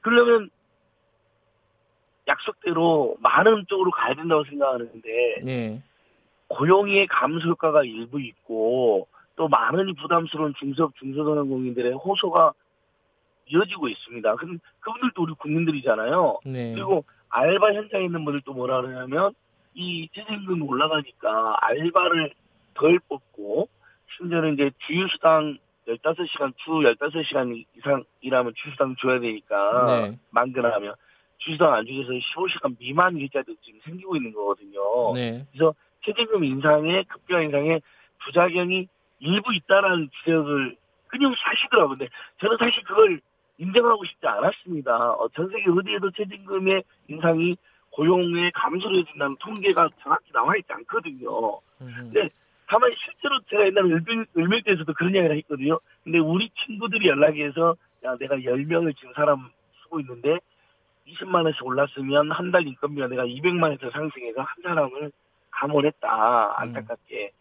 그러려면 0.00 0.50
약속대로 2.26 3.16
많은 3.20 3.64
쪽으로 3.68 3.90
가야 3.90 4.14
된다고 4.14 4.44
생각하는데 4.44 5.40
네. 5.44 5.82
고용의 6.48 7.06
감소 7.06 7.48
효과가 7.48 7.84
일부 7.84 8.20
있고 8.20 9.08
또 9.36 9.48
많은 9.48 9.94
부담스러운 9.94 10.54
중소업 10.58 10.94
중소상공인들의 10.96 11.92
호소가 11.92 12.52
이어지고 13.48 13.88
있습니다. 13.88 14.34
그 14.36 14.58
그분들도 14.80 15.22
우리 15.22 15.34
국민들이잖아요. 15.34 16.38
네. 16.44 16.74
그리고 16.74 17.04
알바 17.30 17.74
현장에 17.74 18.04
있는 18.04 18.24
분들도 18.24 18.52
뭐라 18.52 18.80
그러냐면 18.80 19.32
이 19.74 20.08
최저임금이 20.12 20.62
올라가니까 20.62 21.56
알바를 21.60 22.32
덜 22.74 22.98
뽑고 23.08 23.68
심지어는 24.16 24.54
이제 24.54 24.70
주휴수당 24.86 25.58
15시간 25.86 26.52
주 26.56 26.70
15시간 26.70 27.64
이상 27.76 28.04
일하면 28.20 28.52
주휴수당 28.56 28.96
줘야 29.00 29.20
되니까 29.20 30.08
네. 30.10 30.18
만근하면 30.30 30.94
주휴수당 31.38 31.72
안 31.72 31.86
주셔서 31.86 32.12
15시간 32.12 32.76
미만 32.78 33.16
일자도 33.16 33.54
지금 33.62 33.80
생기고 33.84 34.16
있는 34.16 34.32
거거든요. 34.32 35.12
네. 35.14 35.46
그래서 35.52 35.74
최저임금 36.04 36.44
인상에 36.44 37.04
급여 37.04 37.40
인상에 37.42 37.80
부작용이 38.24 38.88
일부 39.20 39.54
있다라는 39.54 40.10
지적을 40.18 40.76
끊임없이 41.08 41.40
하시더라고요. 41.44 41.96
근데 41.98 42.08
저는 42.40 42.56
사실 42.58 42.82
그걸 42.84 43.20
인정하고 43.58 44.04
싶지 44.04 44.26
않았습니다. 44.26 45.12
어, 45.14 45.28
전 45.34 45.48
세계 45.50 45.70
어디에도 45.70 46.10
최저임금의 46.12 46.82
인상이 47.08 47.56
고용에 47.90 48.50
감소를 48.54 48.98
해준다는 49.00 49.36
통계가 49.40 49.88
정확히 50.02 50.30
나와 50.32 50.56
있지 50.56 50.72
않거든요. 50.72 51.60
근데 52.12 52.28
다만 52.68 52.92
실제로 52.96 53.40
제가 53.48 53.66
옛날에 53.66 53.88
을밀, 53.94 54.26
을밀대에서도 54.36 54.92
그런 54.94 55.14
이야기를 55.14 55.36
했거든요. 55.38 55.80
근데 56.04 56.18
우리 56.18 56.50
친구들이 56.64 57.08
연락해서 57.08 57.76
야 58.04 58.16
내가 58.16 58.36
10명을 58.36 58.96
지금 58.96 59.12
사람 59.14 59.50
쓰고 59.82 60.00
있는데 60.00 60.38
20만 61.08 61.44
원씩 61.44 61.64
올랐으면 61.64 62.30
한 62.30 62.52
달 62.52 62.66
인건비가 62.66 63.08
내가 63.08 63.24
200만 63.24 63.62
원에서 63.62 63.90
상승해서 63.90 64.42
한 64.42 64.62
사람을 64.62 65.10
감원했다. 65.50 66.60
안타깝게. 66.60 67.32
음. 67.32 67.38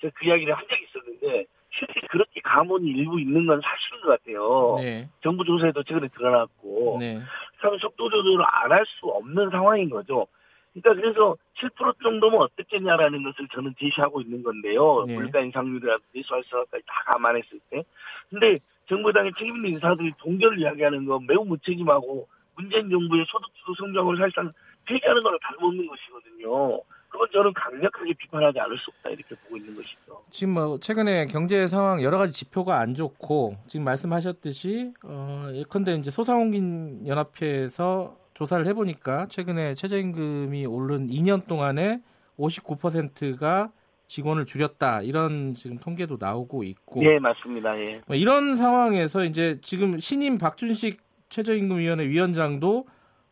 제가 0.00 0.12
그 0.16 0.24
이야기를 0.26 0.54
한 0.54 0.64
적이 0.68 0.84
있었는데 0.88 1.44
실제 1.72 2.00
그렇게 2.10 2.40
가문이 2.40 2.88
일부 2.88 3.20
있는 3.20 3.46
건 3.46 3.60
사실인 3.62 4.00
것 4.02 4.08
같아요. 4.08 4.76
네. 4.78 5.08
정부 5.22 5.44
조사에도 5.44 5.82
최근에 5.82 6.08
드러났고, 6.08 6.96
네. 7.00 7.20
참 7.60 7.78
속도 7.78 8.10
조절을 8.10 8.44
안 8.44 8.72
할 8.72 8.84
수 8.86 9.06
없는 9.06 9.50
상황인 9.50 9.88
거죠. 9.90 10.26
그러니까 10.72 11.00
그래서 11.02 11.36
7% 11.58 12.02
정도면 12.02 12.42
어떻겠냐라는 12.42 13.22
것을 13.24 13.48
저는 13.52 13.74
제시하고 13.78 14.20
있는 14.20 14.42
건데요. 14.42 15.04
네. 15.06 15.14
물가 15.14 15.40
인상률이라든지 15.40 16.22
수활성까지 16.22 16.84
다 16.86 17.12
감안했을 17.12 17.58
때. 17.70 17.82
근데 18.28 18.58
정부당의 18.88 19.32
책임있는 19.38 19.70
인사들이 19.70 20.12
동결을 20.18 20.60
이야기하는 20.60 21.06
건 21.06 21.26
매우 21.26 21.44
무책임하고 21.44 22.28
문재인 22.56 22.90
정부의 22.90 23.24
소득주도 23.28 23.74
성장을 23.74 24.16
사실상 24.16 24.52
폐기하는 24.86 25.22
거랑 25.22 25.38
다름없는 25.42 25.86
것이거든요. 25.86 26.80
그건 27.10 27.28
저는 27.32 27.52
강력하게 27.52 28.14
비판하지 28.14 28.58
않을 28.60 28.78
수 28.78 28.90
없다 28.90 29.10
이렇게 29.10 29.34
보고 29.34 29.56
있는 29.56 29.74
것이죠. 29.74 30.22
지금 30.30 30.54
뭐 30.54 30.78
최근에 30.78 31.26
경제 31.26 31.68
상황 31.68 32.02
여러 32.02 32.16
가지 32.18 32.32
지표가 32.32 32.78
안 32.78 32.94
좋고 32.94 33.56
지금 33.66 33.84
말씀하셨듯이 33.84 34.94
어 35.02 35.50
예컨대 35.52 35.94
이제 35.96 36.10
소상공인 36.10 37.06
연합회에서 37.06 38.16
조사를 38.34 38.66
해보니까 38.68 39.26
최근에 39.28 39.74
최저임금이 39.74 40.64
오른 40.66 41.08
2년 41.08 41.46
동안에 41.46 42.00
59%가 42.38 43.70
직원을 44.06 44.46
줄였다 44.46 45.02
이런 45.02 45.54
지금 45.54 45.78
통계도 45.78 46.16
나오고 46.18 46.64
있고. 46.64 47.04
예, 47.04 47.18
맞습니다. 47.18 47.78
예. 47.78 48.00
뭐 48.06 48.16
이런 48.16 48.56
상황에서 48.56 49.24
이제 49.24 49.58
지금 49.62 49.98
신임 49.98 50.38
박준식 50.38 51.00
최저임금위원회 51.28 52.08
위원장도 52.08 52.86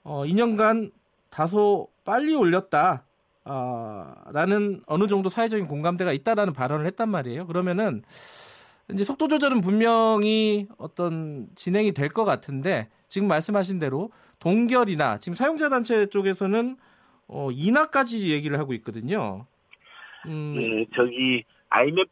어, 0.04 0.24
2년간 0.24 0.92
다소 1.30 1.88
빨리 2.04 2.34
올렸다. 2.34 3.04
어, 3.48 4.12
라는 4.32 4.82
어느 4.86 5.06
정도 5.06 5.28
사회적인 5.28 5.66
공감대가 5.66 6.12
있다라는 6.12 6.52
발언을 6.52 6.86
했단 6.86 7.08
말이에요. 7.08 7.46
그러면은 7.46 8.02
이제 8.92 9.04
속도 9.04 9.26
조절은 9.28 9.60
분명히 9.60 10.66
어떤 10.78 11.46
진행이 11.54 11.92
될 11.92 12.08
것 12.10 12.24
같은데 12.24 12.88
지금 13.08 13.26
말씀하신 13.28 13.78
대로 13.78 14.10
동결이나 14.38 15.18
지금 15.18 15.34
사용자 15.34 15.68
단체 15.68 16.06
쪽에서는 16.06 16.76
어, 17.28 17.48
인하까지 17.50 18.30
얘기를 18.30 18.58
하고 18.58 18.72
있거든요. 18.74 19.46
음. 20.26 20.54
네, 20.56 20.86
저기 20.94 21.44
IMF 21.70 22.10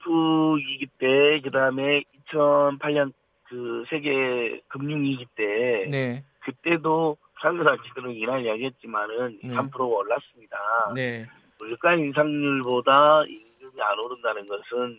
위기 0.59 0.87
때 0.99 1.41
그다음에 1.43 2.03
2008년 2.31 3.13
그 3.45 3.85
세계 3.89 4.61
금융 4.69 5.03
위기 5.03 5.25
때 5.37 5.87
네. 5.91 6.25
그때도 6.41 7.17
상대단체들은 7.41 8.13
인하 8.13 8.39
이야기했지만은 8.39 9.39
네. 9.43 9.55
3%가 9.55 9.85
올랐습니다. 9.85 10.59
네. 10.95 11.27
물가 11.59 11.95
인상률보다 11.95 13.25
임금이 13.25 13.81
안 13.83 13.99
오른다는 13.99 14.47
것은 14.47 14.99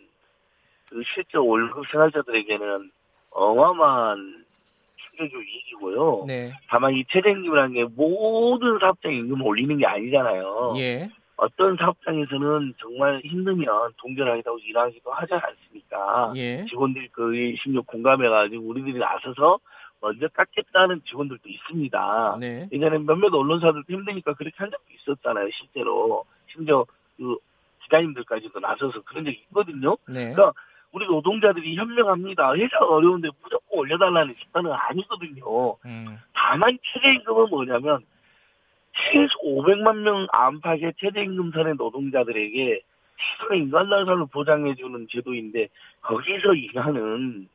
그 0.90 1.02
실제 1.14 1.38
월급 1.38 1.86
생활자들에게는 1.92 2.92
어마어마한 3.32 4.46
충격적 4.98 5.42
이익이고요. 5.42 6.26
네. 6.28 6.54
다만 6.68 6.94
이 6.94 7.04
최저임금이라는 7.10 7.74
게 7.74 7.86
모든 7.86 8.80
사업장 8.80 9.14
임금을 9.14 9.46
올리는 9.46 9.78
게 9.78 9.86
아니잖아요. 9.86 10.74
예. 10.78 11.10
어떤 11.36 11.78
사업장에서는 11.78 12.74
정말 12.80 13.22
힘들면 13.24 13.94
동결하기도 13.98 14.58
일하기도 14.60 15.12
하지 15.12 15.34
않습니까? 15.34 16.34
예. 16.36 16.66
직원들이 16.66 17.10
그 17.12 17.56
심지어 17.62 17.82
공감해가지고 17.82 18.64
우리들이 18.64 18.98
나서서 18.98 19.60
먼저 20.08 20.28
깎겠다는 20.30 21.02
직원들도 21.06 21.50
있습니다. 21.50 22.38
네. 22.40 22.70
예전에 22.72 22.98
몇몇 23.00 23.34
언론사들도 23.34 23.92
힘드니까 23.92 24.34
그렇게 24.34 24.56
한 24.58 24.72
적도 24.72 24.86
있었잖아요, 24.94 25.50
실제로. 25.52 26.26
심지어 26.48 26.86
그 27.18 27.38
기자님들까지도 27.84 28.60
나서서 28.60 29.02
그런 29.02 29.26
적이 29.26 29.38
있거든요. 29.50 29.98
네. 30.08 30.32
그러니까 30.32 30.54
우리 30.92 31.06
노동자들이 31.06 31.76
현명합니다. 31.76 32.54
회사가 32.54 32.88
어려운데 32.88 33.30
무조건 33.44 33.80
올려달라는 33.80 34.36
집단은 34.36 34.72
아니거든요. 34.72 35.76
음. 35.86 36.18
다만 36.34 36.78
최저임금은 36.82 37.50
뭐냐면 37.50 38.00
최소 38.94 39.38
500만 39.44 39.98
명 39.98 40.26
안팎의 40.32 40.94
최저임금 41.00 41.52
선의 41.52 41.76
노동자들에게 41.76 42.82
최소의 43.42 43.60
인간날삶을 43.62 44.28
보장해주는 44.32 45.08
제도인데 45.10 45.68
거기서 46.02 46.54
이하는 46.54 47.50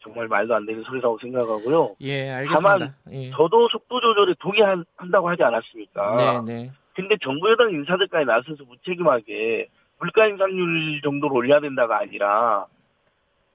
정말 0.00 0.28
말도 0.28 0.54
안 0.54 0.64
되는 0.66 0.82
소리라고 0.82 1.18
생각하고요. 1.18 1.96
예, 2.00 2.30
알겠습니다. 2.30 2.60
다만 2.60 2.94
예. 3.10 3.30
저도 3.30 3.68
속도 3.68 4.00
조절에 4.00 4.34
동의한다고 4.38 5.28
하지 5.28 5.42
않았습니까? 5.42 6.42
네, 6.44 6.52
네. 6.52 6.72
근데 6.94 7.16
정부 7.22 7.50
여당 7.50 7.70
인사들까지 7.70 8.24
나서서 8.26 8.64
무책임하게 8.64 9.68
물가 9.98 10.26
인상률 10.26 11.00
정도로 11.02 11.34
올려야 11.34 11.60
된다가 11.60 11.98
아니라 12.00 12.66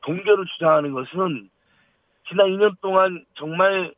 동결을 0.02 0.46
주장하는 0.54 0.92
것은 0.94 1.50
지난 2.28 2.48
2년 2.48 2.76
동안 2.82 3.26
정말 3.36 3.94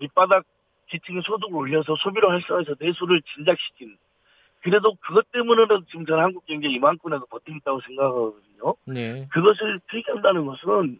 밑바닥 0.00 0.44
지층의 0.90 1.22
소득을 1.24 1.54
올려서 1.54 1.96
소비를 1.96 2.30
활성화해서 2.30 2.74
내수를 2.78 3.20
진작시킨 3.34 3.96
그래도 4.62 4.94
그것 5.00 5.30
때문에라도 5.32 5.84
지금 5.86 6.04
저는 6.04 6.24
한국 6.24 6.44
경제 6.46 6.68
이만큼이라도 6.68 7.26
버티고 7.26 7.58
있다고 7.58 7.80
생각하거든요. 7.80 8.74
네. 8.86 9.28
그것을 9.30 9.80
폐기한다는 9.88 10.46
것은 10.46 10.98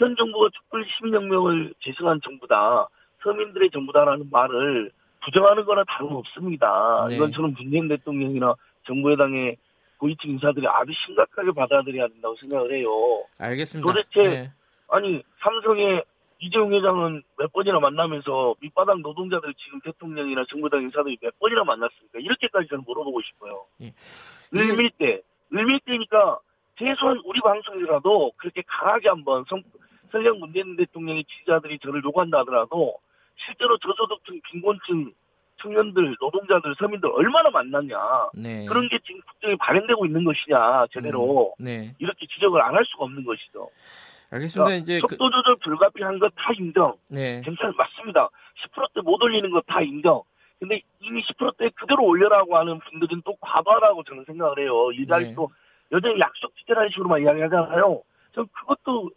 현 0.00 0.16
정부가 0.16 0.48
촛불 0.54 0.86
시민혁명을 0.86 1.74
제승한 1.80 2.20
정부다. 2.22 2.88
서민들의 3.22 3.70
정부다라는 3.70 4.30
말을 4.30 4.90
부정하는 5.22 5.66
거나 5.66 5.84
다름없습니다. 5.84 7.06
네. 7.10 7.16
이건 7.16 7.32
저는 7.32 7.52
문재인 7.52 7.86
대통령이나 7.86 8.54
정부 8.86 9.12
여당의 9.12 9.58
고위층 9.98 10.30
인사들이 10.30 10.66
아주 10.66 10.90
심각하게 11.04 11.52
받아들여야 11.52 12.08
된다고 12.08 12.34
생각을 12.36 12.72
해요. 12.72 12.88
알겠습니다. 13.38 13.86
도대체 13.86 14.22
네. 14.22 14.52
아니 14.88 15.22
삼성의 15.42 16.02
이재용 16.38 16.72
회장은 16.72 17.22
몇 17.36 17.52
번이나 17.52 17.78
만나면서 17.80 18.54
밑바닥 18.60 19.00
노동자들 19.00 19.52
지금 19.58 19.78
대통령이나 19.82 20.46
정부당 20.48 20.80
인사들이 20.80 21.18
몇 21.20 21.38
번이나 21.38 21.64
만났습니까? 21.64 22.18
이렇게까지 22.18 22.68
저는 22.68 22.84
물어보고 22.86 23.20
싶어요. 23.20 23.66
예. 23.82 23.92
을밀대, 24.54 25.20
을밀대니까 25.52 26.38
최소한 26.78 27.20
우리 27.26 27.40
방송이라도 27.42 28.32
그렇게 28.38 28.62
강하게 28.66 29.10
한번 29.10 29.44
성, 29.48 29.62
설령 30.10 30.38
문재인 30.40 30.76
대통령의 30.76 31.24
지지자들이 31.24 31.78
저를 31.80 32.02
요구한다 32.04 32.38
하더라도 32.40 32.96
실제로 33.36 33.78
저소득층, 33.78 34.40
빈곤층 34.50 35.12
청년들, 35.62 36.16
노동자들, 36.20 36.74
서민들 36.78 37.10
얼마나 37.12 37.50
만났냐. 37.50 37.96
네. 38.34 38.64
그런 38.66 38.88
게 38.88 38.98
지금 39.04 39.20
국정에 39.28 39.56
발행되고 39.56 40.06
있는 40.06 40.24
것이냐, 40.24 40.86
제대로. 40.90 41.52
음, 41.60 41.64
네. 41.64 41.94
이렇게 41.98 42.26
지적을 42.26 42.62
안 42.62 42.74
할 42.74 42.82
수가 42.86 43.04
없는 43.04 43.24
것이죠. 43.24 43.68
알겠습니다. 44.30 44.64
그러니까 44.64 44.82
이제 44.82 45.00
속도 45.00 45.16
그 45.18 45.30
조절 45.30 45.56
불가피한 45.56 46.18
것 46.18 46.30
다 46.34 46.52
인정. 46.58 46.96
네. 47.08 47.42
괜찮 47.44 47.74
맞습니다. 47.76 48.30
10%대 48.72 49.00
못 49.02 49.22
올리는 49.22 49.50
것 49.50 49.62
다 49.66 49.82
인정. 49.82 50.22
근데 50.58 50.80
이미 51.00 51.22
10%대 51.24 51.68
그대로 51.74 52.04
올려라고 52.04 52.56
하는 52.56 52.78
분들은 52.78 53.20
또 53.26 53.34
과도하다고 53.40 54.04
저는 54.04 54.24
생각을 54.26 54.60
해요. 54.60 54.90
일자리도 54.92 55.50
네. 55.50 55.96
여전히 55.96 56.20
약속 56.20 56.56
지켜라는 56.56 56.88
식으로만 56.90 57.22
이야기하잖아요. 57.22 58.02
전 58.34 58.46
그것도 58.52 59.10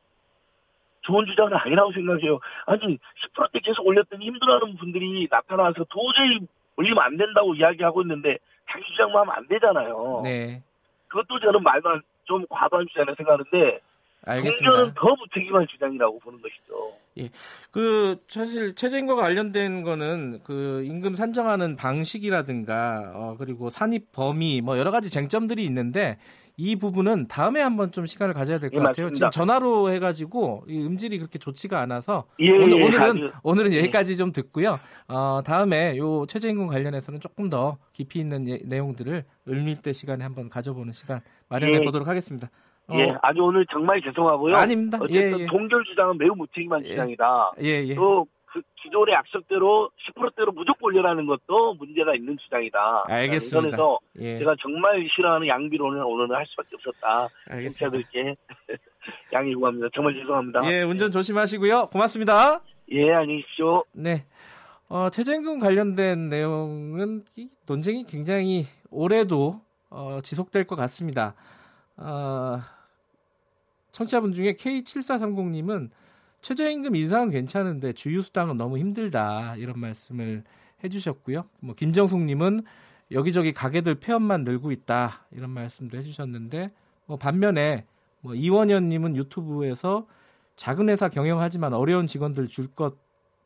좋은 1.04 1.26
주장은 1.26 1.54
아니라고 1.54 1.92
생각해요. 1.94 2.40
아니 2.66 2.98
10%대 3.36 3.60
계속 3.60 3.86
올렸더니 3.86 4.26
힘들어하는 4.26 4.78
분들이 4.78 5.28
나타나서 5.30 5.86
도저히 5.90 6.40
올리면 6.76 7.00
안 7.00 7.18
된다고 7.18 7.54
이야기하고 7.54 8.02
있는데 8.02 8.38
자기 8.70 8.84
주장만 8.86 9.22
하면 9.22 9.36
안 9.36 9.48
되잖아요. 9.48 10.22
네. 10.24 10.62
그것도 11.08 11.40
저는 11.40 11.62
안, 11.66 12.02
좀 12.24 12.46
과도한 12.50 12.88
주장이라 12.88 13.16
생각하는데 13.16 13.80
알겠습니다. 14.26 14.72
공전은 14.72 14.94
더 14.96 15.16
무책임한 15.16 15.68
주장이라고 15.68 16.20
보는 16.20 16.42
것이죠. 16.42 16.94
예. 17.20 17.30
그 17.72 18.18
사실 18.28 18.74
최저임금과 18.74 19.22
관련된 19.22 19.84
거는 19.84 20.40
그 20.44 20.84
임금 20.86 21.16
산정하는 21.16 21.76
방식이라든가 21.76 23.12
어 23.14 23.36
그리고 23.38 23.70
산입 23.70 24.12
범위 24.14 24.62
뭐 24.62 24.80
여러 24.80 24.92
가지 24.92 25.10
쟁점들이 25.10 25.64
있는데 25.66 26.18
이 26.56 26.76
부분은 26.76 27.28
다음에 27.28 27.62
한번 27.62 27.92
좀 27.92 28.06
시간을 28.06 28.34
가져야 28.34 28.60
될것 28.60 28.80
예, 28.80 28.84
같아요. 28.84 29.12
지금 29.12 29.30
전화로 29.32 29.90
해가지고 29.90 30.66
이 30.68 30.86
음질이 30.86 31.18
그렇게 31.18 31.40
좋지가 31.40 31.80
않아서 31.82 32.26
예, 32.40 32.52
오늘, 32.52 32.80
예, 32.80 32.84
오늘은 32.86 33.32
오늘은 33.42 33.74
예. 33.74 33.80
여기까지 33.80 34.18
좀 34.18 34.32
듣고요. 34.32 34.80
어, 35.08 35.42
다음에 35.44 35.98
요 35.98 36.26
최저임금 36.28 36.68
관련해서는 36.68 37.20
조금 37.20 37.50
더 37.50 37.78
깊이 37.92 38.20
있는 38.20 38.48
예, 38.48 38.60
내용들을 38.64 39.24
을밀대 39.48 39.94
시간에 39.94 40.24
한번 40.24 40.50
가져보는 40.50 40.94
시간 40.94 41.22
마련해 41.50 41.80
예. 41.82 41.86
보도록 41.86 42.08
하겠습니다. 42.08 42.50
어. 42.88 42.98
예, 42.98 43.16
아주 43.22 43.42
오늘 43.42 43.66
정말 43.72 44.02
죄송하고요. 44.02 44.56
아닙니다. 44.56 45.00
어쨌든 45.02 45.40
예, 45.40 45.44
예. 45.44 45.46
동결 45.48 45.84
주장은 45.86 46.18
매우 46.18 46.36
무책임한 46.36 46.86
예. 46.86 46.90
주장이다. 46.90 47.54
예, 47.64 47.84
예. 47.88 47.96
또 47.96 48.28
그 48.54 48.62
기존의 48.84 49.16
약속대로 49.16 49.90
10%대로 50.16 50.52
무조건 50.52 50.90
올려라는 50.90 51.26
것도 51.26 51.74
문제가 51.74 52.14
있는 52.14 52.38
주장이다. 52.38 53.06
알겠습니다. 53.08 53.62
그래서 53.62 54.00
예. 54.20 54.38
제가 54.38 54.56
정말 54.62 55.08
싫어하는 55.10 55.48
양비론을 55.48 56.04
오늘은 56.04 56.36
할 56.36 56.46
수밖에 56.46 56.76
없었다. 56.76 57.30
청취자들께 57.50 58.36
양해 59.34 59.56
구합니다. 59.56 59.88
정말 59.96 60.14
죄송합니다. 60.14 60.62
예, 60.72 60.84
운전 60.84 61.12
조심하시고요. 61.12 61.88
고맙습니다. 61.88 62.62
예, 62.92 63.12
안녕히 63.12 63.42
계십시오. 63.42 63.84
네. 63.92 64.26
어, 64.88 65.10
최저임금 65.10 65.58
관련된 65.58 66.30
내용은 66.30 67.26
논쟁이 67.66 68.06
굉장히 68.06 68.68
올해도 68.92 69.62
어, 69.90 70.20
지속될 70.22 70.66
것 70.66 70.76
같습니다. 70.76 71.34
어, 71.98 72.60
청취자분 73.92 74.34
중에 74.34 74.54
K7430님은 74.54 75.90
최저임금 76.44 76.96
인상은 76.96 77.32
괜찮은데 77.32 77.94
주유수당은 77.94 78.58
너무 78.58 78.78
힘들다 78.78 79.56
이런 79.56 79.80
말씀을 79.80 80.44
해주셨고요. 80.84 81.46
뭐 81.62 81.74
김정숙님은 81.74 82.64
여기저기 83.12 83.54
가게들 83.54 83.96
폐업만 83.96 84.44
늘고 84.44 84.72
있다 84.72 85.26
이런 85.32 85.50
말씀도 85.50 85.98
해주셨는데 85.98 86.72
뭐 87.08 87.18
반면에 87.18 87.86
뭐 88.22 88.36
이원현님은 88.36 89.16
유튜브에서 89.16 90.06
작은 90.56 90.90
회사 90.90 91.10
경영하지만 91.10 91.74
어려운 91.74 92.06
직원들 92.06 92.48
줄 92.48 92.68
것 92.76 93.04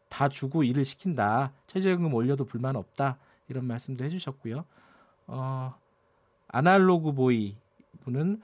다 0.10 0.30
주고 0.30 0.64
일을 0.64 0.86
시킨다 0.86 1.52
최저임금 1.68 2.14
올려도 2.14 2.46
불만 2.46 2.76
없다 2.76 3.18
이런 3.50 3.66
말씀도 3.66 4.04
해주셨고요. 4.06 4.66
어, 5.28 5.76
아날로그 6.48 7.12
보이 7.12 7.56
분은 8.04 8.42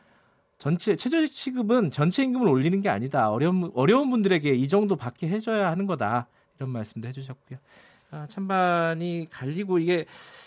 전체 0.64 0.96
최저 0.96 1.26
시급은 1.26 1.92
전체 1.92 2.24
임금을 2.24 2.48
올리는 2.48 2.80
게 2.80 2.90
아니다. 2.90 3.30
어려운 3.30 3.70
어려운 3.76 4.10
분들에게 4.10 4.54
이 4.56 4.68
정도 4.68 4.96
받게 4.96 5.28
해줘야 5.28 5.70
하는 5.70 5.86
거다. 5.86 6.28
이런 6.58 6.70
말씀도 6.70 7.08
해주셨고요. 7.08 7.60
아, 8.12 8.28
찬반이 8.30 9.28
갈리고 9.30 9.80
이게 9.80 10.06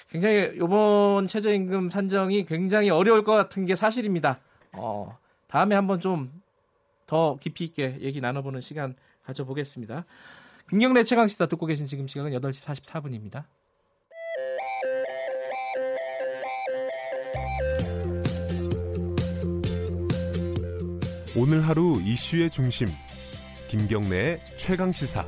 굉장히 0.08 0.52
이번 0.54 1.26
최저임금 1.26 1.90
산정이 1.90 2.44
굉장히 2.44 2.88
어려울 2.90 3.24
것 3.24 3.32
같은 3.32 3.66
게 3.66 3.76
사실입니다. 3.76 4.40
어, 4.72 5.18
다음에 5.48 5.74
한번 5.74 6.00
좀 6.00 6.46
더 7.06 7.36
깊이 7.40 7.64
있게 7.64 7.98
얘기 8.00 8.20
나눠보는 8.20 8.60
시간 8.60 8.94
가져보겠습니다. 9.24 10.04
김경래 10.68 11.04
최강 11.04 11.28
시사 11.28 11.46
듣고 11.46 11.66
계신 11.66 11.86
지금 11.86 12.06
시간은 12.08 12.32
8시 12.32 12.64
44분입니다. 12.64 13.44
오늘 21.38 21.60
하루 21.60 22.00
이슈의 22.02 22.48
중심 22.48 22.88
김경래의 23.68 24.40
최강 24.56 24.90
시사 24.90 25.22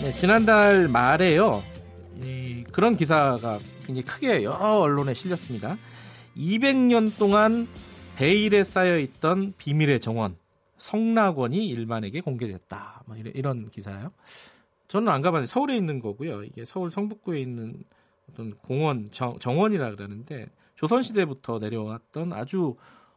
네, 0.00 0.14
지난달 0.14 0.88
말에요. 0.88 1.62
이, 2.22 2.64
그런 2.72 2.96
기사가 2.96 3.58
굉장히 3.84 4.02
크게 4.02 4.44
여러 4.44 4.78
언론에 4.78 5.12
실렸습니다. 5.12 5.76
200년 6.34 7.18
동안 7.18 7.68
베일에 8.16 8.64
쌓여 8.64 8.98
있던 8.98 9.52
비밀의 9.58 10.00
정원 10.00 10.38
성낙원이 10.78 11.66
일반에게 11.66 12.22
공개됐다. 12.22 13.02
뭐 13.04 13.16
이런, 13.16 13.32
이런 13.34 13.68
기사요. 13.68 14.10
저는 14.88 15.12
안 15.12 15.20
가봤는데 15.20 15.52
서울에 15.52 15.76
있는 15.76 16.00
거고요. 16.00 16.44
이게 16.44 16.64
서울 16.64 16.90
성북구에 16.90 17.40
있는 17.40 17.84
어떤 18.30 18.54
공원 18.58 19.08
정, 19.10 19.38
정원이라 19.38 19.90
그러는데 19.92 20.46
조선 20.74 21.02
시대부터 21.02 21.58
내려왔던 21.58 22.32
아주 22.32 22.76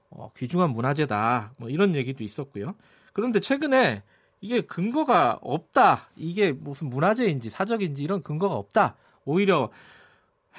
어, 0.10 0.32
귀중한 0.36 0.72
문화재다. 0.72 1.54
뭐 1.58 1.70
이런 1.70 1.96
얘기도 1.96 2.24
있었고요. 2.24 2.76
그런데 3.14 3.40
최근에 3.40 4.04
이게 4.42 4.62
근거가 4.62 5.40
없다. 5.42 6.10
이게 6.16 6.52
무슨 6.52 6.90
문화재인지 6.90 7.50
사적인지 7.50 8.04
이런 8.04 8.24
근거가 8.24 8.56
없다. 8.56 8.96
오히려 9.26 9.70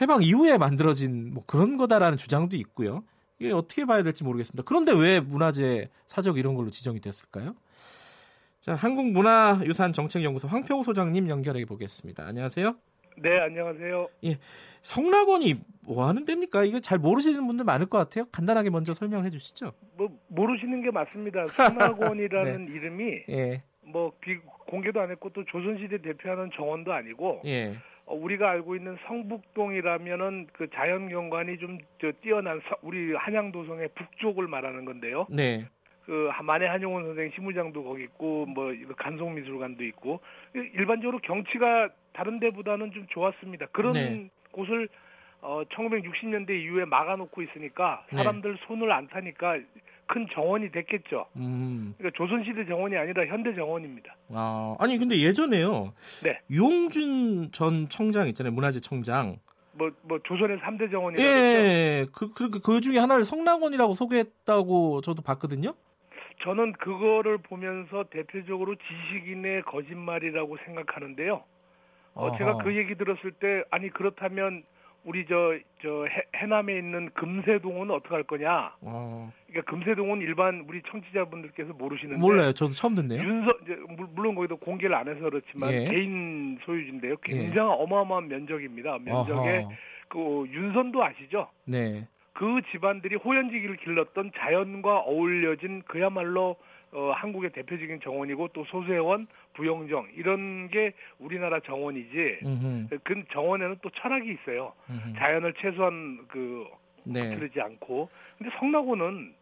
해방 0.01 0.22
이후에 0.22 0.59
만들어진 0.59 1.32
뭐 1.32 1.43
그런 1.47 1.77
거다라는 1.77 2.18
주장도 2.18 2.56
있고요. 2.56 3.02
이게 3.39 3.52
어떻게 3.52 3.86
봐야 3.86 4.02
될지 4.02 4.22
모르겠습니다. 4.22 4.62
그런데 4.66 4.93
왜 4.93 5.20
문화재 5.20 5.89
사적 6.06 6.39
이런 6.39 6.55
걸로 6.55 6.70
지정이 6.70 7.01
됐을까요? 7.01 7.55
자, 8.60 8.74
한국문화유산정책연구소 8.74 10.47
황평우 10.47 10.85
소장님 10.85 11.31
연결해 11.31 11.64
보겠습니다. 11.64 12.27
안녕하세요. 12.27 12.77
네, 13.16 13.39
안녕하세요. 13.39 14.09
예, 14.24 14.39
성락원이 14.82 15.61
뭐 15.82 16.07
하는 16.07 16.24
데입니까? 16.24 16.65
이거 16.65 16.81
잘 16.81 16.99
모르시는 16.99 17.47
분들 17.47 17.65
많을 17.65 17.87
것 17.87 17.99
같아요. 17.99 18.24
간단하게 18.32 18.70
먼저 18.70 18.95
설명해 18.95 19.31
주시죠. 19.31 19.73
뭐 19.97 20.09
모르시는 20.28 20.82
게 20.82 20.91
맞습니다. 20.91 21.47
성락원이라는 21.49 22.66
네. 22.66 22.73
이름이 22.73 23.23
예. 23.28 23.62
뭐 23.82 24.12
비, 24.20 24.37
공개도 24.69 25.01
안 25.01 25.11
했고 25.11 25.31
또 25.31 25.45
조선시대 25.45 25.99
대표하는 26.03 26.51
정원도 26.55 26.93
아니고 26.93 27.43
예. 27.45 27.74
어, 28.07 28.15
우리가 28.15 28.51
알고 28.51 28.77
있는 28.77 28.97
성북동이라면은 29.07 30.49
그 30.53 30.69
자연경관이 30.70 31.59
좀 31.59 31.78
저, 32.01 32.11
뛰어난 32.23 32.61
서, 32.69 32.77
우리 32.82 33.15
한양도성의 33.15 33.91
북쪽을 33.95 34.47
말하는 34.49 34.85
건데요. 34.85 35.27
네. 35.31 35.66
그 36.06 36.31
만해 36.43 36.66
한용운 36.66 37.05
선생 37.05 37.31
시무장도 37.35 37.85
거기 37.85 38.05
있고 38.05 38.47
뭐 38.47 38.72
간송미술관도 38.97 39.85
있고 39.85 40.20
일반적으로 40.55 41.18
경치가 41.20 41.89
다른 42.12 42.40
데보다는 42.40 42.93
좀 42.93 43.06
좋았습니다. 43.10 43.66
그런 43.66 43.93
네. 43.93 44.28
곳을 44.51 44.89
어 45.43 45.62
1960년대 45.70 46.51
이후에 46.51 46.85
막아놓고 46.85 47.43
있으니까 47.43 48.05
네. 48.10 48.18
사람들 48.18 48.55
네. 48.56 48.60
손을 48.66 48.93
안 48.93 49.09
타니까 49.09 49.59
큰 50.06 50.27
정원이 50.32 50.72
됐겠죠. 50.72 51.27
음. 51.36 51.94
그러니까 51.97 52.18
조선시대 52.18 52.66
정원이 52.66 52.97
아니라 52.97 53.27
현대 53.27 53.55
정원입니다. 53.55 54.16
아, 54.31 54.74
아니 54.81 54.98
근데 54.98 55.16
예전에요. 55.16 55.93
네. 56.24 56.40
유홍준 56.51 57.52
전 57.52 57.89
청장 57.89 58.27
있잖아요. 58.28 58.52
문화재 58.52 58.81
청장. 58.81 59.39
뭐, 59.72 59.90
뭐, 60.02 60.18
조선의 60.24 60.59
3대 60.59 60.90
정원이라고. 60.90 61.27
예, 61.27 62.06
그, 62.12 62.32
그, 62.35 62.51
그 62.51 62.81
중에 62.81 62.98
하나를 62.98 63.24
성락원이라고 63.24 63.94
소개했다고 63.94 65.01
저도 65.01 65.22
봤거든요. 65.22 65.74
저는 66.43 66.73
그거를 66.73 67.39
보면서 67.39 68.05
대표적으로 68.05 68.75
지식인의 68.77 69.62
거짓말이라고 69.62 70.57
생각하는데요. 70.65 71.43
어, 72.15 72.37
제가 72.39 72.57
그 72.59 72.77
얘기 72.77 72.95
들었을 72.97 73.33
때 73.33 73.62
아니 73.71 73.89
그렇다면 73.91 74.62
우리 75.05 75.27
저 75.27 75.59
저 75.83 76.05
해 76.37 76.47
남에 76.47 76.77
있는 76.77 77.11
금세동은 77.15 77.91
어떻게 77.91 78.15
할 78.15 78.23
거냐? 78.25 78.75
어. 78.83 79.33
그러니까 79.47 79.71
금세동은 79.71 80.21
일반 80.21 80.65
우리 80.69 80.83
청취자분들께서 80.91 81.73
모르시는데 81.73 82.21
몰라요. 82.21 82.53
저도 82.53 82.73
처음 82.73 82.95
듣네요. 82.95 83.23
윤서 83.23 83.53
이제 83.62 83.77
물론 84.15 84.35
거기도 84.35 84.57
공개를 84.59 84.95
안 84.95 85.09
해서 85.09 85.21
그렇지만 85.21 85.73
예. 85.73 85.85
개인 85.85 86.59
소유주인데요. 86.65 87.17
굉장히 87.23 87.71
예. 87.79 87.83
어마어마한 87.83 88.29
면적입니다. 88.29 88.99
면적에 88.99 89.59
어허. 89.59 89.71
그 90.09 90.47
윤선도 90.51 91.03
아시죠? 91.03 91.49
네. 91.65 92.07
그 92.32 92.61
집안들이 92.70 93.16
호연지기를 93.16 93.77
길렀던 93.77 94.32
자연과 94.36 95.01
어울려진 95.01 95.82
그야말로 95.82 96.57
어, 96.93 97.12
한국의 97.15 97.51
대표적인 97.51 98.01
정원이고 98.01 98.48
또 98.48 98.65
소수회원, 98.65 99.28
부영정 99.55 100.09
이런 100.16 100.69
게 100.69 100.93
우리나라 101.19 101.61
정원이지. 101.61 102.40
음흠. 102.44 102.98
그 103.05 103.24
정원에는 103.32 103.77
또 103.82 103.90
철학이 103.90 104.28
있어요. 104.32 104.73
음흠. 104.89 105.19
자연을 105.19 105.55
최소한 105.55 106.27
그 106.28 106.66
네. 107.05 107.35
거르지 107.35 107.61
않고. 107.61 108.09
근데 108.39 108.51
성나고는 108.59 109.35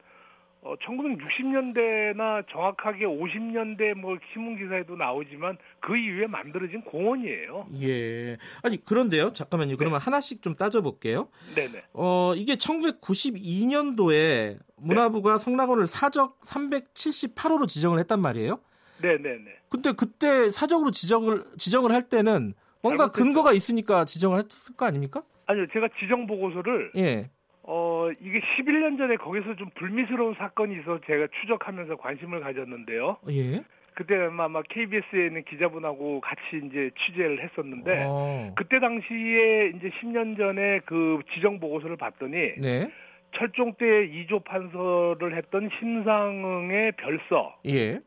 어, 0.61 0.75
1960년대나 0.77 2.45
정확하게 2.51 3.07
50년대 3.07 3.95
뭐 3.95 4.19
신문 4.33 4.59
기사에도 4.59 4.97
나오지만 4.97 5.57
그 5.81 5.97
이후에 5.97 6.27
만들어진 6.27 6.83
공원이에요. 6.83 7.69
예. 7.81 8.37
아니 8.63 8.83
그런데요. 8.83 9.33
잠깐만요. 9.33 9.77
그러면 9.77 10.01
네. 10.01 10.05
하나씩 10.05 10.43
좀 10.43 10.57
따져볼게요. 10.57 11.29
네네. 11.55 11.85
어 11.93 12.35
이게 12.37 12.57
1992년도에 12.57 14.59
문화부가 14.77 15.39
네. 15.39 15.45
성락원을 15.45 15.87
사적 15.87 16.41
378호로 16.41 17.69
지정을 17.69 18.01
했단 18.01 18.21
말이에요. 18.21 18.59
네네네. 19.01 19.45
근데 19.69 19.93
그때 19.93 20.51
사적으로 20.51 20.91
지정을 20.91 21.45
지정을 21.57 21.93
할 21.93 22.09
때는 22.09 22.55
뭔가 22.83 23.11
근거가 23.11 23.53
있으니까 23.53 24.05
지정을 24.05 24.39
했을 24.39 24.77
거 24.77 24.87
아닙니까? 24.87 25.23
아니요, 25.47 25.67
제가 25.73 25.89
지정 25.99 26.27
보고서를 26.27 26.93
예. 26.97 27.31
어, 27.71 28.09
이게 28.23 28.41
11년 28.41 28.97
전에 28.97 29.17
거기서 29.17 29.55
좀 29.57 29.69
불미스러운 29.75 30.35
사건이 30.35 30.75
있어서 30.77 31.01
제가 31.07 31.29
추적하면서 31.43 31.97
관심을 31.97 32.41
가졌는데요. 32.41 33.19
예. 33.29 33.63
그때 33.93 34.17
아마 34.17 34.63
KBS에 34.63 35.27
있는 35.27 35.45
기자분하고 35.45 36.23
같이 36.23 36.41
이제 36.65 36.91
취재를 36.99 37.43
했었는데 37.43 38.05
어. 38.09 38.55
그때 38.57 38.81
당시에 38.81 39.73
이제 39.77 39.91
10년 40.01 40.39
전에 40.39 40.81
그 40.87 41.21
지정 41.35 41.61
보고서를 41.61 41.97
봤더니 41.97 42.55
네. 42.59 42.91
철종 43.33 43.75
때 43.75 43.85
2조 43.85 44.45
판서를 44.45 45.37
했던 45.37 45.69
심상응의 45.79 46.93
별서 46.93 47.55
예. 47.67 48.01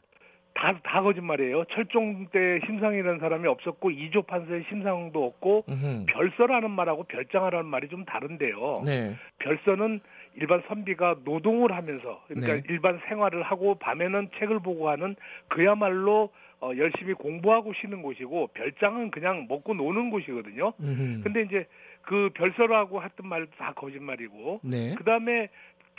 다, 0.53 0.77
다 0.83 1.01
거짓말이에요. 1.01 1.65
철종 1.65 2.27
때 2.27 2.59
심상이라는 2.65 3.19
사람이 3.19 3.47
없었고 3.47 3.91
이조 3.91 4.23
판서의 4.23 4.65
심상도 4.69 5.25
없고 5.25 5.65
음흠. 5.69 6.05
별서라는 6.07 6.71
말하고 6.71 7.03
별장하라는 7.03 7.65
말이 7.65 7.87
좀 7.87 8.05
다른데요. 8.05 8.75
네. 8.85 9.15
별서는 9.39 10.01
일반 10.35 10.61
선비가 10.67 11.17
노동을 11.25 11.75
하면서 11.75 12.21
그러니까 12.27 12.53
네. 12.55 12.63
일반 12.69 12.99
생활을 13.07 13.43
하고 13.43 13.75
밤에는 13.75 14.29
책을 14.39 14.59
보고 14.59 14.89
하는 14.89 15.15
그야말로 15.47 16.29
어, 16.61 16.71
열심히 16.77 17.13
공부하고 17.13 17.73
쉬는 17.73 18.03
곳이고 18.03 18.49
별장은 18.53 19.09
그냥 19.09 19.47
먹고 19.49 19.73
노는 19.73 20.11
곳이거든요. 20.11 20.73
음흠. 20.79 21.23
근데 21.23 21.41
이제 21.41 21.65
그 22.03 22.29
별서라고 22.35 23.03
했던 23.03 23.27
말도 23.27 23.51
다 23.57 23.73
거짓말이고 23.75 24.61
네. 24.63 24.95
그다음에 24.95 25.49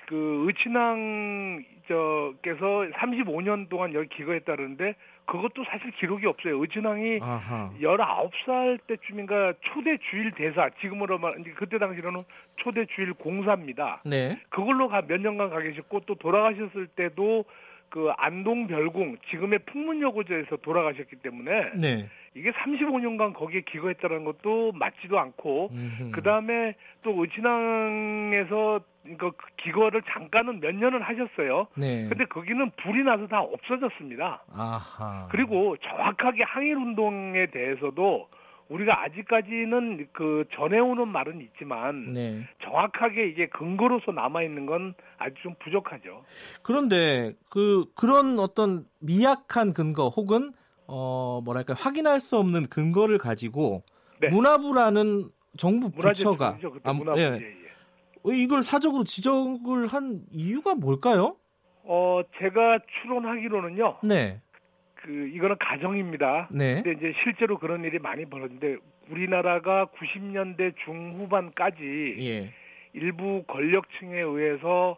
그 0.06 0.44
의친왕 0.46 1.64
저께서 1.88 2.86
35년 2.94 3.68
동안 3.68 3.94
여기 3.94 4.08
기거했다는데 4.08 4.94
그것도 5.26 5.64
사실 5.64 5.90
기록이 5.92 6.26
없어요. 6.26 6.60
의친왕이 6.60 7.20
아하. 7.22 7.70
19살 7.80 8.80
때쯤인가 8.86 9.54
초대 9.60 9.96
주일 10.10 10.32
대사 10.32 10.68
지금으로 10.80 11.18
말 11.18 11.34
그때 11.56 11.78
당시로는 11.78 12.24
초대 12.56 12.86
주일 12.86 13.12
공사입니다. 13.14 14.02
네. 14.04 14.38
그걸로 14.48 14.88
가몇 14.88 15.20
년간 15.20 15.50
가 15.50 15.60
계셨고 15.60 16.00
또 16.06 16.14
돌아가셨을 16.16 16.88
때도 16.88 17.44
그 17.92 18.10
안동 18.16 18.68
별궁 18.68 19.18
지금의 19.28 19.58
풍문여고제에서 19.66 20.56
돌아가셨기 20.62 21.16
때문에 21.16 21.72
네. 21.74 22.08
이게 22.34 22.50
35년간 22.50 23.34
거기에 23.34 23.60
기거했다는 23.70 24.24
것도 24.24 24.72
맞지도 24.72 25.18
않고 25.18 25.70
그 26.10 26.22
다음에 26.22 26.74
또 27.02 27.22
의친항에서 27.22 28.80
그 29.18 29.32
기거를 29.58 30.00
잠깐은 30.08 30.60
몇 30.60 30.74
년을 30.74 31.02
하셨어요. 31.02 31.66
네. 31.76 32.08
근데 32.08 32.24
거기는 32.24 32.70
불이 32.82 33.02
나서 33.04 33.26
다 33.26 33.42
없어졌습니다. 33.42 34.42
아하. 34.54 35.28
그리고 35.30 35.76
정확하게 35.76 36.44
항일 36.44 36.76
운동에 36.76 37.44
대해서도 37.50 38.26
우리가 38.72 39.02
아직까지는 39.02 40.08
그 40.12 40.44
전해오는 40.54 41.06
말은 41.08 41.42
있지만 41.42 42.14
네. 42.14 42.42
정확하게 42.64 43.28
이게 43.28 43.46
근거로서 43.48 44.12
남아 44.12 44.42
있는 44.42 44.64
건 44.64 44.94
아주 45.18 45.34
좀 45.42 45.54
부족하죠. 45.62 46.24
그런데 46.62 47.34
그 47.50 47.84
그런 47.94 48.38
어떤 48.38 48.86
미약한 49.00 49.74
근거 49.74 50.08
혹은 50.08 50.52
어 50.86 51.40
뭐랄까 51.44 51.74
확인할 51.74 52.18
수 52.20 52.38
없는 52.38 52.68
근거를 52.68 53.18
가지고 53.18 53.82
네. 54.18 54.28
문화부라는 54.28 55.30
정부 55.58 55.90
부처가 55.90 56.58
아, 56.82 56.92
문화부, 56.94 57.20
예. 57.20 57.24
예, 57.24 58.30
예. 58.30 58.42
이걸 58.42 58.62
사적으로 58.62 59.04
지적을 59.04 59.86
한 59.88 60.22
이유가 60.30 60.74
뭘까요? 60.74 61.36
어 61.84 62.22
제가 62.38 62.78
추론하기로는요. 63.02 63.98
네. 64.04 64.40
그 65.02 65.10
이거는 65.34 65.56
가정입니다. 65.58 66.48
네. 66.52 66.82
근데 66.82 66.92
이제 66.92 67.14
실제로 67.22 67.58
그런 67.58 67.84
일이 67.84 67.98
많이 67.98 68.24
벌어졌는데 68.24 68.76
우리나라가 69.10 69.86
90년대 69.86 70.74
중후반까지 70.84 72.16
예. 72.20 72.52
일부 72.92 73.42
권력층에 73.48 74.20
의해서 74.20 74.96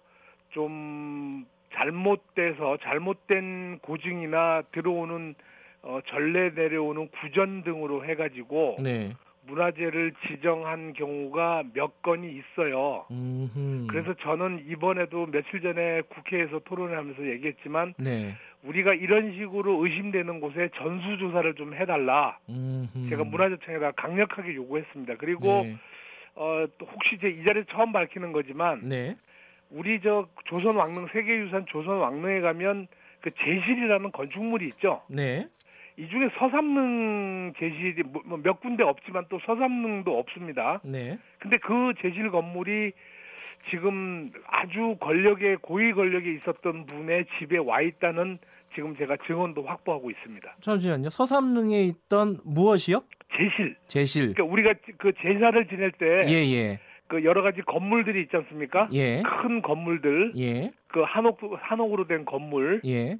좀 0.51 1.47
잘못돼서 1.73 2.77
잘못된 2.83 3.79
고증이나 3.81 4.63
들어오는 4.73 5.35
어, 5.83 6.01
전례 6.07 6.51
내려오는 6.51 7.09
구전 7.09 7.63
등으로 7.63 8.05
해가지고 8.05 8.77
네. 8.81 9.13
문화재를 9.47 10.13
지정한 10.27 10.95
경우가 10.95 11.65
몇 11.75 12.01
건이 12.03 12.31
있어요. 12.33 13.05
음흠. 13.11 13.89
그래서 13.91 14.15
저는 14.15 14.65
이번에도 14.69 15.27
며칠 15.27 15.61
전에 15.61 16.01
국회에서 16.09 16.61
토론을 16.61 16.97
하면서 16.97 17.27
얘기했지만 17.27 17.95
네. 17.99 18.35
우리가 18.65 18.95
이런 18.95 19.33
식으로 19.35 19.85
의심되는 19.85 20.41
곳에 20.41 20.71
전수 20.77 21.19
조사를 21.19 21.55
좀 21.55 21.75
해달라. 21.75 22.39
음흠. 22.49 23.11
제가 23.11 23.25
문화재청에다 23.25 23.93
강력하게 23.93 24.55
요구했습니다. 24.55 25.15
그리고 25.19 25.63
네. 25.65 25.77
어, 26.35 26.67
또 26.79 26.87
혹시 26.87 27.19
제 27.19 27.29
이 27.29 27.45
자리에 27.45 27.65
처음 27.71 27.93
밝히는 27.93 28.33
거지만 28.33 28.89
네. 28.89 29.17
우리 29.71 30.01
저 30.01 30.27
조선 30.47 30.77
왕릉 30.77 31.07
세계유산 31.13 31.67
조선 31.67 31.99
왕릉에 31.99 32.41
가면 32.41 32.87
그 33.21 33.31
제실이라는 33.33 34.13
건축물이 34.13 34.67
있죠. 34.69 35.03
네. 35.09 35.47
이 35.97 36.09
중에 36.09 36.29
서삼릉 36.39 37.53
제실이 37.59 38.03
뭐, 38.05 38.23
뭐몇 38.25 38.61
군데 38.61 38.83
없지만 38.83 39.27
또 39.29 39.39
서삼릉도 39.47 40.19
없습니다. 40.19 40.81
네. 40.83 41.19
근데 41.39 41.59
그 41.59 41.93
제실 42.01 42.31
건물이 42.31 42.93
지금 43.71 44.31
아주 44.47 44.97
권력의 45.01 45.59
고위 45.63 45.93
권력에 45.93 46.33
있었던 46.33 46.87
분의 46.87 47.27
집에 47.39 47.59
와 47.59 47.81
있다는 47.81 48.39
지금 48.75 48.97
제가 48.97 49.17
증언도 49.27 49.63
확보하고 49.63 50.11
있습니다. 50.11 50.57
잠시만요. 50.61 51.11
서삼릉에 51.11 51.83
있던 51.85 52.39
무엇이요? 52.45 53.03
제실. 53.37 53.77
제실. 53.87 54.35
그러니까 54.35 54.45
우리가 54.45 54.75
그 54.99 55.13
제사를 55.21 55.67
지낼 55.69 55.93
때 55.93 56.25
예, 56.29 56.53
예. 56.53 56.81
그 57.07 57.25
여러 57.25 57.43
가지 57.43 57.61
건물들이 57.63 58.23
있지 58.23 58.37
않습니까? 58.37 58.89
예. 58.93 59.23
큰 59.23 59.63
건물들. 59.63 60.33
예. 60.37 60.73
그 60.89 61.03
한옥 61.03 61.39
한옥으로 61.61 62.07
된 62.07 62.25
건물. 62.25 62.81
예. 62.85 63.19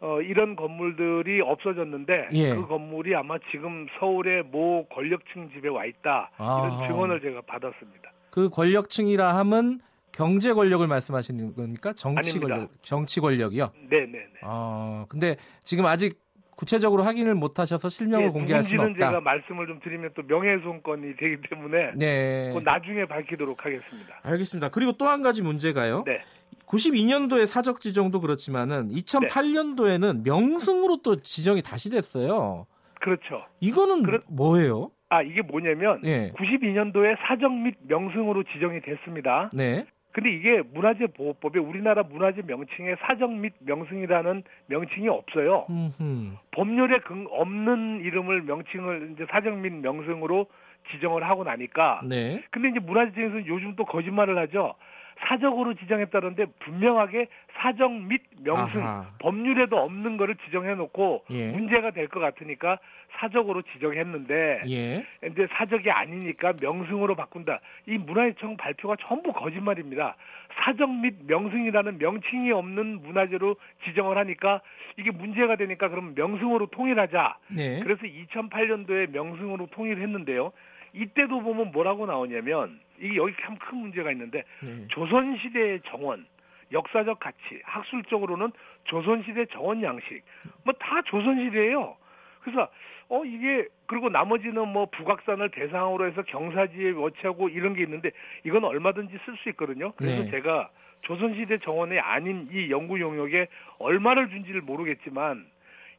어, 0.00 0.20
이런 0.20 0.54
건물들이 0.54 1.40
없어졌는데 1.40 2.28
예. 2.32 2.54
그 2.54 2.66
건물이 2.66 3.14
아마 3.14 3.38
지금 3.50 3.86
서울의 3.98 4.44
모 4.44 4.86
권력층 4.88 5.50
집에 5.50 5.68
와 5.68 5.86
있다 5.86 6.30
아. 6.36 6.76
이런 6.76 6.88
증언을 6.88 7.20
제가 7.20 7.40
받았습니다. 7.42 8.12
그 8.30 8.50
권력층이라 8.50 9.36
함은 9.36 9.80
경제 10.14 10.52
권력을 10.52 10.86
말씀하시는 10.86 11.54
겁니까? 11.54 11.92
정치 11.94 12.30
아닙니다. 12.30 12.54
권력, 12.54 12.82
정치 12.82 13.20
권력이요? 13.20 13.72
네, 13.90 14.00
네, 14.00 14.12
네. 14.12 14.40
아, 14.42 15.06
근데 15.08 15.36
지금 15.64 15.86
아직 15.86 16.22
구체적으로 16.56 17.02
확인을 17.02 17.34
못 17.34 17.58
하셔서 17.58 17.88
실명을 17.88 18.26
네, 18.26 18.32
공개할 18.32 18.62
수는 18.62 18.92
없다. 18.92 19.06
제가 19.08 19.20
말씀을 19.20 19.66
좀 19.66 19.80
드리면 19.80 20.10
또 20.14 20.22
명예훼손건이 20.22 21.16
되기 21.16 21.36
때문에 21.50 21.92
네. 21.96 22.54
나중에 22.62 23.06
밝히도록 23.06 23.64
하겠습니다. 23.64 24.20
알겠습니다. 24.22 24.68
그리고 24.68 24.92
또 24.92 25.06
한 25.06 25.22
가지 25.22 25.42
문제가요. 25.42 26.04
네. 26.06 26.20
92년도에 26.66 27.46
사적 27.46 27.80
지정도 27.80 28.20
그렇지만은 28.20 28.90
2008년도에는 28.90 30.22
명승으로 30.24 31.02
또 31.02 31.20
지정이 31.20 31.60
다시 31.62 31.90
됐어요. 31.90 32.66
그렇죠. 33.00 33.44
이거는 33.60 34.02
그렇... 34.04 34.20
뭐예요? 34.28 34.90
아 35.08 35.22
이게 35.22 35.42
뭐냐면 35.42 36.00
네. 36.02 36.32
92년도에 36.32 37.16
사적 37.26 37.52
및 37.52 37.74
명승으로 37.82 38.44
지정이 38.44 38.80
됐습니다. 38.80 39.50
네. 39.52 39.86
근데 40.14 40.30
이게 40.30 40.62
문화재 40.72 41.08
보호법에 41.08 41.58
우리나라 41.58 42.04
문화재 42.04 42.42
명칭에 42.46 42.94
사적 43.00 43.32
및 43.32 43.52
명승이라는 43.58 44.44
명칭이 44.66 45.08
없어요. 45.08 45.66
음흠. 45.68 46.36
법률에 46.52 47.00
없는 47.30 48.00
이름을 48.00 48.42
명칭을 48.42 49.10
이제 49.12 49.26
사적 49.28 49.58
및 49.58 49.72
명승으로 49.72 50.46
지정을 50.92 51.24
하고 51.24 51.42
나니까. 51.42 52.02
네. 52.08 52.40
근데 52.52 52.68
이제 52.68 52.78
문화재청에서 52.78 53.48
요즘 53.48 53.74
또 53.74 53.84
거짓말을 53.84 54.38
하죠. 54.38 54.76
사적으로 55.20 55.74
지정했다는데 55.74 56.46
분명하게 56.60 57.28
사적 57.54 57.92
및 57.92 58.20
명승 58.42 58.82
아하. 58.82 59.06
법률에도 59.20 59.78
없는 59.78 60.16
거를 60.16 60.34
지정해 60.44 60.74
놓고 60.74 61.24
예. 61.30 61.52
문제가 61.52 61.90
될 61.92 62.08
것 62.08 62.20
같으니까 62.20 62.78
사적으로 63.18 63.62
지정했는데 63.62 64.62
예. 64.68 65.06
이제 65.26 65.46
사적이 65.52 65.90
아니니까 65.90 66.54
명승으로 66.60 67.14
바꾼다. 67.14 67.60
이 67.86 67.96
문화재청 67.96 68.56
발표가 68.56 68.96
전부 69.00 69.32
거짓말입니다. 69.32 70.16
사적 70.56 70.90
및 70.90 71.14
명승이라는 71.26 71.98
명칭이 71.98 72.50
없는 72.52 73.02
문화재로 73.02 73.56
지정을 73.84 74.18
하니까 74.18 74.60
이게 74.98 75.10
문제가 75.10 75.56
되니까 75.56 75.88
그럼 75.88 76.14
명승으로 76.14 76.66
통일하자. 76.66 77.38
네. 77.48 77.80
그래서 77.82 78.02
2008년도에 78.02 79.10
명승으로 79.10 79.66
통일했는데요. 79.68 80.52
이때도 80.92 81.40
보면 81.40 81.72
뭐라고 81.72 82.06
나오냐면 82.06 82.78
이게 83.00 83.16
여기 83.16 83.34
참 83.42 83.56
큰 83.58 83.78
문제가 83.78 84.10
있는데 84.12 84.44
네. 84.62 84.86
조선 84.88 85.36
시대의 85.38 85.80
정원, 85.86 86.26
역사적 86.72 87.18
가치, 87.20 87.60
학술적으로는 87.64 88.52
조선 88.84 89.22
시대 89.24 89.46
정원 89.46 89.82
양식, 89.82 90.22
뭐 90.64 90.72
다 90.78 91.02
조선 91.02 91.36
시대예요. 91.44 91.96
그래서 92.42 92.68
어 93.08 93.24
이게 93.24 93.66
그리고 93.86 94.08
나머지는 94.08 94.68
뭐 94.68 94.86
북악산을 94.86 95.50
대상으로 95.50 96.06
해서 96.06 96.22
경사지에 96.22 96.90
워치하고 96.92 97.48
이런 97.48 97.74
게 97.74 97.82
있는데 97.82 98.10
이건 98.44 98.64
얼마든지 98.64 99.16
쓸 99.24 99.36
수 99.38 99.48
있거든요. 99.50 99.92
그래서 99.92 100.24
네. 100.24 100.30
제가 100.30 100.70
조선시대 101.02 101.58
정원이 101.58 101.98
아닌 101.98 102.48
이 102.50 102.70
연구 102.70 102.98
용역에 103.00 103.46
얼마를 103.78 104.30
준지를 104.30 104.62
모르겠지만 104.62 105.44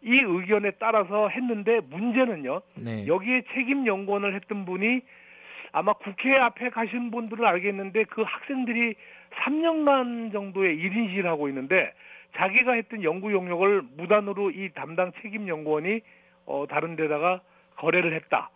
이 0.01 0.11
의견에 0.19 0.72
따라서 0.80 1.30
했는데 1.30 1.80
문제는요. 1.89 2.61
네. 2.84 3.05
여기에 3.07 3.43
책임 3.53 3.85
연구원을 3.85 4.34
했던 4.35 4.65
분이 4.65 5.01
아마 5.76 5.91
국회 5.91 6.34
앞에 6.38 6.69
가신 6.69 7.11
분들은 7.11 7.45
알겠는데 7.45 8.06
그 8.06 8.22
학생들이 8.22 8.95
3년간 9.43 10.31
정도의 10.31 10.77
1인실 10.77 11.23
하고 11.23 11.49
있는데 11.49 11.91
자기가 12.38 12.72
했던 12.72 13.03
연구 13.03 13.34
용역을 13.34 13.81
무단으로 13.97 14.52
이 14.52 14.69
담당 14.73 15.11
책임 15.22 15.49
연구원이 15.49 15.99
어 16.45 16.65
다른 16.69 16.95
데다가 16.95 17.41
거래를 17.76 18.14
했다. 18.14 18.52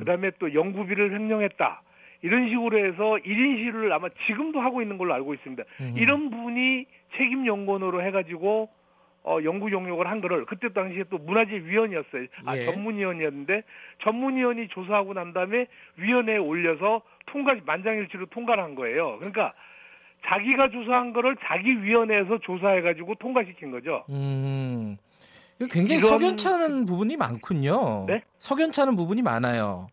그다음에 0.00 0.32
또 0.40 0.52
연구비를 0.52 1.12
횡령했다. 1.12 1.82
이런 2.22 2.48
식으로 2.48 2.76
해서 2.84 3.18
1인실을 3.24 3.92
아마 3.92 4.08
지금도 4.26 4.60
하고 4.60 4.82
있는 4.82 4.98
걸로 4.98 5.14
알고 5.14 5.32
있습니다. 5.34 5.62
음흠. 5.80 5.98
이런 5.98 6.30
분이 6.30 6.86
책임 7.16 7.46
연구원으로 7.46 8.02
해가지고 8.02 8.68
어, 9.24 9.38
연구 9.42 9.72
용역을 9.72 10.06
한 10.06 10.20
거를 10.20 10.44
그때 10.44 10.70
당시에 10.72 11.04
또 11.10 11.16
문화재위원이었어요. 11.18 12.26
아, 12.44 12.56
예. 12.56 12.66
전문위원이었는데 12.66 13.62
전문위원이 14.02 14.68
조사하고 14.68 15.14
난 15.14 15.32
다음에 15.32 15.66
위원회에 15.96 16.36
올려서 16.36 17.00
통과 17.26 17.56
만장일치로 17.64 18.26
통과를 18.26 18.62
한 18.62 18.74
거예요. 18.74 19.16
그러니까 19.18 19.54
자기가 20.26 20.70
조사한 20.70 21.14
거를 21.14 21.36
자기 21.46 21.82
위원회에서 21.82 22.38
조사해 22.38 22.82
가지고 22.82 23.14
통과시킨 23.14 23.70
거죠. 23.70 24.04
음. 24.10 24.96
굉장히 25.70 26.00
이런... 26.00 26.10
석연찮은 26.10 26.84
부분이 26.84 27.16
많군요. 27.16 28.04
네? 28.06 28.22
석연찮은 28.38 28.94
부분이 28.96 29.22
많아요. 29.22 29.86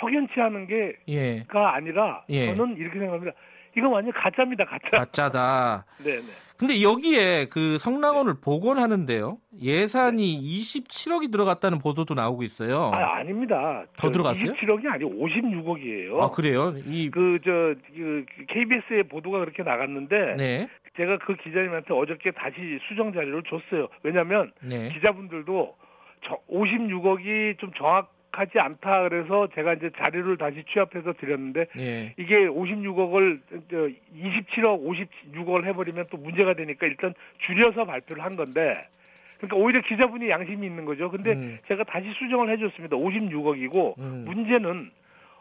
석연치 0.00 0.38
않은 0.38 0.66
게가 0.66 0.92
예. 1.08 1.44
아니라 1.54 2.24
예. 2.28 2.54
저는 2.54 2.76
이렇게 2.76 2.98
생각합니다. 2.98 3.32
이건 3.76 3.92
완전 3.92 4.12
가짜입니다, 4.12 4.64
가짜. 4.64 4.88
가짜다. 4.90 5.84
네, 6.02 6.16
네. 6.16 6.22
근데 6.56 6.82
여기에 6.82 7.48
그 7.50 7.76
성랑원을 7.76 8.34
네. 8.36 8.40
복원하는데요. 8.40 9.36
예산이 9.60 10.16
네. 10.16 10.60
27억이 10.60 11.30
들어갔다는 11.30 11.78
보도도 11.78 12.14
나오고 12.14 12.42
있어요. 12.44 12.90
아, 12.94 13.18
아닙니다. 13.18 13.84
더 13.98 14.10
들어갔어요? 14.10 14.52
27억이 14.54 14.86
아니고 14.90 15.10
56억이에요. 15.10 16.18
아, 16.18 16.30
그래요? 16.30 16.74
이 16.86 17.10
그저 17.10 17.74
그 17.94 18.24
KBS의 18.48 19.02
보도가 19.08 19.40
그렇게 19.40 19.62
나갔는데 19.62 20.36
네. 20.38 20.68
제가 20.96 21.18
그 21.18 21.36
기자님한테 21.36 21.92
어저께 21.92 22.30
다시 22.30 22.78
수정 22.88 23.12
자료를 23.12 23.42
줬어요. 23.42 23.88
왜냐면 24.02 24.50
네. 24.62 24.88
기자분들도 24.94 25.74
56억이 26.48 27.58
좀 27.58 27.70
정확 27.76 28.15
하지 28.36 28.58
않다 28.58 29.08
그래서 29.08 29.48
제가 29.54 29.74
이제 29.74 29.90
자료를 29.96 30.36
다시 30.36 30.62
취합해서 30.70 31.14
드렸는데 31.14 31.66
예. 31.78 32.14
이게 32.18 32.46
56억을 32.46 33.40
27억 34.14 34.84
56억을 35.32 35.64
해버리면 35.64 36.06
또 36.10 36.18
문제가 36.18 36.54
되니까 36.54 36.86
일단 36.86 37.14
줄여서 37.46 37.86
발표를 37.86 38.22
한 38.22 38.36
건데 38.36 38.86
그러니까 39.38 39.56
오히려 39.56 39.80
기자분이 39.80 40.28
양심이 40.28 40.66
있는 40.66 40.84
거죠. 40.84 41.10
근데 41.10 41.32
음. 41.32 41.58
제가 41.68 41.84
다시 41.84 42.10
수정을 42.18 42.50
해줬습니다. 42.50 42.96
56억이고 42.96 43.98
음. 43.98 44.24
문제는 44.26 44.90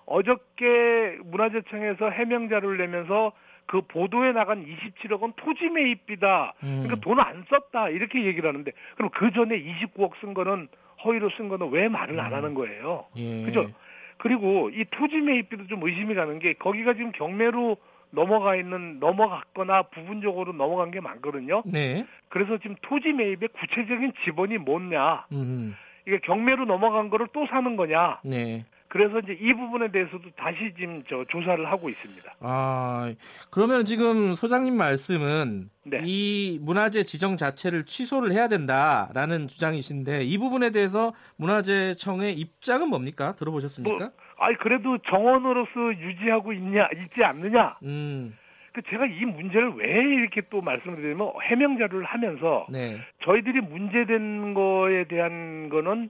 어저께 0.06 1.18
문화재청에서 1.24 2.10
해명 2.10 2.50
자료를 2.50 2.78
내면서 2.78 3.32
그 3.66 3.82
보도에 3.82 4.32
나간 4.32 4.64
27억은 4.66 5.34
토지 5.38 5.70
매입비다. 5.70 6.54
음. 6.64 6.84
그러니까 6.84 6.96
돈을 7.02 7.24
안 7.24 7.44
썼다. 7.50 7.90
이렇게 7.90 8.24
얘기를 8.26 8.48
하는데 8.48 8.72
그럼 8.96 9.10
그 9.14 9.32
전에 9.32 9.60
29억 9.60 10.12
쓴 10.22 10.34
거는 10.34 10.68
허위로 11.06 11.30
쓴 11.38 11.48
거는 11.50 11.70
왜 11.70 11.88
말을 11.88 12.20
안 12.20 12.32
음. 12.32 12.38
하는 12.38 12.54
거예요? 12.54 13.06
예. 13.16 13.44
그죠? 13.44 13.70
그리고 14.18 14.70
이 14.70 14.86
토지 14.90 15.18
매입비도 15.18 15.68
좀 15.68 15.84
의심이 15.84 16.16
가는 16.16 16.40
게 16.40 16.54
거기가 16.54 16.94
지금 16.94 17.12
경매로 17.12 17.78
넘어가 18.12 18.56
있는 18.56 19.00
넘어갔거나 19.00 19.84
부분적으로 19.84 20.54
넘어간 20.54 20.90
게 20.92 21.00
많거든요. 21.02 21.64
네. 21.66 22.06
그래서 22.30 22.58
지금 22.58 22.76
토지 22.82 23.12
매입의 23.12 23.50
구체적인 23.50 24.14
지번이 24.24 24.58
뭐냐? 24.60 25.26
음. 25.34 25.76
이게 26.08 26.20
경매로 26.20 26.66
넘어간 26.66 27.10
거를 27.10 27.28
또 27.34 27.46
사는 27.48 27.76
거냐? 27.76 28.20
네. 28.24 28.66
그래서 28.96 29.20
이제 29.20 29.38
이 29.42 29.54
부분에 29.54 29.92
대해서도 29.92 30.24
다시 30.38 30.74
지금 30.78 31.04
저 31.10 31.26
조사를 31.28 31.70
하고 31.70 31.90
있습니다. 31.90 32.32
아 32.40 33.14
그러면 33.52 33.84
지금 33.84 34.36
소장님 34.36 34.74
말씀은 34.74 35.70
네. 35.84 36.00
이 36.06 36.60
문화재 36.62 37.04
지정 37.04 37.36
자체를 37.36 37.84
취소를 37.84 38.32
해야 38.32 38.48
된다라는 38.48 39.50
주장이신데 39.50 40.24
이 40.24 40.38
부분에 40.38 40.70
대해서 40.70 41.12
문화재청의 41.36 42.36
입장은 42.36 42.88
뭡니까? 42.88 43.36
들어보셨습니까? 43.36 43.98
뭐, 43.98 44.12
아니 44.38 44.56
그래도 44.60 44.98
정원으로서 45.00 46.00
유지하고 46.00 46.54
있냐 46.54 46.88
있지 46.96 47.22
않느냐. 47.22 47.76
음. 47.84 48.38
그 48.72 48.82
제가 48.90 49.08
이 49.08 49.26
문제를 49.26 49.74
왜 49.76 49.88
이렇게 49.90 50.42
또 50.50 50.62
말씀드리면 50.62 51.34
해명 51.44 51.78
자료를 51.78 52.06
하면서 52.06 52.66
네. 52.70 52.98
저희들이 53.26 53.60
문제된 53.60 54.54
거에 54.54 55.04
대한 55.10 55.68
거는 55.68 56.10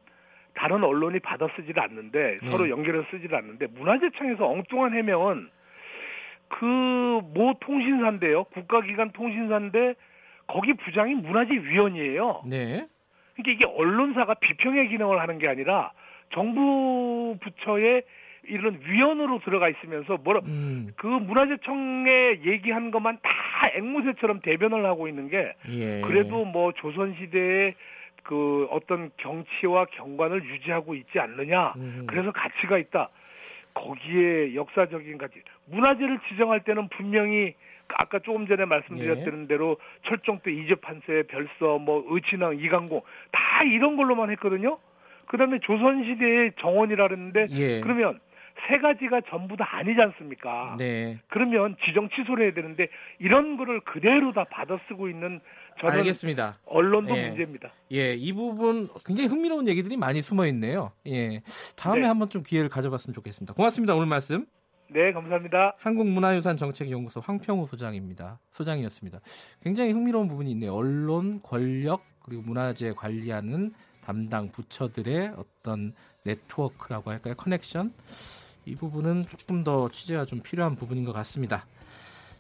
다른 0.55 0.83
언론이 0.83 1.19
받아 1.19 1.47
쓰지를 1.55 1.83
않는데 1.83 2.37
네. 2.41 2.49
서로 2.49 2.69
연결해서 2.69 3.05
쓰지를 3.11 3.37
않는데 3.37 3.67
문화재청에서 3.67 4.47
엉뚱한 4.47 4.93
해명은 4.93 5.49
그모 6.47 7.55
통신사인데요. 7.59 8.45
국가기관 8.45 9.11
통신사인데 9.11 9.95
거기 10.47 10.73
부장이 10.73 11.15
문화재위원이에요. 11.15 12.43
네. 12.47 12.87
그러니까 13.35 13.51
이게 13.51 13.65
언론사가 13.65 14.35
비평의 14.35 14.89
기능을 14.89 15.19
하는 15.19 15.37
게 15.39 15.47
아니라 15.47 15.91
정부 16.33 17.37
부처의 17.41 18.03
이런 18.47 18.79
위원으로 18.85 19.39
들어가 19.39 19.69
있으면서 19.69 20.17
뭐라 20.23 20.41
음. 20.45 20.91
그 20.97 21.07
문화재청에 21.07 22.41
얘기한 22.45 22.91
것만 22.91 23.17
다 23.21 23.31
앵무새처럼 23.75 24.41
대변을 24.41 24.85
하고 24.85 25.07
있는 25.07 25.29
게 25.29 25.53
예. 25.69 26.01
그래도 26.01 26.45
뭐 26.45 26.71
조선 26.73 27.15
시대에 27.19 27.73
그 28.25 28.67
어떤 28.71 29.11
경치와 29.17 29.85
경관을 29.85 30.43
유지하고 30.45 30.95
있지 30.95 31.19
않느냐. 31.19 31.73
음. 31.77 32.05
그래서 32.07 32.31
가치가 32.31 32.77
있다. 32.77 33.09
거기에 33.75 34.55
역사적인 34.55 35.17
가치. 35.17 35.41
문화재를 35.65 36.19
지정할 36.29 36.63
때는 36.63 36.89
분명히 36.89 37.53
아까 37.87 38.17
조금 38.19 38.47
전에 38.47 38.65
말씀드렸던 38.65 39.43
예. 39.43 39.47
대로 39.47 39.77
철종 40.03 40.39
때 40.39 40.51
이접한세, 40.51 41.23
별서, 41.27 41.77
뭐 41.77 42.03
의친왕, 42.09 42.57
이강공 42.57 43.01
다 43.31 43.63
이런 43.63 43.95
걸로만 43.95 44.31
했거든요. 44.31 44.79
그다음에 45.27 45.59
조선 45.59 46.03
시대의 46.03 46.53
정원이라 46.59 47.07
그랬는데 47.07 47.47
예. 47.51 47.81
그러면 47.81 48.19
세 48.67 48.79
가지가 48.79 49.21
전부 49.29 49.55
다 49.57 49.67
아니지 49.75 50.01
않습니까? 50.01 50.75
네. 50.79 51.19
그러면 51.27 51.75
지정 51.83 52.09
취소를 52.09 52.45
해야 52.45 52.53
되는데 52.53 52.87
이런 53.19 53.57
거를 53.57 53.81
그대로 53.81 54.31
다 54.31 54.45
받아 54.49 54.79
쓰고 54.87 55.09
있는 55.09 55.41
알겠습니다. 55.81 56.57
언론도 56.65 57.17
예. 57.17 57.27
문제입니다. 57.29 57.71
예, 57.91 58.13
이 58.13 58.33
부분 58.33 58.87
굉장히 59.05 59.29
흥미로운 59.29 59.67
얘기들이 59.67 59.97
많이 59.97 60.21
숨어 60.21 60.45
있네요. 60.47 60.91
예. 61.07 61.41
다음에 61.75 62.01
네. 62.01 62.07
한번 62.07 62.29
좀 62.29 62.43
기회를 62.43 62.69
가져봤으면 62.69 63.13
좋겠습니다. 63.13 63.53
고맙습니다. 63.53 63.95
오늘 63.95 64.07
말씀. 64.07 64.45
네, 64.89 65.11
감사합니다. 65.11 65.75
한국문화유산 65.79 66.57
정책연구소 66.57 67.19
황평우 67.19 67.67
소장입니다. 67.67 68.39
소장이었습니다. 68.51 69.19
굉장히 69.61 69.91
흥미로운 69.91 70.27
부분이 70.27 70.51
있네요. 70.51 70.73
언론, 70.75 71.41
권력, 71.41 72.03
그리고 72.21 72.43
문화재 72.43 72.93
관리하는 72.93 73.73
담당 74.03 74.51
부처들의 74.51 75.33
어떤 75.35 75.91
네트워크라고 76.23 77.11
할까요? 77.11 77.33
커넥션. 77.35 77.93
이 78.65 78.75
부분은 78.75 79.25
조금 79.27 79.63
더 79.63 79.89
취재가 79.89 80.25
좀 80.25 80.41
필요한 80.41 80.75
부분인 80.75 81.03
것 81.03 81.13
같습니다. 81.13 81.65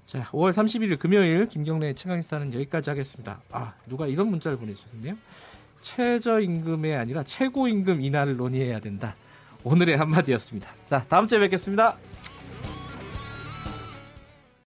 자, 0.07 0.29
5월 0.31 0.51
31일 0.51 0.99
금요일 0.99 1.47
김경래 1.47 1.93
최강시사는 1.93 2.53
여기까지 2.53 2.89
하겠습니다. 2.91 3.41
아, 3.51 3.73
누가 3.87 4.05
이런 4.05 4.29
문자를 4.29 4.57
보내주셨네요. 4.57 5.15
최저임금이 5.81 6.93
아니라 6.93 7.23
최고임금 7.23 8.01
인하를 8.01 8.37
논의해야 8.37 8.79
된다. 8.79 9.15
오늘의 9.63 9.97
한마디였습니다. 9.97 10.69
자, 10.85 11.03
다음 11.07 11.27
주에 11.27 11.39
뵙겠습니다. 11.39 11.97